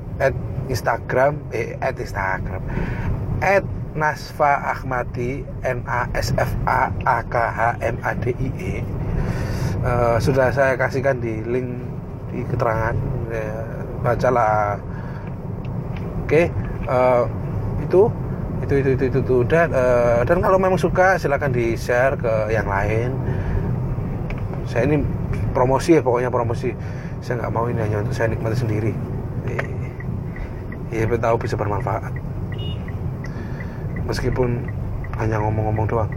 Instagram 0.71 1.43
eh 1.51 1.75
at 1.83 1.99
Instagram 1.99 2.63
at 3.43 3.67
Nasfa 3.99 4.77
Ahmadi 4.77 5.43
N 5.67 5.83
A 5.91 6.07
S 6.15 6.31
F 6.39 6.55
A 6.71 6.95
A 7.09 7.19
K 7.27 7.35
H 7.35 7.83
M 7.83 7.99
A 8.07 8.15
D 8.15 8.31
I 8.31 8.49
E. 8.63 8.75
Uh, 9.83 10.17
sudah 10.23 10.55
saya 10.55 10.79
kasihkan 10.79 11.19
di 11.19 11.43
link 11.43 11.69
di 12.31 12.45
keterangan 12.47 12.97
ya, 13.33 13.76
bacalah. 14.07 14.79
Oke 16.27 16.31
okay. 16.31 16.47
uh, 16.87 17.27
eh, 17.27 17.87
itu 17.87 18.03
itu 18.63 18.73
itu 18.83 18.89
itu 18.95 19.05
itu, 19.11 19.19
itu. 19.23 19.37
dan 19.47 19.71
uh, 19.75 20.23
dan 20.23 20.39
kalau 20.39 20.59
memang 20.59 20.79
suka 20.79 21.19
silahkan 21.19 21.51
di 21.51 21.75
share 21.75 22.15
ke 22.15 22.55
yang 22.55 22.71
lain. 22.71 23.11
Saya 24.67 24.91
ini 24.91 25.03
promosi 25.55 25.99
ya 25.99 26.03
pokoknya 26.03 26.31
promosi. 26.31 26.71
Saya 27.23 27.43
nggak 27.43 27.53
mau 27.55 27.67
ini 27.67 27.83
hanya 27.83 28.03
untuk 28.03 28.15
saya 28.15 28.31
nikmati 28.31 28.59
sendiri. 28.59 28.95
Ya 30.91 31.03
tahu 31.07 31.37
bisa 31.43 31.59
bermanfaat. 31.59 32.15
Meskipun 34.07 34.71
hanya 35.19 35.43
ngomong-ngomong 35.43 35.87
doang 35.91 36.11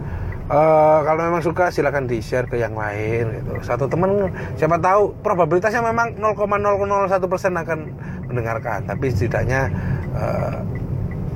uh, 0.50 0.98
kalau 1.06 1.20
memang 1.30 1.42
suka 1.42 1.70
silahkan 1.70 2.04
di 2.04 2.18
share 2.18 2.50
ke 2.50 2.58
yang 2.58 2.74
lain 2.74 3.40
gitu. 3.40 3.62
Satu 3.62 3.86
teman 3.86 4.34
siapa 4.58 4.76
tahu 4.82 5.14
probabilitasnya 5.22 5.80
memang 5.86 6.18
0,001 6.18 7.30
persen 7.30 7.54
akan 7.54 7.78
mendengarkan. 8.28 8.84
Tapi 8.84 9.06
setidaknya 9.14 9.70
uh, 10.12 10.60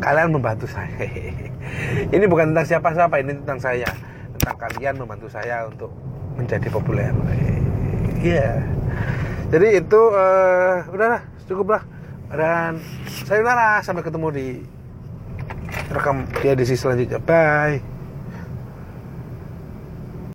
kalian 0.03 0.35
membantu 0.35 0.67
saya. 0.67 0.91
Ini 2.15 2.25
bukan 2.29 2.53
tentang 2.53 2.69
siapa-siapa 2.69 3.25
ini 3.25 3.41
tentang 3.41 3.57
saya. 3.57 3.89
Tentang 4.37 4.57
kalian 4.61 5.01
membantu 5.01 5.33
saya 5.33 5.65
untuk 5.65 5.91
menjadi 6.37 6.69
populer. 6.69 7.11
Iya. 8.21 8.21
Yeah. 8.21 8.57
jadi 9.49 9.81
itu 9.81 10.01
uh, 10.13 10.85
udahlah 10.93 11.25
cukup 11.49 11.81
lah. 11.81 11.83
Dan 12.35 12.83
saya 13.25 13.41
sayonara 13.41 13.81
sampai 13.81 14.05
ketemu 14.05 14.29
di 14.35 14.47
rekam 15.89 16.29
di 16.43 16.47
edisi 16.53 16.77
selanjutnya. 16.77 17.23
Bye 17.23 17.94